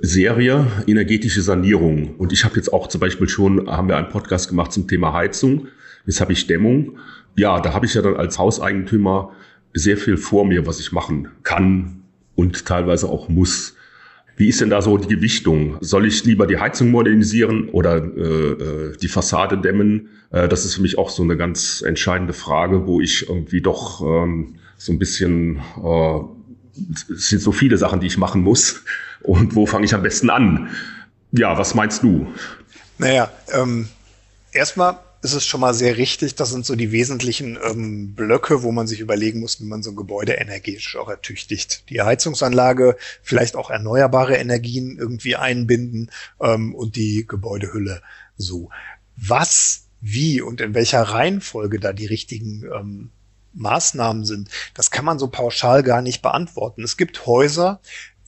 Serie 0.00 0.66
energetische 0.86 1.42
Sanierung. 1.42 2.16
Und 2.16 2.32
ich 2.32 2.44
habe 2.44 2.56
jetzt 2.56 2.72
auch 2.72 2.88
zum 2.88 3.00
Beispiel 3.00 3.28
schon, 3.28 3.70
haben 3.70 3.88
wir 3.88 3.96
einen 3.96 4.08
Podcast 4.08 4.48
gemacht 4.48 4.72
zum 4.72 4.88
Thema 4.88 5.12
Heizung. 5.12 5.68
Jetzt 6.06 6.20
habe 6.20 6.32
ich 6.32 6.46
Dämmung. 6.46 6.98
Ja, 7.36 7.60
da 7.60 7.74
habe 7.74 7.86
ich 7.86 7.94
ja 7.94 8.02
dann 8.02 8.16
als 8.16 8.38
Hauseigentümer 8.38 9.32
sehr 9.74 9.96
viel 9.96 10.16
vor 10.16 10.46
mir, 10.46 10.66
was 10.66 10.80
ich 10.80 10.92
machen 10.92 11.28
kann 11.42 12.02
und 12.34 12.64
teilweise 12.64 13.08
auch 13.08 13.28
muss. 13.28 13.76
Wie 14.40 14.48
ist 14.48 14.62
denn 14.62 14.70
da 14.70 14.80
so 14.80 14.96
die 14.96 15.14
Gewichtung? 15.14 15.76
Soll 15.82 16.06
ich 16.06 16.24
lieber 16.24 16.46
die 16.46 16.58
Heizung 16.58 16.90
modernisieren 16.90 17.68
oder 17.68 17.96
äh, 17.96 18.52
äh, 18.52 18.96
die 18.96 19.08
Fassade 19.08 19.58
dämmen? 19.58 20.08
Äh, 20.30 20.48
das 20.48 20.64
ist 20.64 20.76
für 20.76 20.80
mich 20.80 20.96
auch 20.96 21.10
so 21.10 21.22
eine 21.22 21.36
ganz 21.36 21.82
entscheidende 21.82 22.32
Frage, 22.32 22.86
wo 22.86 23.02
ich 23.02 23.28
irgendwie 23.28 23.60
doch 23.60 24.00
ähm, 24.00 24.54
so 24.78 24.92
ein 24.92 24.98
bisschen, 24.98 25.56
äh, 25.84 27.12
es 27.12 27.28
sind 27.28 27.42
so 27.42 27.52
viele 27.52 27.76
Sachen, 27.76 28.00
die 28.00 28.06
ich 28.06 28.16
machen 28.16 28.40
muss. 28.40 28.82
Und 29.20 29.54
wo 29.56 29.66
fange 29.66 29.84
ich 29.84 29.94
am 29.94 30.02
besten 30.02 30.30
an? 30.30 30.70
Ja, 31.32 31.58
was 31.58 31.74
meinst 31.74 32.02
du? 32.02 32.26
Naja, 32.96 33.30
ähm, 33.52 33.88
erstmal 34.52 35.00
ist 35.22 35.34
es 35.34 35.44
schon 35.44 35.60
mal 35.60 35.74
sehr 35.74 35.96
richtig. 35.96 36.34
Das 36.34 36.50
sind 36.50 36.64
so 36.64 36.76
die 36.76 36.92
wesentlichen 36.92 37.58
ähm, 37.62 38.14
Blöcke, 38.14 38.62
wo 38.62 38.72
man 38.72 38.86
sich 38.86 39.00
überlegen 39.00 39.40
muss, 39.40 39.60
wie 39.60 39.66
man 39.66 39.82
so 39.82 39.90
ein 39.90 39.96
Gebäude 39.96 40.34
energetisch 40.34 40.96
auch 40.96 41.08
ertüchtigt. 41.08 41.84
Die 41.90 42.00
Heizungsanlage, 42.00 42.96
vielleicht 43.22 43.56
auch 43.56 43.70
erneuerbare 43.70 44.36
Energien 44.36 44.96
irgendwie 44.98 45.36
einbinden 45.36 46.10
ähm, 46.40 46.74
und 46.74 46.96
die 46.96 47.26
Gebäudehülle 47.26 48.02
so. 48.36 48.70
Was, 49.16 49.84
wie 50.00 50.40
und 50.40 50.60
in 50.60 50.74
welcher 50.74 51.02
Reihenfolge 51.02 51.78
da 51.78 51.92
die 51.92 52.06
richtigen 52.06 52.64
ähm, 52.74 53.10
Maßnahmen 53.52 54.24
sind, 54.24 54.48
das 54.74 54.90
kann 54.90 55.04
man 55.04 55.18
so 55.18 55.28
pauschal 55.28 55.82
gar 55.82 56.02
nicht 56.02 56.22
beantworten. 56.22 56.82
Es 56.82 56.96
gibt 56.96 57.26
Häuser, 57.26 57.80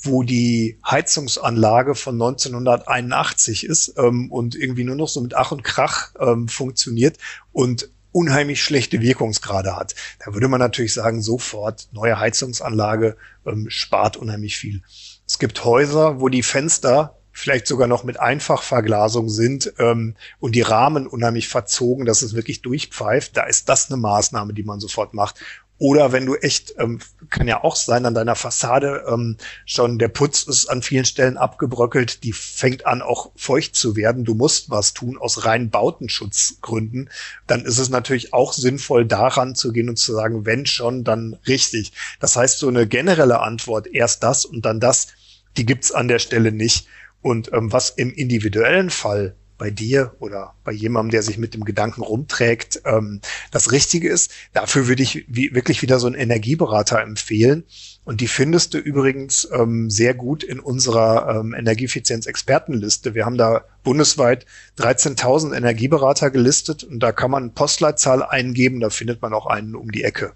wo 0.02 0.22
die 0.22 0.78
Heizungsanlage 0.88 1.94
von 1.94 2.14
1981 2.14 3.64
ist 3.64 3.94
ähm, 3.96 4.30
und 4.30 4.54
irgendwie 4.54 4.84
nur 4.84 4.96
noch 4.96 5.08
so 5.08 5.20
mit 5.20 5.34
Ach 5.34 5.52
und 5.52 5.62
Krach 5.62 6.12
ähm, 6.18 6.48
funktioniert 6.48 7.18
und 7.52 7.90
unheimlich 8.12 8.62
schlechte 8.62 9.00
Wirkungsgrade 9.00 9.74
hat. 9.74 9.94
Da 10.24 10.34
würde 10.34 10.48
man 10.48 10.60
natürlich 10.60 10.92
sagen, 10.92 11.22
sofort 11.22 11.88
neue 11.92 12.18
Heizungsanlage 12.18 13.16
ähm, 13.46 13.66
spart 13.70 14.16
unheimlich 14.16 14.56
viel. 14.56 14.82
Es 15.26 15.38
gibt 15.38 15.64
Häuser, 15.64 16.20
wo 16.20 16.28
die 16.28 16.42
Fenster 16.42 17.16
vielleicht 17.32 17.66
sogar 17.66 17.88
noch 17.88 18.04
mit 18.04 18.20
Einfachverglasung 18.20 19.30
sind 19.30 19.72
ähm, 19.78 20.14
und 20.38 20.54
die 20.54 20.60
Rahmen 20.60 21.06
unheimlich 21.06 21.48
verzogen, 21.48 22.04
dass 22.04 22.20
es 22.20 22.34
wirklich 22.34 22.60
durchpfeift, 22.60 23.36
da 23.36 23.44
ist 23.44 23.68
das 23.70 23.90
eine 23.90 23.98
Maßnahme, 23.98 24.52
die 24.52 24.62
man 24.62 24.80
sofort 24.80 25.14
macht. 25.14 25.36
Oder 25.82 26.12
wenn 26.12 26.26
du 26.26 26.36
echt, 26.36 26.74
ähm, 26.78 27.00
kann 27.28 27.48
ja 27.48 27.64
auch 27.64 27.74
sein, 27.74 28.06
an 28.06 28.14
deiner 28.14 28.36
Fassade 28.36 29.04
ähm, 29.08 29.36
schon 29.66 29.98
der 29.98 30.06
Putz 30.06 30.44
ist 30.44 30.66
an 30.66 30.80
vielen 30.80 31.04
Stellen 31.04 31.36
abgebröckelt, 31.36 32.22
die 32.22 32.32
fängt 32.32 32.86
an 32.86 33.02
auch 33.02 33.32
feucht 33.34 33.74
zu 33.74 33.96
werden. 33.96 34.24
Du 34.24 34.34
musst 34.34 34.70
was 34.70 34.94
tun 34.94 35.18
aus 35.18 35.44
rein 35.44 35.70
Bautenschutzgründen. 35.70 37.10
Dann 37.48 37.64
ist 37.64 37.78
es 37.78 37.88
natürlich 37.88 38.32
auch 38.32 38.52
sinnvoll, 38.52 39.06
daran 39.06 39.56
zu 39.56 39.72
gehen 39.72 39.88
und 39.88 39.98
zu 39.98 40.12
sagen, 40.12 40.46
wenn 40.46 40.66
schon, 40.66 41.02
dann 41.02 41.36
richtig. 41.48 41.90
Das 42.20 42.36
heißt, 42.36 42.60
so 42.60 42.68
eine 42.68 42.86
generelle 42.86 43.40
Antwort, 43.40 43.88
erst 43.88 44.22
das 44.22 44.44
und 44.44 44.64
dann 44.64 44.78
das, 44.78 45.08
die 45.56 45.66
gibt's 45.66 45.90
an 45.90 46.06
der 46.06 46.20
Stelle 46.20 46.52
nicht. 46.52 46.86
Und 47.22 47.52
ähm, 47.52 47.72
was 47.72 47.90
im 47.90 48.14
individuellen 48.14 48.90
Fall 48.90 49.34
bei 49.62 49.70
dir 49.70 50.16
oder 50.18 50.54
bei 50.64 50.72
jemandem, 50.72 51.12
der 51.12 51.22
sich 51.22 51.38
mit 51.38 51.54
dem 51.54 51.64
Gedanken 51.64 52.02
rumträgt, 52.02 52.82
ähm, 52.84 53.20
das 53.52 53.70
Richtige 53.70 54.08
ist. 54.08 54.32
Dafür 54.52 54.88
würde 54.88 55.04
ich 55.04 55.24
wie, 55.28 55.54
wirklich 55.54 55.82
wieder 55.82 56.00
so 56.00 56.08
einen 56.08 56.16
Energieberater 56.16 57.00
empfehlen. 57.00 57.62
Und 58.02 58.20
die 58.20 58.26
findest 58.26 58.74
du 58.74 58.78
übrigens 58.78 59.48
ähm, 59.52 59.88
sehr 59.88 60.14
gut 60.14 60.42
in 60.42 60.58
unserer 60.58 61.38
ähm, 61.38 61.54
Energieeffizienz-Expertenliste. 61.54 63.14
Wir 63.14 63.24
haben 63.24 63.38
da 63.38 63.62
bundesweit 63.84 64.46
13.000 64.80 65.56
Energieberater 65.56 66.32
gelistet 66.32 66.82
und 66.82 66.98
da 66.98 67.12
kann 67.12 67.30
man 67.30 67.54
Postleitzahl 67.54 68.24
eingeben, 68.24 68.80
da 68.80 68.90
findet 68.90 69.22
man 69.22 69.32
auch 69.32 69.46
einen 69.46 69.76
um 69.76 69.92
die 69.92 70.02
Ecke. 70.02 70.32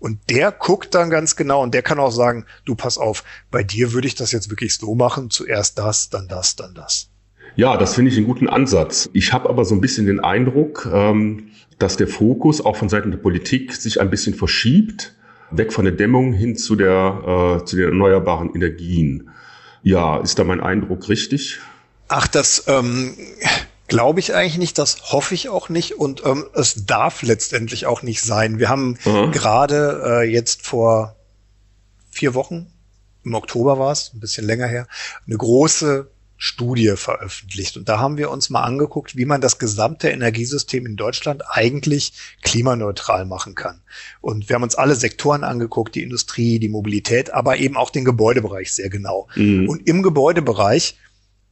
Und 0.00 0.18
der 0.28 0.50
guckt 0.50 0.92
dann 0.96 1.08
ganz 1.08 1.36
genau 1.36 1.62
und 1.62 1.72
der 1.72 1.82
kann 1.82 2.00
auch 2.00 2.10
sagen, 2.10 2.46
du 2.64 2.74
pass 2.74 2.98
auf, 2.98 3.22
bei 3.52 3.62
dir 3.62 3.92
würde 3.92 4.08
ich 4.08 4.16
das 4.16 4.32
jetzt 4.32 4.50
wirklich 4.50 4.76
so 4.76 4.96
machen, 4.96 5.30
zuerst 5.30 5.78
das, 5.78 6.10
dann 6.10 6.26
das, 6.26 6.56
dann 6.56 6.74
das. 6.74 7.10
Ja, 7.56 7.78
das 7.78 7.94
finde 7.94 8.10
ich 8.10 8.18
einen 8.18 8.26
guten 8.26 8.48
Ansatz. 8.48 9.08
Ich 9.14 9.32
habe 9.32 9.48
aber 9.48 9.64
so 9.64 9.74
ein 9.74 9.80
bisschen 9.80 10.06
den 10.06 10.20
Eindruck, 10.20 10.88
ähm, 10.92 11.48
dass 11.78 11.96
der 11.96 12.06
Fokus 12.06 12.64
auch 12.64 12.76
von 12.76 12.90
Seiten 12.90 13.10
der 13.10 13.18
Politik 13.18 13.74
sich 13.74 14.00
ein 14.00 14.10
bisschen 14.10 14.34
verschiebt, 14.34 15.14
weg 15.50 15.72
von 15.72 15.86
der 15.86 15.94
Dämmung 15.94 16.34
hin 16.34 16.56
zu 16.56 16.76
der 16.76 17.60
äh, 17.62 17.64
zu 17.64 17.76
den 17.76 17.86
erneuerbaren 17.86 18.54
Energien. 18.54 19.30
Ja, 19.82 20.18
ist 20.18 20.38
da 20.38 20.44
mein 20.44 20.60
Eindruck 20.60 21.08
richtig? 21.08 21.58
Ach, 22.08 22.26
das 22.26 22.64
ähm, 22.66 23.16
glaube 23.88 24.20
ich 24.20 24.34
eigentlich 24.34 24.58
nicht, 24.58 24.78
das 24.78 25.12
hoffe 25.12 25.34
ich 25.34 25.48
auch 25.48 25.70
nicht 25.70 25.94
und 25.94 26.24
ähm, 26.26 26.44
es 26.54 26.86
darf 26.86 27.22
letztendlich 27.22 27.86
auch 27.86 28.02
nicht 28.02 28.22
sein. 28.22 28.58
Wir 28.58 28.68
haben 28.68 28.98
mhm. 29.04 29.30
gerade 29.32 30.02
äh, 30.04 30.30
jetzt 30.30 30.66
vor 30.66 31.16
vier 32.10 32.34
Wochen, 32.34 32.66
im 33.24 33.34
Oktober 33.34 33.78
war 33.78 33.92
es, 33.92 34.12
ein 34.14 34.20
bisschen 34.20 34.46
länger 34.46 34.66
her, 34.66 34.86
eine 35.26 35.36
große 35.36 36.10
Studie 36.36 36.94
veröffentlicht. 36.96 37.76
Und 37.76 37.88
da 37.88 37.98
haben 37.98 38.18
wir 38.18 38.30
uns 38.30 38.50
mal 38.50 38.62
angeguckt, 38.62 39.16
wie 39.16 39.24
man 39.24 39.40
das 39.40 39.58
gesamte 39.58 40.10
Energiesystem 40.10 40.84
in 40.84 40.96
Deutschland 40.96 41.42
eigentlich 41.48 42.12
klimaneutral 42.42 43.24
machen 43.24 43.54
kann. 43.54 43.80
Und 44.20 44.48
wir 44.48 44.54
haben 44.54 44.62
uns 44.62 44.74
alle 44.74 44.94
Sektoren 44.94 45.44
angeguckt, 45.44 45.94
die 45.94 46.02
Industrie, 46.02 46.58
die 46.58 46.68
Mobilität, 46.68 47.32
aber 47.32 47.56
eben 47.56 47.76
auch 47.76 47.90
den 47.90 48.04
Gebäudebereich 48.04 48.72
sehr 48.72 48.90
genau. 48.90 49.28
Mhm. 49.34 49.68
Und 49.68 49.86
im 49.86 50.02
Gebäudebereich, 50.02 50.96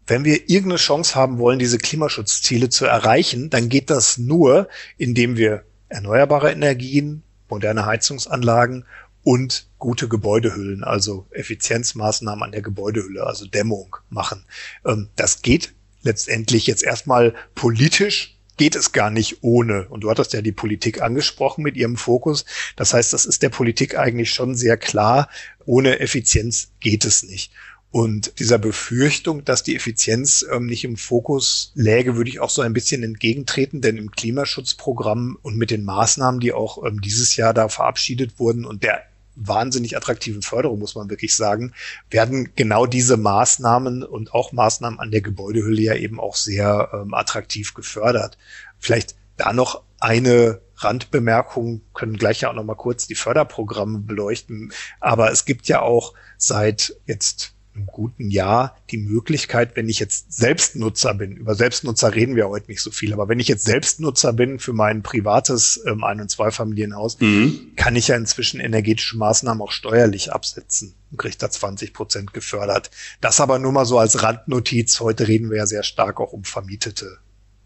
wenn 0.06 0.24
wir 0.24 0.50
irgendeine 0.50 0.76
Chance 0.76 1.14
haben 1.14 1.38
wollen, 1.38 1.58
diese 1.58 1.78
Klimaschutzziele 1.78 2.68
zu 2.68 2.84
erreichen, 2.84 3.48
dann 3.48 3.70
geht 3.70 3.88
das 3.88 4.18
nur, 4.18 4.68
indem 4.98 5.36
wir 5.38 5.64
erneuerbare 5.88 6.52
Energien, 6.52 7.22
moderne 7.48 7.86
Heizungsanlagen 7.86 8.84
und 9.24 9.66
gute 9.78 10.06
Gebäudehüllen, 10.06 10.84
also 10.84 11.26
Effizienzmaßnahmen 11.30 12.44
an 12.44 12.52
der 12.52 12.62
Gebäudehülle, 12.62 13.26
also 13.26 13.46
Dämmung 13.46 13.96
machen. 14.10 14.44
Ähm, 14.84 15.08
das 15.16 15.42
geht 15.42 15.74
letztendlich 16.02 16.66
jetzt 16.66 16.84
erstmal 16.84 17.34
politisch 17.54 18.34
geht 18.56 18.76
es 18.76 18.92
gar 18.92 19.10
nicht 19.10 19.42
ohne. 19.42 19.88
Und 19.88 20.02
du 20.02 20.10
hattest 20.10 20.32
ja 20.32 20.42
die 20.42 20.52
Politik 20.52 21.02
angesprochen 21.02 21.62
mit 21.62 21.76
ihrem 21.76 21.96
Fokus. 21.96 22.44
Das 22.76 22.94
heißt, 22.94 23.12
das 23.12 23.26
ist 23.26 23.42
der 23.42 23.48
Politik 23.48 23.98
eigentlich 23.98 24.30
schon 24.30 24.54
sehr 24.54 24.76
klar. 24.76 25.28
Ohne 25.64 25.98
Effizienz 25.98 26.70
geht 26.78 27.04
es 27.04 27.24
nicht. 27.24 27.50
Und 27.90 28.40
dieser 28.40 28.58
Befürchtung, 28.58 29.44
dass 29.44 29.62
die 29.62 29.76
Effizienz 29.76 30.44
ähm, 30.50 30.66
nicht 30.66 30.82
im 30.82 30.96
Fokus 30.96 31.70
läge, 31.76 32.16
würde 32.16 32.28
ich 32.28 32.40
auch 32.40 32.50
so 32.50 32.62
ein 32.62 32.72
bisschen 32.72 33.04
entgegentreten, 33.04 33.80
denn 33.80 33.96
im 33.96 34.10
Klimaschutzprogramm 34.10 35.38
und 35.42 35.56
mit 35.56 35.70
den 35.70 35.84
Maßnahmen, 35.84 36.40
die 36.40 36.52
auch 36.52 36.84
ähm, 36.84 37.00
dieses 37.00 37.36
Jahr 37.36 37.54
da 37.54 37.68
verabschiedet 37.68 38.40
wurden 38.40 38.64
und 38.64 38.82
der 38.82 39.04
wahnsinnig 39.36 39.96
attraktiven 39.96 40.42
Förderung, 40.42 40.78
muss 40.78 40.94
man 40.94 41.10
wirklich 41.10 41.34
sagen, 41.34 41.72
werden 42.10 42.52
genau 42.56 42.86
diese 42.86 43.16
Maßnahmen 43.16 44.02
und 44.02 44.32
auch 44.32 44.52
Maßnahmen 44.52 45.00
an 45.00 45.10
der 45.10 45.20
Gebäudehülle 45.20 45.82
ja 45.82 45.94
eben 45.94 46.20
auch 46.20 46.36
sehr 46.36 46.90
ähm, 46.92 47.14
attraktiv 47.14 47.74
gefördert. 47.74 48.38
Vielleicht 48.78 49.16
da 49.36 49.52
noch 49.52 49.82
eine 49.98 50.60
Randbemerkung, 50.76 51.82
können 51.94 52.16
gleich 52.16 52.42
ja 52.42 52.50
auch 52.50 52.54
noch 52.54 52.64
mal 52.64 52.74
kurz 52.74 53.06
die 53.06 53.14
Förderprogramme 53.14 54.00
beleuchten. 54.00 54.72
Aber 55.00 55.30
es 55.30 55.44
gibt 55.44 55.68
ja 55.68 55.80
auch 55.80 56.14
seit 56.36 56.96
jetzt 57.06 57.53
einem 57.74 57.86
guten 57.86 58.30
Jahr 58.30 58.76
die 58.90 58.98
Möglichkeit, 58.98 59.76
wenn 59.76 59.88
ich 59.88 59.98
jetzt 59.98 60.32
Selbstnutzer 60.32 61.14
bin, 61.14 61.32
über 61.32 61.54
Selbstnutzer 61.54 62.14
reden 62.14 62.36
wir 62.36 62.48
heute 62.48 62.70
nicht 62.70 62.82
so 62.82 62.90
viel, 62.90 63.12
aber 63.12 63.28
wenn 63.28 63.40
ich 63.40 63.48
jetzt 63.48 63.64
Selbstnutzer 63.64 64.32
bin 64.32 64.58
für 64.58 64.72
mein 64.72 65.02
privates 65.02 65.82
ähm, 65.86 66.04
Ein- 66.04 66.20
und 66.20 66.30
Zweifamilienhaus, 66.30 67.20
mhm. 67.20 67.72
kann 67.76 67.96
ich 67.96 68.08
ja 68.08 68.16
inzwischen 68.16 68.60
energetische 68.60 69.16
Maßnahmen 69.16 69.62
auch 69.62 69.72
steuerlich 69.72 70.32
absetzen 70.32 70.94
und 71.10 71.18
kriege 71.18 71.36
da 71.38 71.50
20 71.50 71.92
Prozent 71.92 72.32
gefördert. 72.32 72.90
Das 73.20 73.40
aber 73.40 73.58
nur 73.58 73.72
mal 73.72 73.86
so 73.86 73.98
als 73.98 74.22
Randnotiz. 74.22 75.00
Heute 75.00 75.26
reden 75.28 75.50
wir 75.50 75.58
ja 75.58 75.66
sehr 75.66 75.82
stark 75.82 76.20
auch 76.20 76.32
um 76.32 76.44
vermietete 76.44 77.18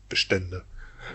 Bestände. 0.09 0.65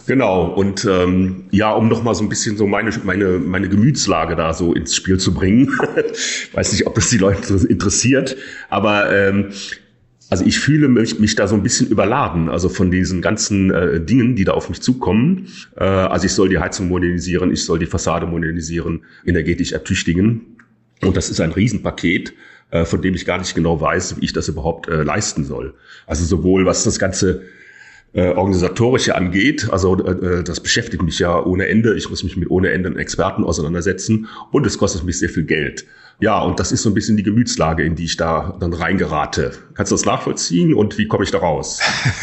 Genau, 0.06 0.48
und 0.48 0.86
ähm, 0.86 1.46
ja, 1.52 1.72
um 1.72 1.88
noch 1.88 2.04
mal 2.04 2.14
so 2.14 2.24
ein 2.24 2.30
bisschen 2.30 2.58
so 2.58 2.68
meine, 2.68 2.92
meine, 3.04 3.40
meine 3.40 3.70
Gemütslage 3.70 4.36
da 4.36 4.54
so 4.54 4.74
ins 4.74 4.96
Spiel 4.96 5.18
zu 5.18 5.34
bringen. 5.34 5.70
Weiß 6.54 6.72
nicht, 6.74 6.86
ob 6.88 6.96
das 6.96 7.10
die 7.10 7.18
Leute 7.18 7.56
interessiert, 7.68 8.36
aber 8.70 9.14
ähm, 9.16 9.52
also 10.30 10.46
ich 10.46 10.60
fühle 10.60 10.88
mich, 10.88 11.20
mich 11.20 11.36
da 11.36 11.48
so 11.48 11.56
ein 11.56 11.64
bisschen 11.64 11.88
überladen, 11.90 12.50
also 12.50 12.68
von 12.68 12.90
diesen 12.90 13.22
ganzen 13.22 13.70
äh, 13.70 14.02
Dingen, 14.02 14.36
die 14.36 14.46
da 14.46 14.54
auf 14.54 14.68
mich 14.68 14.82
zukommen. 14.82 15.48
Äh, 15.78 15.84
also 15.84 16.26
ich 16.26 16.34
soll 16.34 16.50
die 16.50 16.58
Heizung 16.58 16.88
modernisieren, 16.88 17.52
ich 17.52 17.64
soll 17.64 17.78
die 17.78 17.86
Fassade 17.86 18.26
modernisieren, 18.26 19.06
energetisch 19.26 19.74
ertüchtigen. 19.74 20.58
Und 21.04 21.18
das 21.18 21.30
ist 21.30 21.40
ein 21.40 21.52
Riesenpaket, 21.52 22.34
äh, 22.72 22.84
von 22.86 23.02
dem 23.02 23.14
ich 23.14 23.26
gar 23.26 23.38
nicht 23.38 23.54
genau 23.54 23.80
weiß, 23.80 24.20
wie 24.20 24.26
ich 24.26 24.34
das 24.34 24.48
überhaupt 24.48 24.88
äh, 24.88 25.04
leisten 25.04 25.44
soll. 25.44 25.76
Also 26.08 26.26
sowohl 26.26 26.66
was 26.66 26.84
das 26.84 26.98
ganze 26.98 27.44
äh, 28.14 28.30
organisatorische 28.30 29.16
angeht. 29.16 29.68
Also 29.72 29.98
äh, 30.04 30.12
äh, 30.12 30.44
das 30.44 30.60
beschäftigt 30.60 31.04
mich 31.04 31.20
ja 31.20 31.44
ohne 31.44 31.68
Ende. 31.68 31.96
Ich 31.96 32.10
muss 32.10 32.24
mich 32.24 32.38
mit 32.38 32.50
ohne 32.50 32.70
Ende 32.70 32.98
Experten 33.00 33.44
auseinandersetzen 33.44 34.28
und 34.52 34.66
es 34.66 34.78
kostet 34.78 35.04
mich 35.04 35.20
sehr 35.20 35.30
viel 35.30 35.44
Geld. 35.44 35.86
Ja, 36.20 36.40
und 36.40 36.60
das 36.60 36.72
ist 36.72 36.84
so 36.84 36.90
ein 36.90 36.94
bisschen 36.94 37.18
die 37.18 37.24
Gemütslage, 37.24 37.84
in 37.84 37.96
die 37.96 38.06
ich 38.06 38.18
da 38.18 38.56
dann 38.60 38.72
reingerate. 38.72 39.54
Kannst 39.74 39.92
du 39.92 39.96
das 39.96 40.06
nachvollziehen 40.06 40.74
und 40.74 40.98
wie 40.98 41.08
komme 41.08 41.24
ich 41.24 41.32
da 41.32 41.40
raus? 41.40 41.80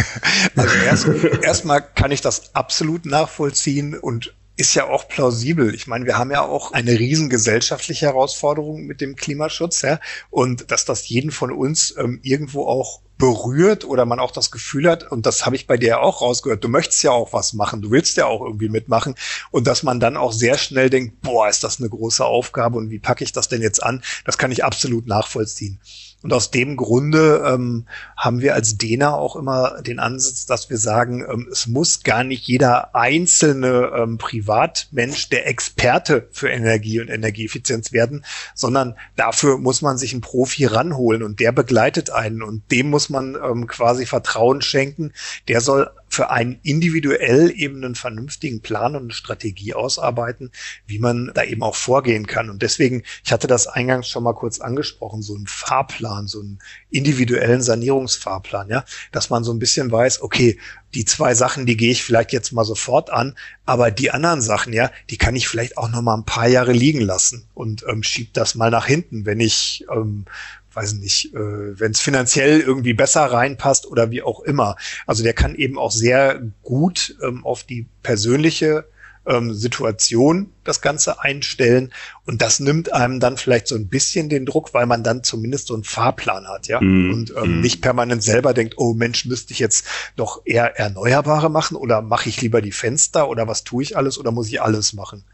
also 0.56 0.76
erst, 0.86 1.08
erstmal 1.42 1.82
kann 1.82 2.12
ich 2.12 2.20
das 2.20 2.54
absolut 2.54 3.04
nachvollziehen 3.04 3.98
und 3.98 4.32
ist 4.56 4.74
ja 4.74 4.88
auch 4.88 5.08
plausibel. 5.08 5.74
Ich 5.74 5.86
meine, 5.86 6.06
wir 6.06 6.18
haben 6.18 6.30
ja 6.30 6.42
auch 6.42 6.72
eine 6.72 6.98
riesen 6.98 7.30
gesellschaftliche 7.30 8.06
Herausforderung 8.06 8.86
mit 8.86 9.00
dem 9.00 9.16
Klimaschutz, 9.16 9.82
ja, 9.82 9.98
und 10.28 10.70
dass 10.70 10.84
das 10.84 11.08
jeden 11.08 11.30
von 11.30 11.50
uns 11.50 11.94
ähm, 11.98 12.20
irgendwo 12.22 12.66
auch 12.66 13.00
berührt 13.20 13.84
oder 13.84 14.04
man 14.06 14.18
auch 14.18 14.32
das 14.32 14.50
Gefühl 14.50 14.90
hat, 14.90 15.08
und 15.12 15.26
das 15.26 15.46
habe 15.46 15.54
ich 15.54 15.68
bei 15.68 15.76
dir 15.76 16.00
auch 16.00 16.22
rausgehört, 16.22 16.64
du 16.64 16.68
möchtest 16.68 17.04
ja 17.04 17.12
auch 17.12 17.32
was 17.32 17.52
machen, 17.52 17.82
du 17.82 17.92
willst 17.92 18.16
ja 18.16 18.26
auch 18.26 18.40
irgendwie 18.40 18.68
mitmachen 18.68 19.14
und 19.52 19.68
dass 19.68 19.84
man 19.84 20.00
dann 20.00 20.16
auch 20.16 20.32
sehr 20.32 20.58
schnell 20.58 20.90
denkt, 20.90 21.20
boah, 21.20 21.48
ist 21.48 21.62
das 21.62 21.78
eine 21.78 21.88
große 21.88 22.24
Aufgabe 22.24 22.78
und 22.78 22.90
wie 22.90 22.98
packe 22.98 23.22
ich 23.22 23.30
das 23.30 23.48
denn 23.48 23.62
jetzt 23.62 23.82
an, 23.82 24.02
das 24.24 24.38
kann 24.38 24.50
ich 24.50 24.64
absolut 24.64 25.06
nachvollziehen. 25.06 25.78
Und 26.22 26.34
aus 26.34 26.50
dem 26.50 26.76
Grunde 26.76 27.42
ähm, 27.46 27.86
haben 28.14 28.42
wir 28.42 28.54
als 28.54 28.76
DENA 28.76 29.14
auch 29.14 29.36
immer 29.36 29.80
den 29.80 29.98
Ansatz, 29.98 30.44
dass 30.44 30.68
wir 30.68 30.76
sagen, 30.76 31.24
ähm, 31.26 31.48
es 31.50 31.66
muss 31.66 32.02
gar 32.02 32.24
nicht 32.24 32.46
jeder 32.46 32.94
einzelne 32.94 33.90
ähm, 33.96 34.18
Privatmensch 34.18 35.30
der 35.30 35.48
Experte 35.48 36.28
für 36.30 36.50
Energie 36.50 37.00
und 37.00 37.08
Energieeffizienz 37.08 37.92
werden, 37.92 38.24
sondern 38.54 38.96
dafür 39.16 39.56
muss 39.56 39.80
man 39.80 39.96
sich 39.96 40.12
einen 40.12 40.20
Profi 40.20 40.66
ranholen 40.66 41.22
und 41.22 41.40
der 41.40 41.52
begleitet 41.52 42.10
einen 42.10 42.42
und 42.42 42.70
dem 42.70 42.90
muss 42.90 43.08
man 43.10 43.36
ähm, 43.36 43.66
quasi 43.66 44.06
Vertrauen 44.06 44.62
schenken. 44.62 45.12
Der 45.48 45.60
soll 45.60 45.90
für 46.08 46.30
einen 46.30 46.58
individuell 46.64 47.52
eben 47.54 47.84
einen 47.84 47.94
vernünftigen 47.94 48.62
Plan 48.62 48.96
und 48.96 49.02
eine 49.04 49.12
Strategie 49.12 49.74
ausarbeiten, 49.74 50.50
wie 50.86 50.98
man 50.98 51.30
da 51.34 51.44
eben 51.44 51.62
auch 51.62 51.76
vorgehen 51.76 52.26
kann. 52.26 52.50
Und 52.50 52.62
deswegen, 52.62 53.04
ich 53.24 53.30
hatte 53.30 53.46
das 53.46 53.68
eingangs 53.68 54.08
schon 54.08 54.24
mal 54.24 54.34
kurz 54.34 54.60
angesprochen, 54.60 55.22
so 55.22 55.36
ein 55.36 55.46
Fahrplan, 55.46 56.26
so 56.26 56.40
einen 56.40 56.58
individuellen 56.90 57.62
Sanierungsfahrplan, 57.62 58.68
ja, 58.70 58.84
dass 59.12 59.30
man 59.30 59.44
so 59.44 59.52
ein 59.52 59.60
bisschen 59.60 59.92
weiß, 59.92 60.22
okay, 60.22 60.58
die 60.94 61.04
zwei 61.04 61.34
Sachen, 61.34 61.66
die 61.66 61.76
gehe 61.76 61.92
ich 61.92 62.02
vielleicht 62.02 62.32
jetzt 62.32 62.52
mal 62.52 62.64
sofort 62.64 63.10
an, 63.10 63.36
aber 63.64 63.92
die 63.92 64.10
anderen 64.10 64.42
Sachen, 64.42 64.72
ja, 64.72 64.90
die 65.10 65.16
kann 65.16 65.36
ich 65.36 65.46
vielleicht 65.46 65.78
auch 65.78 65.88
noch 65.88 66.02
mal 66.02 66.16
ein 66.16 66.24
paar 66.24 66.48
Jahre 66.48 66.72
liegen 66.72 67.00
lassen 67.00 67.46
und 67.54 67.84
ähm, 67.88 68.02
schieb 68.02 68.34
das 68.34 68.56
mal 68.56 68.70
nach 68.70 68.86
hinten, 68.86 69.26
wenn 69.26 69.38
ich 69.38 69.84
ähm, 69.94 70.24
weiß 70.72 70.94
nicht, 70.94 71.34
äh, 71.34 71.80
wenn 71.80 71.92
es 71.92 72.00
finanziell 72.00 72.60
irgendwie 72.60 72.94
besser 72.94 73.22
reinpasst 73.22 73.86
oder 73.86 74.10
wie 74.10 74.22
auch 74.22 74.40
immer. 74.40 74.76
Also 75.06 75.22
der 75.22 75.32
kann 75.32 75.54
eben 75.54 75.78
auch 75.78 75.92
sehr 75.92 76.40
gut 76.62 77.16
ähm, 77.22 77.44
auf 77.44 77.64
die 77.64 77.86
persönliche 78.02 78.84
ähm, 79.26 79.52
Situation 79.52 80.50
das 80.64 80.80
Ganze 80.80 81.20
einstellen 81.20 81.92
und 82.26 82.40
das 82.42 82.60
nimmt 82.60 82.92
einem 82.92 83.20
dann 83.20 83.36
vielleicht 83.36 83.68
so 83.68 83.74
ein 83.74 83.88
bisschen 83.88 84.28
den 84.28 84.46
Druck, 84.46 84.72
weil 84.72 84.86
man 84.86 85.02
dann 85.02 85.22
zumindest 85.22 85.66
so 85.66 85.74
einen 85.74 85.84
Fahrplan 85.84 86.48
hat, 86.48 86.68
ja, 86.68 86.80
mm, 86.80 87.12
und 87.12 87.34
ähm, 87.36 87.58
mm. 87.58 87.60
nicht 87.60 87.82
permanent 87.82 88.22
selber 88.22 88.54
denkt, 88.54 88.74
oh 88.78 88.94
Mensch, 88.94 89.26
müsste 89.26 89.52
ich 89.52 89.58
jetzt 89.58 89.86
doch 90.16 90.42
eher 90.44 90.78
Erneuerbare 90.78 91.50
machen 91.50 91.76
oder 91.76 92.02
mache 92.02 92.28
ich 92.28 92.40
lieber 92.40 92.62
die 92.62 92.72
Fenster 92.72 93.28
oder 93.28 93.46
was 93.46 93.64
tue 93.64 93.82
ich 93.82 93.96
alles 93.96 94.18
oder 94.18 94.30
muss 94.32 94.48
ich 94.48 94.62
alles 94.62 94.92
machen? 94.94 95.24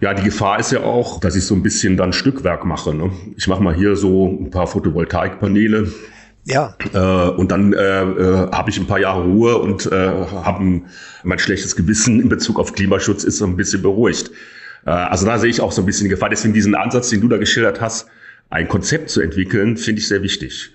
Ja, 0.00 0.14
die 0.14 0.24
Gefahr 0.24 0.58
ist 0.58 0.72
ja 0.72 0.80
auch, 0.80 1.20
dass 1.20 1.36
ich 1.36 1.44
so 1.44 1.54
ein 1.54 1.62
bisschen 1.62 1.96
dann 1.96 2.12
Stückwerk 2.12 2.64
mache. 2.64 2.94
Ne? 2.94 3.10
Ich 3.36 3.46
mache 3.48 3.62
mal 3.62 3.74
hier 3.74 3.96
so 3.96 4.26
ein 4.26 4.50
paar 4.50 4.66
Photovoltaikpaneele. 4.66 5.92
Ja. 6.44 6.74
Äh, 6.92 7.30
und 7.30 7.52
dann 7.52 7.72
äh, 7.72 8.02
äh, 8.02 8.50
habe 8.50 8.70
ich 8.70 8.78
ein 8.78 8.86
paar 8.86 8.98
Jahre 8.98 9.22
Ruhe 9.22 9.58
und 9.58 9.86
äh, 9.86 9.96
habe 9.96 10.82
mein 11.22 11.38
schlechtes 11.38 11.76
Gewissen 11.76 12.20
in 12.20 12.28
Bezug 12.28 12.58
auf 12.58 12.72
Klimaschutz 12.72 13.22
ist 13.22 13.38
so 13.38 13.46
ein 13.46 13.56
bisschen 13.56 13.82
beruhigt. 13.82 14.30
Äh, 14.84 14.90
also 14.90 15.24
da 15.24 15.38
sehe 15.38 15.50
ich 15.50 15.60
auch 15.60 15.72
so 15.72 15.82
ein 15.82 15.86
bisschen 15.86 16.04
die 16.04 16.10
Gefahr. 16.10 16.30
Deswegen 16.30 16.52
diesen 16.52 16.74
Ansatz, 16.74 17.10
den 17.10 17.20
du 17.20 17.28
da 17.28 17.36
geschildert 17.36 17.80
hast, 17.80 18.06
ein 18.50 18.68
Konzept 18.68 19.10
zu 19.10 19.20
entwickeln, 19.20 19.76
finde 19.76 20.00
ich 20.00 20.08
sehr 20.08 20.22
wichtig. 20.22 20.72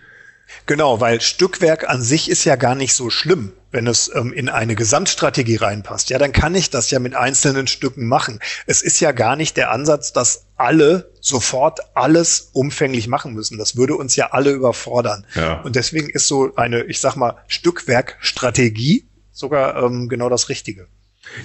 Genau, 0.65 1.01
weil 1.01 1.20
Stückwerk 1.20 1.89
an 1.89 2.01
sich 2.01 2.30
ist 2.30 2.45
ja 2.45 2.55
gar 2.55 2.76
nicht 2.76 2.93
so 2.93 3.09
schlimm, 3.09 3.51
wenn 3.72 3.88
es 3.88 4.11
ähm, 4.13 4.32
in 4.34 4.49
eine 4.49 4.76
Gesamtstrategie 4.76 5.57
reinpasst. 5.57 6.09
Ja, 6.09 6.18
dann 6.18 6.32
kann 6.32 6.55
ich 6.55 6.70
das 6.70 6.89
ja 6.91 6.99
mit 6.99 7.15
einzelnen 7.15 7.68
Stücken 7.68 8.07
machen. 8.07 8.39
Es 8.65 8.82
ist 8.82 8.99
ja 8.99 9.11
gar 9.11 9.36
nicht 9.36 9.57
der 9.57 9.72
Ansatz, 9.72 10.13
dass 10.13 10.45
alle 10.55 11.11
sofort 11.20 11.80
alles 11.93 12.49
umfänglich 12.53 13.07
machen 13.07 13.34
müssen. 13.34 13.57
Das 13.57 13.76
würde 13.76 13.95
uns 13.95 14.15
ja 14.15 14.32
alle 14.32 14.51
überfordern. 14.51 15.26
Ja. 15.36 15.61
Und 15.61 15.76
deswegen 15.76 16.09
ist 16.09 16.28
so 16.28 16.55
eine, 16.55 16.84
ich 16.84 16.99
sag 16.99 17.15
mal, 17.15 17.36
Stückwerkstrategie 17.47 19.05
sogar 19.32 19.84
ähm, 19.84 20.07
genau 20.09 20.30
das 20.30 20.49
Richtige. 20.49 20.88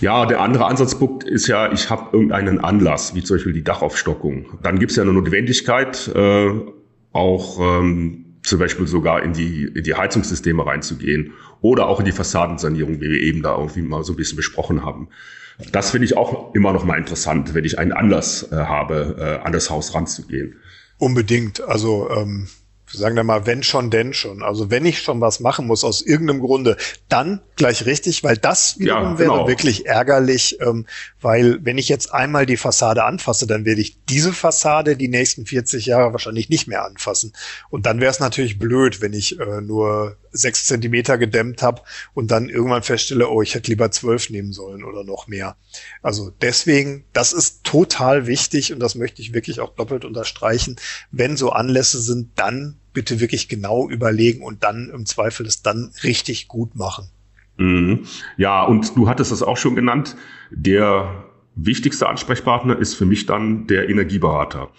Ja, 0.00 0.26
der 0.26 0.40
andere 0.40 0.66
Ansatzpunkt 0.66 1.24
ist 1.24 1.48
ja, 1.48 1.72
ich 1.72 1.90
habe 1.90 2.10
irgendeinen 2.12 2.60
Anlass, 2.60 3.14
wie 3.14 3.22
zum 3.22 3.36
Beispiel 3.36 3.52
die 3.52 3.64
Dachaufstockung. 3.64 4.58
Dann 4.62 4.78
gibt 4.78 4.92
es 4.92 4.96
ja 4.96 5.02
eine 5.02 5.12
Notwendigkeit, 5.12 6.08
äh, 6.14 6.50
auch 7.12 7.58
ähm, 7.58 8.31
zum 8.42 8.58
Beispiel 8.58 8.86
sogar 8.86 9.22
in 9.22 9.32
die, 9.32 9.64
in 9.64 9.84
die 9.84 9.94
Heizungssysteme 9.94 10.66
reinzugehen 10.66 11.32
oder 11.60 11.86
auch 11.86 12.00
in 12.00 12.06
die 12.06 12.12
Fassadensanierung, 12.12 13.00
wie 13.00 13.10
wir 13.10 13.20
eben 13.20 13.42
da 13.42 13.56
irgendwie 13.56 13.82
mal 13.82 14.04
so 14.04 14.12
ein 14.12 14.16
bisschen 14.16 14.36
besprochen 14.36 14.84
haben. 14.84 15.08
Das 15.70 15.90
finde 15.90 16.06
ich 16.06 16.16
auch 16.16 16.54
immer 16.54 16.72
noch 16.72 16.84
mal 16.84 16.98
interessant, 16.98 17.54
wenn 17.54 17.64
ich 17.64 17.78
einen 17.78 17.92
Anlass 17.92 18.50
äh, 18.50 18.56
habe, 18.56 19.16
äh, 19.18 19.46
an 19.46 19.52
das 19.52 19.70
Haus 19.70 19.94
ranzugehen. 19.94 20.56
Unbedingt. 20.98 21.60
Also 21.60 22.10
ähm, 22.10 22.48
sagen 22.92 23.16
wir 23.16 23.24
mal, 23.24 23.46
wenn 23.46 23.62
schon, 23.62 23.90
denn 23.90 24.12
schon. 24.12 24.42
Also 24.42 24.70
wenn 24.70 24.84
ich 24.84 25.00
schon 25.00 25.20
was 25.20 25.40
machen 25.40 25.66
muss 25.66 25.84
aus 25.84 26.02
irgendeinem 26.02 26.40
Grunde, 26.40 26.76
dann 27.08 27.40
gleich 27.56 27.86
richtig, 27.86 28.22
weil 28.24 28.36
das 28.36 28.78
wiederum 28.78 29.10
ja, 29.10 29.14
genau. 29.14 29.36
wäre 29.36 29.48
wirklich 29.48 29.86
ärgerlich, 29.86 30.58
ähm, 30.60 30.86
weil 31.20 31.58
wenn 31.64 31.78
ich 31.78 31.88
jetzt 31.88 32.12
einmal 32.12 32.46
die 32.46 32.56
Fassade 32.56 33.04
anfasse, 33.04 33.46
dann 33.46 33.64
werde 33.64 33.80
ich 33.80 34.04
diese 34.06 34.32
Fassade 34.32 34.96
die 34.96 35.08
nächsten 35.08 35.46
40 35.46 35.86
Jahre 35.86 36.12
wahrscheinlich 36.12 36.48
nicht 36.48 36.68
mehr 36.68 36.84
anfassen. 36.84 37.32
Und 37.70 37.86
dann 37.86 38.00
wäre 38.00 38.10
es 38.10 38.20
natürlich 38.20 38.58
blöd, 38.58 39.00
wenn 39.00 39.12
ich 39.12 39.38
äh, 39.40 39.60
nur 39.60 40.16
sechs 40.32 40.66
Zentimeter 40.66 41.18
gedämmt 41.18 41.62
habe 41.62 41.82
und 42.14 42.30
dann 42.30 42.48
irgendwann 42.48 42.82
feststelle, 42.82 43.28
oh, 43.28 43.42
ich 43.42 43.54
hätte 43.54 43.70
lieber 43.70 43.90
zwölf 43.90 44.30
nehmen 44.30 44.52
sollen 44.52 44.84
oder 44.84 45.04
noch 45.04 45.28
mehr. 45.28 45.56
Also 46.02 46.32
deswegen, 46.40 47.04
das 47.12 47.32
ist 47.32 47.64
total 47.64 48.26
wichtig 48.26 48.72
und 48.72 48.80
das 48.80 48.94
möchte 48.94 49.22
ich 49.22 49.34
wirklich 49.34 49.60
auch 49.60 49.74
doppelt 49.74 50.04
unterstreichen. 50.04 50.76
Wenn 51.10 51.36
so 51.36 51.50
Anlässe 51.50 52.00
sind, 52.00 52.30
dann 52.36 52.78
bitte 52.92 53.20
wirklich 53.20 53.48
genau 53.48 53.88
überlegen 53.88 54.42
und 54.42 54.64
dann 54.64 54.90
im 54.90 55.06
Zweifel 55.06 55.46
es 55.46 55.62
dann 55.62 55.92
richtig 56.02 56.48
gut 56.48 56.74
machen. 56.74 57.08
Mhm. 57.56 58.06
Ja, 58.36 58.64
und 58.64 58.96
du 58.96 59.08
hattest 59.08 59.32
es 59.32 59.42
auch 59.42 59.56
schon 59.56 59.76
genannt. 59.76 60.16
Der 60.50 61.24
wichtigste 61.54 62.08
Ansprechpartner 62.08 62.78
ist 62.78 62.94
für 62.94 63.04
mich 63.04 63.26
dann 63.26 63.66
der 63.66 63.88
Energieberater. 63.88 64.70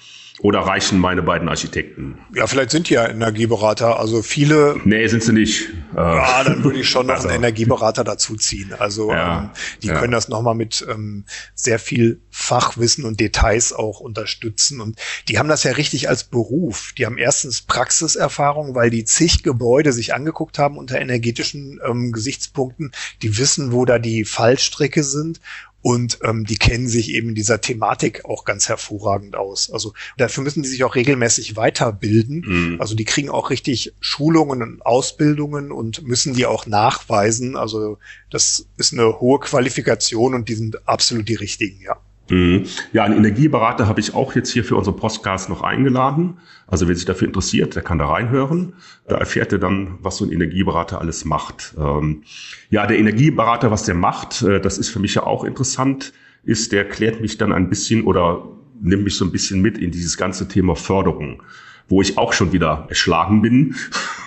Oder 0.43 0.59
reichen 0.59 0.99
meine 0.99 1.21
beiden 1.21 1.47
Architekten? 1.47 2.17
Ja, 2.35 2.47
vielleicht 2.47 2.71
sind 2.71 2.89
die 2.89 2.95
ja 2.95 3.07
Energieberater. 3.07 3.97
Also 3.97 4.21
viele. 4.21 4.75
Nee, 4.83 5.07
sind 5.07 5.23
sie 5.23 5.31
nicht. 5.31 5.69
Ja, 5.95 6.43
dann 6.43 6.65
würde 6.65 6.79
ich 6.79 6.89
schon 6.89 7.07
noch 7.07 7.13
also. 7.15 7.29
einen 7.29 7.37
Energieberater 7.37 8.03
dazuziehen. 8.03 8.73
Also 8.77 9.09
ja, 9.09 9.43
ähm, 9.43 9.49
die 9.81 9.87
ja. 9.87 9.97
können 9.97 10.11
das 10.11 10.27
nochmal 10.27 10.53
mit 10.53 10.85
ähm, 10.91 11.23
sehr 11.55 11.79
viel 11.79 12.19
Fachwissen 12.29 13.05
und 13.05 13.21
Details 13.21 13.71
auch 13.71 14.01
unterstützen. 14.01 14.81
Und 14.81 14.99
die 15.29 15.39
haben 15.39 15.47
das 15.47 15.63
ja 15.63 15.71
richtig 15.71 16.09
als 16.09 16.25
Beruf. 16.25 16.91
Die 16.97 17.05
haben 17.05 17.17
erstens 17.17 17.61
Praxiserfahrung, 17.61 18.75
weil 18.75 18.89
die 18.89 19.05
zig 19.05 19.43
Gebäude 19.43 19.93
sich 19.93 20.13
angeguckt 20.13 20.59
haben 20.59 20.77
unter 20.77 20.99
energetischen 20.99 21.79
ähm, 21.87 22.11
Gesichtspunkten. 22.11 22.91
Die 23.21 23.37
wissen, 23.37 23.71
wo 23.71 23.85
da 23.85 23.97
die 23.97 24.25
Fallstricke 24.25 25.05
sind 25.05 25.39
und 25.83 26.19
ähm, 26.23 26.45
die 26.45 26.55
kennen 26.55 26.87
sich 26.87 27.13
eben 27.13 27.35
dieser 27.35 27.59
Thematik 27.59 28.23
auch 28.23 28.45
ganz 28.45 28.69
hervorragend 28.69 29.35
aus. 29.35 29.69
Also 29.69 29.93
dafür 30.17 30.43
müssen 30.43 30.63
die 30.63 30.69
sich 30.69 30.85
auch 30.85 30.95
regelmäßig 30.95 31.57
weiterbilden. 31.57 32.43
Mhm. 32.47 32.81
Also 32.81 32.95
die 32.95 33.03
kriegen 33.03 33.29
auch 33.29 33.49
richtig 33.49 33.93
Schulungen 33.99 34.61
und 34.61 34.85
Ausbildungen 34.85 35.73
und 35.73 36.07
müssen 36.07 36.33
die 36.33 36.45
auch 36.45 36.65
nachweisen. 36.65 37.57
Also 37.57 37.97
das 38.31 38.65
ist 38.77 38.93
eine 38.93 39.19
hohe 39.19 39.41
Qualifikation 39.41 40.33
und 40.33 40.47
die 40.47 40.55
sind 40.55 40.87
absolut 40.87 41.27
die 41.27 41.35
richtigen, 41.35 41.81
ja. 41.81 41.97
Mhm. 42.29 42.63
Ja, 42.93 43.03
einen 43.03 43.17
Energieberater 43.17 43.85
habe 43.85 43.99
ich 43.99 44.15
auch 44.15 44.33
jetzt 44.35 44.51
hier 44.51 44.63
für 44.63 44.77
unsere 44.77 44.95
Podcast 44.95 45.49
noch 45.49 45.61
eingeladen. 45.61 46.37
Also 46.73 46.87
wer 46.87 46.95
sich 46.95 47.05
dafür 47.05 47.27
interessiert, 47.27 47.75
der 47.75 47.83
kann 47.83 47.99
da 47.99 48.07
reinhören. 48.07 48.73
Da 49.07 49.17
erfährt 49.17 49.51
er 49.51 49.59
dann, 49.59 49.99
was 50.01 50.17
so 50.17 50.25
ein 50.25 50.31
Energieberater 50.31 50.99
alles 50.99 51.23
macht. 51.23 51.75
Ähm, 51.77 52.23
ja, 52.71 52.87
der 52.87 52.97
Energieberater, 52.97 53.69
was 53.69 53.83
der 53.83 53.93
macht, 53.93 54.41
äh, 54.41 54.59
das 54.59 54.79
ist 54.79 54.89
für 54.89 54.97
mich 54.97 55.13
ja 55.13 55.21
auch 55.21 55.43
interessant, 55.43 56.13
ist, 56.43 56.71
der 56.71 56.89
klärt 56.89 57.21
mich 57.21 57.37
dann 57.37 57.53
ein 57.53 57.69
bisschen 57.69 58.03
oder 58.05 58.43
nimmt 58.81 59.03
mich 59.03 59.15
so 59.15 59.23
ein 59.23 59.31
bisschen 59.31 59.61
mit 59.61 59.77
in 59.77 59.91
dieses 59.91 60.17
ganze 60.17 60.47
Thema 60.47 60.75
Förderung 60.75 61.43
wo 61.89 62.01
ich 62.01 62.17
auch 62.17 62.31
schon 62.31 62.53
wieder 62.53 62.85
erschlagen 62.87 63.41
bin 63.41 63.75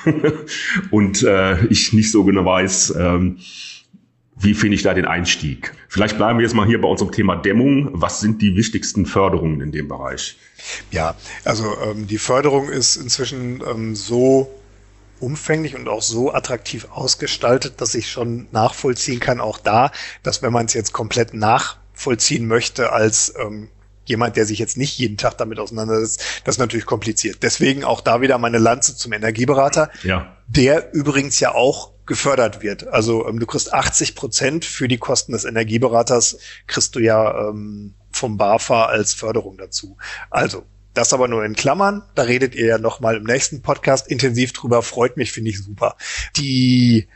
und 0.90 1.22
äh, 1.22 1.64
ich 1.66 1.94
nicht 1.94 2.12
so 2.12 2.22
genau 2.22 2.44
weiß, 2.44 2.94
ähm, 2.96 3.38
wie 4.38 4.54
finde 4.54 4.74
ich 4.74 4.82
da 4.82 4.92
den 4.92 5.06
Einstieg? 5.06 5.72
Vielleicht 5.88 6.18
bleiben 6.18 6.38
wir 6.38 6.44
jetzt 6.44 6.54
mal 6.54 6.66
hier 6.66 6.80
bei 6.80 6.88
unserem 6.88 7.10
Thema 7.10 7.36
Dämmung. 7.36 7.88
Was 7.92 8.20
sind 8.20 8.42
die 8.42 8.54
wichtigsten 8.54 9.06
Förderungen 9.06 9.62
in 9.62 9.72
dem 9.72 9.88
Bereich? 9.88 10.36
Ja, 10.90 11.14
also 11.44 11.74
ähm, 11.84 12.06
die 12.06 12.18
Förderung 12.18 12.68
ist 12.68 12.96
inzwischen 12.96 13.62
ähm, 13.66 13.96
so 13.96 14.50
umfänglich 15.20 15.74
und 15.74 15.88
auch 15.88 16.02
so 16.02 16.34
attraktiv 16.34 16.88
ausgestaltet, 16.90 17.80
dass 17.80 17.94
ich 17.94 18.10
schon 18.10 18.46
nachvollziehen 18.52 19.20
kann, 19.20 19.40
auch 19.40 19.58
da, 19.58 19.90
dass 20.22 20.42
wenn 20.42 20.52
man 20.52 20.66
es 20.66 20.74
jetzt 20.74 20.92
komplett 20.92 21.32
nachvollziehen 21.32 22.46
möchte 22.46 22.92
als 22.92 23.32
ähm, 23.38 23.68
jemand, 24.04 24.36
der 24.36 24.44
sich 24.44 24.58
jetzt 24.58 24.76
nicht 24.76 24.98
jeden 24.98 25.16
Tag 25.16 25.38
damit 25.38 25.58
auseinandersetzt, 25.58 26.42
das 26.44 26.56
ist 26.56 26.58
natürlich 26.58 26.86
kompliziert. 26.86 27.38
Deswegen 27.42 27.84
auch 27.84 28.02
da 28.02 28.20
wieder 28.20 28.36
meine 28.36 28.58
Lanze 28.58 28.96
zum 28.96 29.14
Energieberater, 29.14 29.90
ja. 30.02 30.36
der 30.46 30.92
übrigens 30.92 31.40
ja 31.40 31.54
auch 31.54 31.95
gefördert 32.06 32.62
wird. 32.62 32.86
Also 32.88 33.26
ähm, 33.28 33.38
du 33.38 33.46
kriegst 33.46 33.72
80 33.72 34.14
Prozent 34.14 34.64
für 34.64 34.88
die 34.88 34.98
Kosten 34.98 35.32
des 35.32 35.44
Energieberaters, 35.44 36.38
kriegst 36.66 36.94
du 36.94 37.00
ja 37.00 37.48
ähm, 37.48 37.94
vom 38.10 38.36
BAFA 38.36 38.86
als 38.86 39.14
Förderung 39.14 39.58
dazu. 39.58 39.96
Also 40.30 40.64
das 40.94 41.12
aber 41.12 41.28
nur 41.28 41.44
in 41.44 41.54
Klammern. 41.54 42.02
Da 42.14 42.22
redet 42.22 42.54
ihr 42.54 42.66
ja 42.66 42.78
noch 42.78 43.00
mal 43.00 43.16
im 43.16 43.24
nächsten 43.24 43.60
Podcast 43.60 44.08
intensiv 44.08 44.52
drüber. 44.52 44.82
Freut 44.82 45.16
mich, 45.16 45.32
finde 45.32 45.50
ich 45.50 45.62
super. 45.62 45.96
Die 46.36 47.06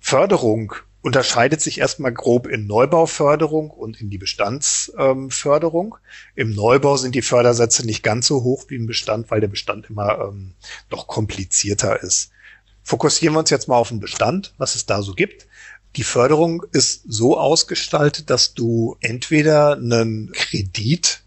Förderung 0.00 0.72
unterscheidet 1.02 1.60
sich 1.60 1.78
erstmal 1.78 2.12
grob 2.12 2.46
in 2.46 2.66
Neubauförderung 2.66 3.70
und 3.70 4.00
in 4.00 4.10
die 4.10 4.18
Bestandsförderung. 4.18 5.96
Ähm, 5.96 6.48
Im 6.48 6.54
Neubau 6.54 6.96
sind 6.96 7.14
die 7.14 7.22
Fördersätze 7.22 7.84
nicht 7.86 8.02
ganz 8.02 8.26
so 8.26 8.42
hoch 8.42 8.64
wie 8.68 8.76
im 8.76 8.86
Bestand, 8.86 9.30
weil 9.30 9.40
der 9.40 9.48
Bestand 9.48 9.90
immer 9.90 10.18
ähm, 10.18 10.54
noch 10.90 11.06
komplizierter 11.06 12.02
ist. 12.02 12.30
Fokussieren 12.88 13.34
wir 13.34 13.40
uns 13.40 13.50
jetzt 13.50 13.68
mal 13.68 13.76
auf 13.76 13.90
den 13.90 14.00
Bestand, 14.00 14.54
was 14.56 14.74
es 14.74 14.86
da 14.86 15.02
so 15.02 15.12
gibt. 15.12 15.46
Die 15.96 16.04
Förderung 16.04 16.64
ist 16.72 17.02
so 17.06 17.38
ausgestaltet, 17.38 18.30
dass 18.30 18.54
du 18.54 18.96
entweder 19.00 19.74
einen 19.74 20.32
Kredit 20.32 21.20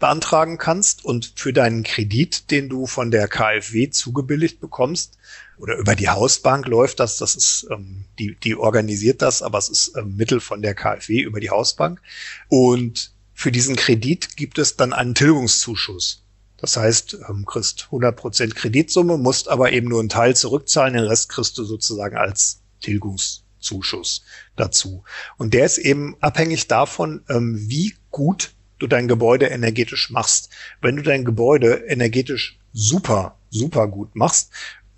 beantragen 0.00 0.58
kannst 0.58 1.04
und 1.04 1.34
für 1.36 1.52
deinen 1.52 1.84
Kredit, 1.84 2.50
den 2.50 2.68
du 2.68 2.88
von 2.88 3.12
der 3.12 3.28
KfW 3.28 3.90
zugebilligt 3.90 4.58
bekommst, 4.58 5.18
oder 5.58 5.76
über 5.76 5.94
die 5.94 6.08
Hausbank 6.08 6.66
läuft 6.66 6.98
das, 6.98 7.16
das 7.16 7.36
ist, 7.36 7.68
ähm, 7.70 8.06
die, 8.18 8.34
die 8.34 8.56
organisiert 8.56 9.22
das, 9.22 9.40
aber 9.40 9.58
es 9.58 9.68
ist 9.68 9.96
ähm, 9.96 10.16
Mittel 10.16 10.40
von 10.40 10.62
der 10.62 10.74
KfW 10.74 11.20
über 11.20 11.38
die 11.38 11.50
Hausbank. 11.50 12.02
Und 12.48 13.12
für 13.34 13.52
diesen 13.52 13.76
Kredit 13.76 14.36
gibt 14.36 14.58
es 14.58 14.74
dann 14.74 14.92
einen 14.92 15.14
Tilgungszuschuss. 15.14 16.24
Das 16.60 16.76
heißt, 16.76 17.18
ähm, 17.28 17.46
kriegst 17.46 17.88
100% 17.90 18.54
Kreditsumme, 18.54 19.16
musst 19.16 19.48
aber 19.48 19.72
eben 19.72 19.88
nur 19.88 20.00
einen 20.00 20.08
Teil 20.08 20.36
zurückzahlen, 20.36 20.94
den 20.94 21.04
Rest 21.04 21.28
kriegst 21.28 21.56
du 21.56 21.64
sozusagen 21.64 22.16
als 22.16 22.60
Tilgungszuschuss 22.80 24.24
dazu. 24.56 25.04
Und 25.36 25.54
der 25.54 25.64
ist 25.64 25.78
eben 25.78 26.16
abhängig 26.20 26.66
davon, 26.66 27.22
ähm, 27.28 27.56
wie 27.68 27.94
gut 28.10 28.52
du 28.78 28.86
dein 28.86 29.08
Gebäude 29.08 29.46
energetisch 29.46 30.10
machst. 30.10 30.50
Wenn 30.80 30.96
du 30.96 31.02
dein 31.02 31.24
Gebäude 31.24 31.84
energetisch 31.86 32.58
super, 32.72 33.38
super 33.50 33.88
gut 33.88 34.14
machst, 34.14 34.50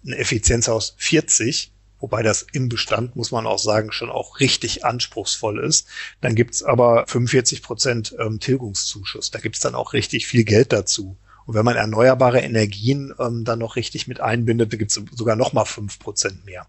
eine 0.05 0.17
Effizienz 0.17 0.69
aus 0.69 0.95
40, 0.97 1.73
wobei 1.99 2.23
das 2.23 2.47
im 2.53 2.71
Bestand, 2.71 3.17
muss 3.17 3.33
man 3.33 3.47
auch 3.47 3.59
sagen, 3.59 3.93
schon 3.93 4.11
auch 4.11 4.41
richtig 4.41 4.85
anspruchsvoll 4.85 5.63
ist. 5.63 5.87
Dann 6.23 6.35
gibt's 6.35 6.63
aber 6.63 7.05
45 7.07 7.63
Prozent 7.63 8.15
ähm, 8.19 8.41
Tilgungszuschuss. 8.41 9.31
Da 9.31 9.39
gibt's 9.41 9.61
dann 9.61 9.75
auch 9.75 9.93
richtig 9.93 10.27
viel 10.27 10.45
Geld 10.45 10.73
dazu. 10.73 11.17
Und 11.51 11.57
wenn 11.57 11.65
man 11.65 11.75
erneuerbare 11.75 12.39
Energien 12.39 13.13
ähm, 13.19 13.43
dann 13.45 13.59
noch 13.59 13.75
richtig 13.75 14.07
mit 14.07 14.21
einbindet, 14.21 14.73
da 14.73 14.77
gibt's 14.77 15.01
sogar 15.11 15.35
noch 15.35 15.53
mal 15.53 15.65
fünf 15.65 15.99
Prozent 15.99 16.47
mehr. 16.47 16.69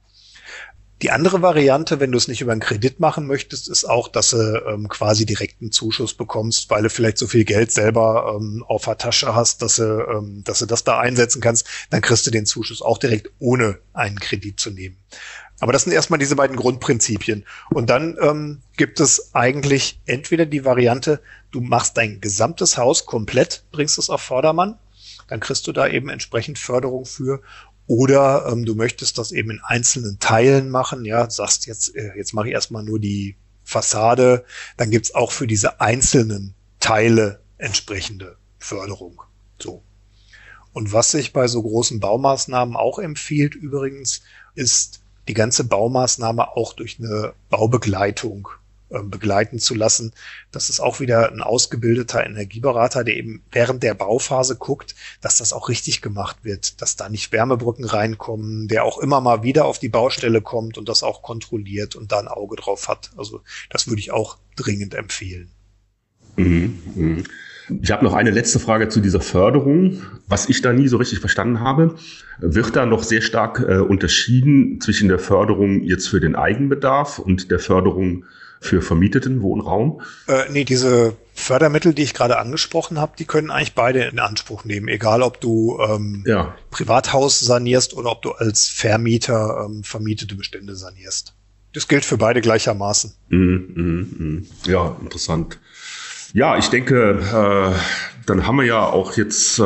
Die 1.03 1.11
andere 1.11 1.43
Variante, 1.43 1.99
wenn 1.99 2.11
du 2.11 2.17
es 2.17 2.27
nicht 2.27 2.41
über 2.41 2.51
einen 2.51 2.61
Kredit 2.61 2.99
machen 2.99 3.27
möchtest, 3.27 3.69
ist 3.69 3.85
auch, 3.85 4.07
dass 4.07 4.31
du 4.31 4.63
ähm, 4.67 4.89
quasi 4.89 5.27
direkten 5.27 5.71
Zuschuss 5.71 6.15
bekommst, 6.15 6.71
weil 6.71 6.81
du 6.81 6.89
vielleicht 6.89 7.19
so 7.19 7.27
viel 7.27 7.45
Geld 7.45 7.71
selber 7.71 8.35
ähm, 8.35 8.65
auf 8.67 8.85
der 8.85 8.97
Tasche 8.97 9.35
hast, 9.35 9.61
dass 9.61 9.75
du, 9.75 9.83
ähm, 9.83 10.43
dass 10.45 10.57
du 10.57 10.65
das 10.65 10.83
da 10.83 10.99
einsetzen 10.99 11.41
kannst. 11.41 11.67
Dann 11.91 12.01
kriegst 12.01 12.25
du 12.25 12.31
den 12.31 12.47
Zuschuss 12.47 12.81
auch 12.81 12.97
direkt 12.97 13.29
ohne 13.37 13.77
einen 13.93 14.19
Kredit 14.19 14.59
zu 14.59 14.71
nehmen. 14.71 14.97
Aber 15.61 15.71
das 15.71 15.83
sind 15.83 15.93
erstmal 15.93 16.17
diese 16.17 16.35
beiden 16.35 16.55
Grundprinzipien. 16.55 17.45
Und 17.69 17.91
dann 17.91 18.17
ähm, 18.19 18.61
gibt 18.77 18.99
es 18.99 19.35
eigentlich 19.35 20.01
entweder 20.07 20.47
die 20.47 20.65
Variante, 20.65 21.21
du 21.51 21.61
machst 21.61 21.95
dein 21.97 22.19
gesamtes 22.19 22.77
Haus 22.77 23.05
komplett, 23.05 23.63
bringst 23.71 23.99
es 23.99 24.09
auf 24.09 24.21
Vordermann, 24.21 24.79
dann 25.27 25.39
kriegst 25.39 25.67
du 25.67 25.71
da 25.71 25.87
eben 25.87 26.09
entsprechend 26.09 26.57
Förderung 26.57 27.05
für. 27.05 27.41
Oder 27.85 28.47
ähm, 28.51 28.65
du 28.65 28.73
möchtest 28.73 29.19
das 29.19 29.31
eben 29.31 29.51
in 29.51 29.61
einzelnen 29.63 30.17
Teilen 30.17 30.71
machen, 30.71 31.05
ja, 31.05 31.29
sagst 31.29 31.67
jetzt, 31.67 31.95
äh, 31.95 32.11
jetzt 32.17 32.33
mache 32.33 32.47
ich 32.47 32.53
erstmal 32.53 32.83
nur 32.83 32.99
die 32.99 33.35
Fassade, 33.63 34.43
dann 34.77 34.89
gibt's 34.89 35.13
auch 35.13 35.31
für 35.31 35.45
diese 35.45 35.79
einzelnen 35.79 36.55
Teile 36.79 37.39
entsprechende 37.59 38.35
Förderung. 38.57 39.21
So. 39.59 39.83
Und 40.73 40.91
was 40.91 41.11
sich 41.11 41.33
bei 41.33 41.47
so 41.47 41.61
großen 41.61 41.99
Baumaßnahmen 41.99 42.75
auch 42.75 42.97
empfiehlt 42.97 43.53
übrigens, 43.53 44.21
ist 44.55 45.00
die 45.31 45.35
ganze 45.35 45.63
Baumaßnahme 45.63 46.57
auch 46.57 46.73
durch 46.73 46.99
eine 46.99 47.31
Baubegleitung 47.49 48.49
ähm, 48.89 49.09
begleiten 49.09 49.59
zu 49.59 49.73
lassen. 49.73 50.11
Das 50.51 50.67
ist 50.67 50.81
auch 50.81 50.99
wieder 50.99 51.31
ein 51.31 51.39
ausgebildeter 51.41 52.25
Energieberater, 52.25 53.05
der 53.05 53.15
eben 53.15 53.41
während 53.49 53.81
der 53.81 53.93
Bauphase 53.93 54.57
guckt, 54.57 54.93
dass 55.21 55.37
das 55.37 55.53
auch 55.53 55.69
richtig 55.69 56.01
gemacht 56.01 56.39
wird, 56.43 56.81
dass 56.81 56.97
da 56.97 57.07
nicht 57.07 57.31
Wärmebrücken 57.31 57.85
reinkommen, 57.85 58.67
der 58.67 58.83
auch 58.83 58.97
immer 58.97 59.21
mal 59.21 59.41
wieder 59.41 59.63
auf 59.63 59.79
die 59.79 59.87
Baustelle 59.87 60.41
kommt 60.41 60.77
und 60.77 60.89
das 60.89 61.01
auch 61.01 61.21
kontrolliert 61.21 61.95
und 61.95 62.11
da 62.11 62.19
ein 62.19 62.27
Auge 62.27 62.57
drauf 62.57 62.89
hat. 62.89 63.11
Also 63.15 63.39
das 63.69 63.87
würde 63.87 64.01
ich 64.01 64.11
auch 64.11 64.37
dringend 64.57 64.95
empfehlen. 64.95 65.49
Mhm, 66.35 66.81
mh. 66.95 67.23
Ich 67.81 67.91
habe 67.91 68.03
noch 68.03 68.13
eine 68.13 68.31
letzte 68.31 68.59
Frage 68.59 68.89
zu 68.89 68.99
dieser 68.99 69.21
Förderung. 69.21 70.01
Was 70.27 70.49
ich 70.49 70.61
da 70.61 70.73
nie 70.73 70.87
so 70.87 70.97
richtig 70.97 71.19
verstanden 71.19 71.59
habe, 71.59 71.95
wird 72.39 72.75
da 72.75 72.85
noch 72.85 73.03
sehr 73.03 73.21
stark 73.21 73.59
äh, 73.67 73.77
unterschieden 73.77 74.81
zwischen 74.81 75.07
der 75.07 75.19
Förderung 75.19 75.83
jetzt 75.83 76.07
für 76.07 76.19
den 76.19 76.35
Eigenbedarf 76.35 77.19
und 77.19 77.51
der 77.51 77.59
Förderung 77.59 78.25
für 78.61 78.81
vermieteten 78.81 79.41
Wohnraum? 79.41 80.01
Äh, 80.27 80.43
nee, 80.51 80.63
diese 80.63 81.17
Fördermittel, 81.33 81.93
die 81.93 82.03
ich 82.03 82.13
gerade 82.13 82.37
angesprochen 82.37 82.99
habe, 82.99 83.13
die 83.17 83.25
können 83.25 83.49
eigentlich 83.49 83.73
beide 83.73 84.03
in 84.03 84.19
Anspruch 84.19 84.63
nehmen, 84.65 84.87
egal 84.87 85.23
ob 85.23 85.41
du 85.41 85.79
ähm, 85.81 86.23
ja. 86.27 86.55
Privathaus 86.69 87.39
sanierst 87.39 87.95
oder 87.95 88.11
ob 88.11 88.21
du 88.21 88.31
als 88.31 88.67
Vermieter 88.67 89.65
ähm, 89.65 89.83
vermietete 89.83 90.35
Bestände 90.35 90.75
sanierst. 90.75 91.33
Das 91.73 91.87
gilt 91.87 92.05
für 92.05 92.17
beide 92.17 92.41
gleichermaßen. 92.41 93.13
Mm, 93.29 93.37
mm, 93.37 94.15
mm. 94.17 94.47
Ja, 94.65 94.95
interessant. 95.01 95.57
Ja, 96.33 96.57
ich 96.57 96.69
denke, 96.69 97.19
äh, 97.19 98.25
dann 98.25 98.47
haben 98.47 98.55
wir 98.55 98.65
ja 98.65 98.85
auch 98.85 99.17
jetzt 99.17 99.59
äh, 99.59 99.63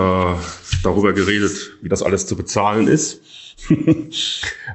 darüber 0.84 1.14
geredet, 1.14 1.78
wie 1.82 1.90
das 1.90 2.02
alles 2.02 2.26
zu 2.26 2.36
bezahlen 2.36 2.88
ist. 2.88 3.22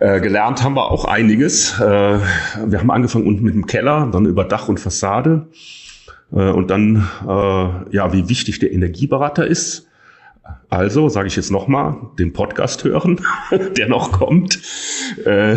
äh, 0.01 0.21
gelernt 0.21 0.63
haben 0.63 0.75
wir 0.75 0.91
auch 0.91 1.05
einiges. 1.05 1.81
Äh, 1.81 1.83
wir 1.83 2.79
haben 2.79 2.93
angefangen 2.93 3.27
unten 3.27 3.43
mit 3.43 3.55
dem 3.55 3.67
Keller, 3.67 4.09
dann 4.13 4.27
über 4.27 4.45
Dach 4.45 4.69
und 4.69 4.79
Fassade 4.79 5.49
äh, 6.33 6.51
und 6.51 6.71
dann, 6.71 7.09
äh, 7.27 7.95
ja, 7.97 8.13
wie 8.13 8.29
wichtig 8.29 8.61
der 8.61 8.73
Energieberater 8.73 9.47
ist. 9.47 9.89
Also 10.69 11.09
sage 11.09 11.27
ich 11.27 11.35
jetzt 11.35 11.51
nochmal, 11.51 11.97
den 12.19 12.33
Podcast 12.33 12.85
hören, 12.85 13.21
der 13.77 13.89
noch 13.89 14.13
kommt. 14.13 14.61
Äh, 15.25 15.57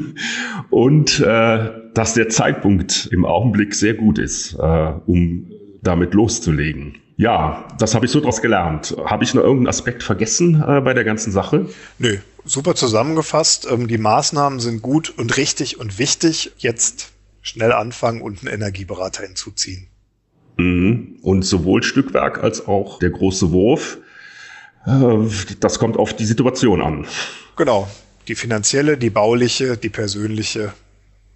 und 0.70 1.20
äh, 1.20 1.70
dass 1.94 2.14
der 2.14 2.28
Zeitpunkt 2.28 3.08
im 3.12 3.24
Augenblick 3.24 3.74
sehr 3.74 3.94
gut 3.94 4.18
ist, 4.18 4.54
äh, 4.54 4.92
um 5.06 5.50
damit 5.84 6.14
loszulegen. 6.14 6.98
Ja, 7.16 7.68
das 7.78 7.94
habe 7.94 8.06
ich 8.06 8.12
so 8.12 8.20
draus 8.20 8.42
gelernt. 8.42 8.96
Habe 9.04 9.22
ich 9.22 9.34
noch 9.34 9.42
irgendeinen 9.42 9.68
Aspekt 9.68 10.02
vergessen 10.02 10.62
äh, 10.66 10.80
bei 10.80 10.94
der 10.94 11.04
ganzen 11.04 11.30
Sache? 11.30 11.68
Nö, 11.98 12.18
super 12.44 12.74
zusammengefasst. 12.74 13.68
Ähm, 13.70 13.86
die 13.86 13.98
Maßnahmen 13.98 14.58
sind 14.58 14.82
gut 14.82 15.14
und 15.16 15.36
richtig 15.36 15.78
und 15.78 15.98
wichtig. 15.98 16.52
Jetzt 16.58 17.12
schnell 17.40 17.72
anfangen 17.72 18.20
und 18.20 18.40
einen 18.40 18.52
Energieberater 18.52 19.22
hinzuziehen. 19.22 19.86
Mhm. 20.56 21.18
Und 21.22 21.42
sowohl 21.42 21.82
Stückwerk 21.82 22.42
als 22.42 22.66
auch 22.66 22.98
der 22.98 23.10
große 23.10 23.52
Wurf, 23.52 23.98
äh, 24.86 25.18
das 25.60 25.78
kommt 25.78 25.96
auf 25.96 26.14
die 26.14 26.26
Situation 26.26 26.82
an. 26.82 27.06
Genau. 27.56 27.88
Die 28.26 28.34
finanzielle, 28.34 28.96
die 28.96 29.10
bauliche, 29.10 29.76
die 29.76 29.90
persönliche 29.90 30.72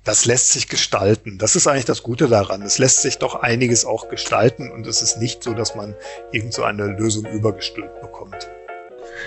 das 0.04 0.24
lässt 0.24 0.52
sich 0.52 0.68
gestalten. 0.68 1.38
Das 1.38 1.56
ist 1.56 1.66
eigentlich 1.66 1.84
das 1.84 2.02
Gute 2.02 2.28
daran. 2.28 2.62
Es 2.62 2.78
lässt 2.78 3.02
sich 3.02 3.18
doch 3.18 3.34
einiges 3.36 3.84
auch 3.84 4.08
gestalten 4.08 4.70
und 4.70 4.86
es 4.86 5.02
ist 5.02 5.18
nicht 5.18 5.42
so, 5.42 5.54
dass 5.54 5.74
man 5.74 5.94
irgend 6.32 6.54
so 6.54 6.62
eine 6.62 6.86
Lösung 6.86 7.26
übergestülpt 7.26 8.00
bekommt. 8.00 8.48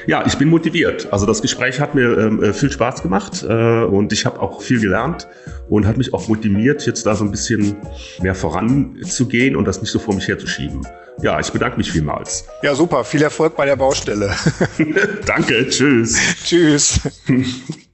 Ja, 0.08 0.26
ich 0.26 0.38
bin 0.38 0.50
motiviert. 0.50 1.12
Also 1.12 1.26
das 1.26 1.42
Gespräch 1.42 1.80
hat 1.80 1.96
mir 1.96 2.18
ähm, 2.18 2.44
äh, 2.44 2.54
viel 2.54 2.72
Spaß 2.72 3.04
gemacht 3.04 3.44
äh, 3.48 3.84
und 3.84 4.14
ich 4.14 4.26
habe 4.26 4.40
auch 4.40 4.62
viel 4.62 4.80
gelernt 4.80 5.28
und 5.70 5.86
hat 5.86 5.98
mich 5.98 6.14
auch 6.14 6.28
motiviert, 6.28 6.86
jetzt 6.86 7.06
da 7.06 7.16
so 7.16 7.24
ein 7.24 7.32
bisschen 7.32 7.76
mehr 8.22 8.36
voranzugehen 8.36 9.56
und 9.56 9.66
das 9.66 9.82
nicht 9.82 9.92
so 9.92 10.00
vor 10.00 10.16
mich 10.16 10.28
herzuschieben. 10.28 10.86
Ja, 11.22 11.40
ich 11.40 11.52
bedanke 11.52 11.78
mich 11.78 11.92
vielmals. 11.92 12.46
Ja, 12.64 12.74
super. 12.74 13.04
Viel 13.04 13.22
Erfolg 13.22 13.56
bei 13.56 13.66
der 13.66 13.76
Baustelle. 13.76 14.34
Danke. 15.26 15.68
Tschüss. 15.68 16.18
Tschüss. 16.44 17.00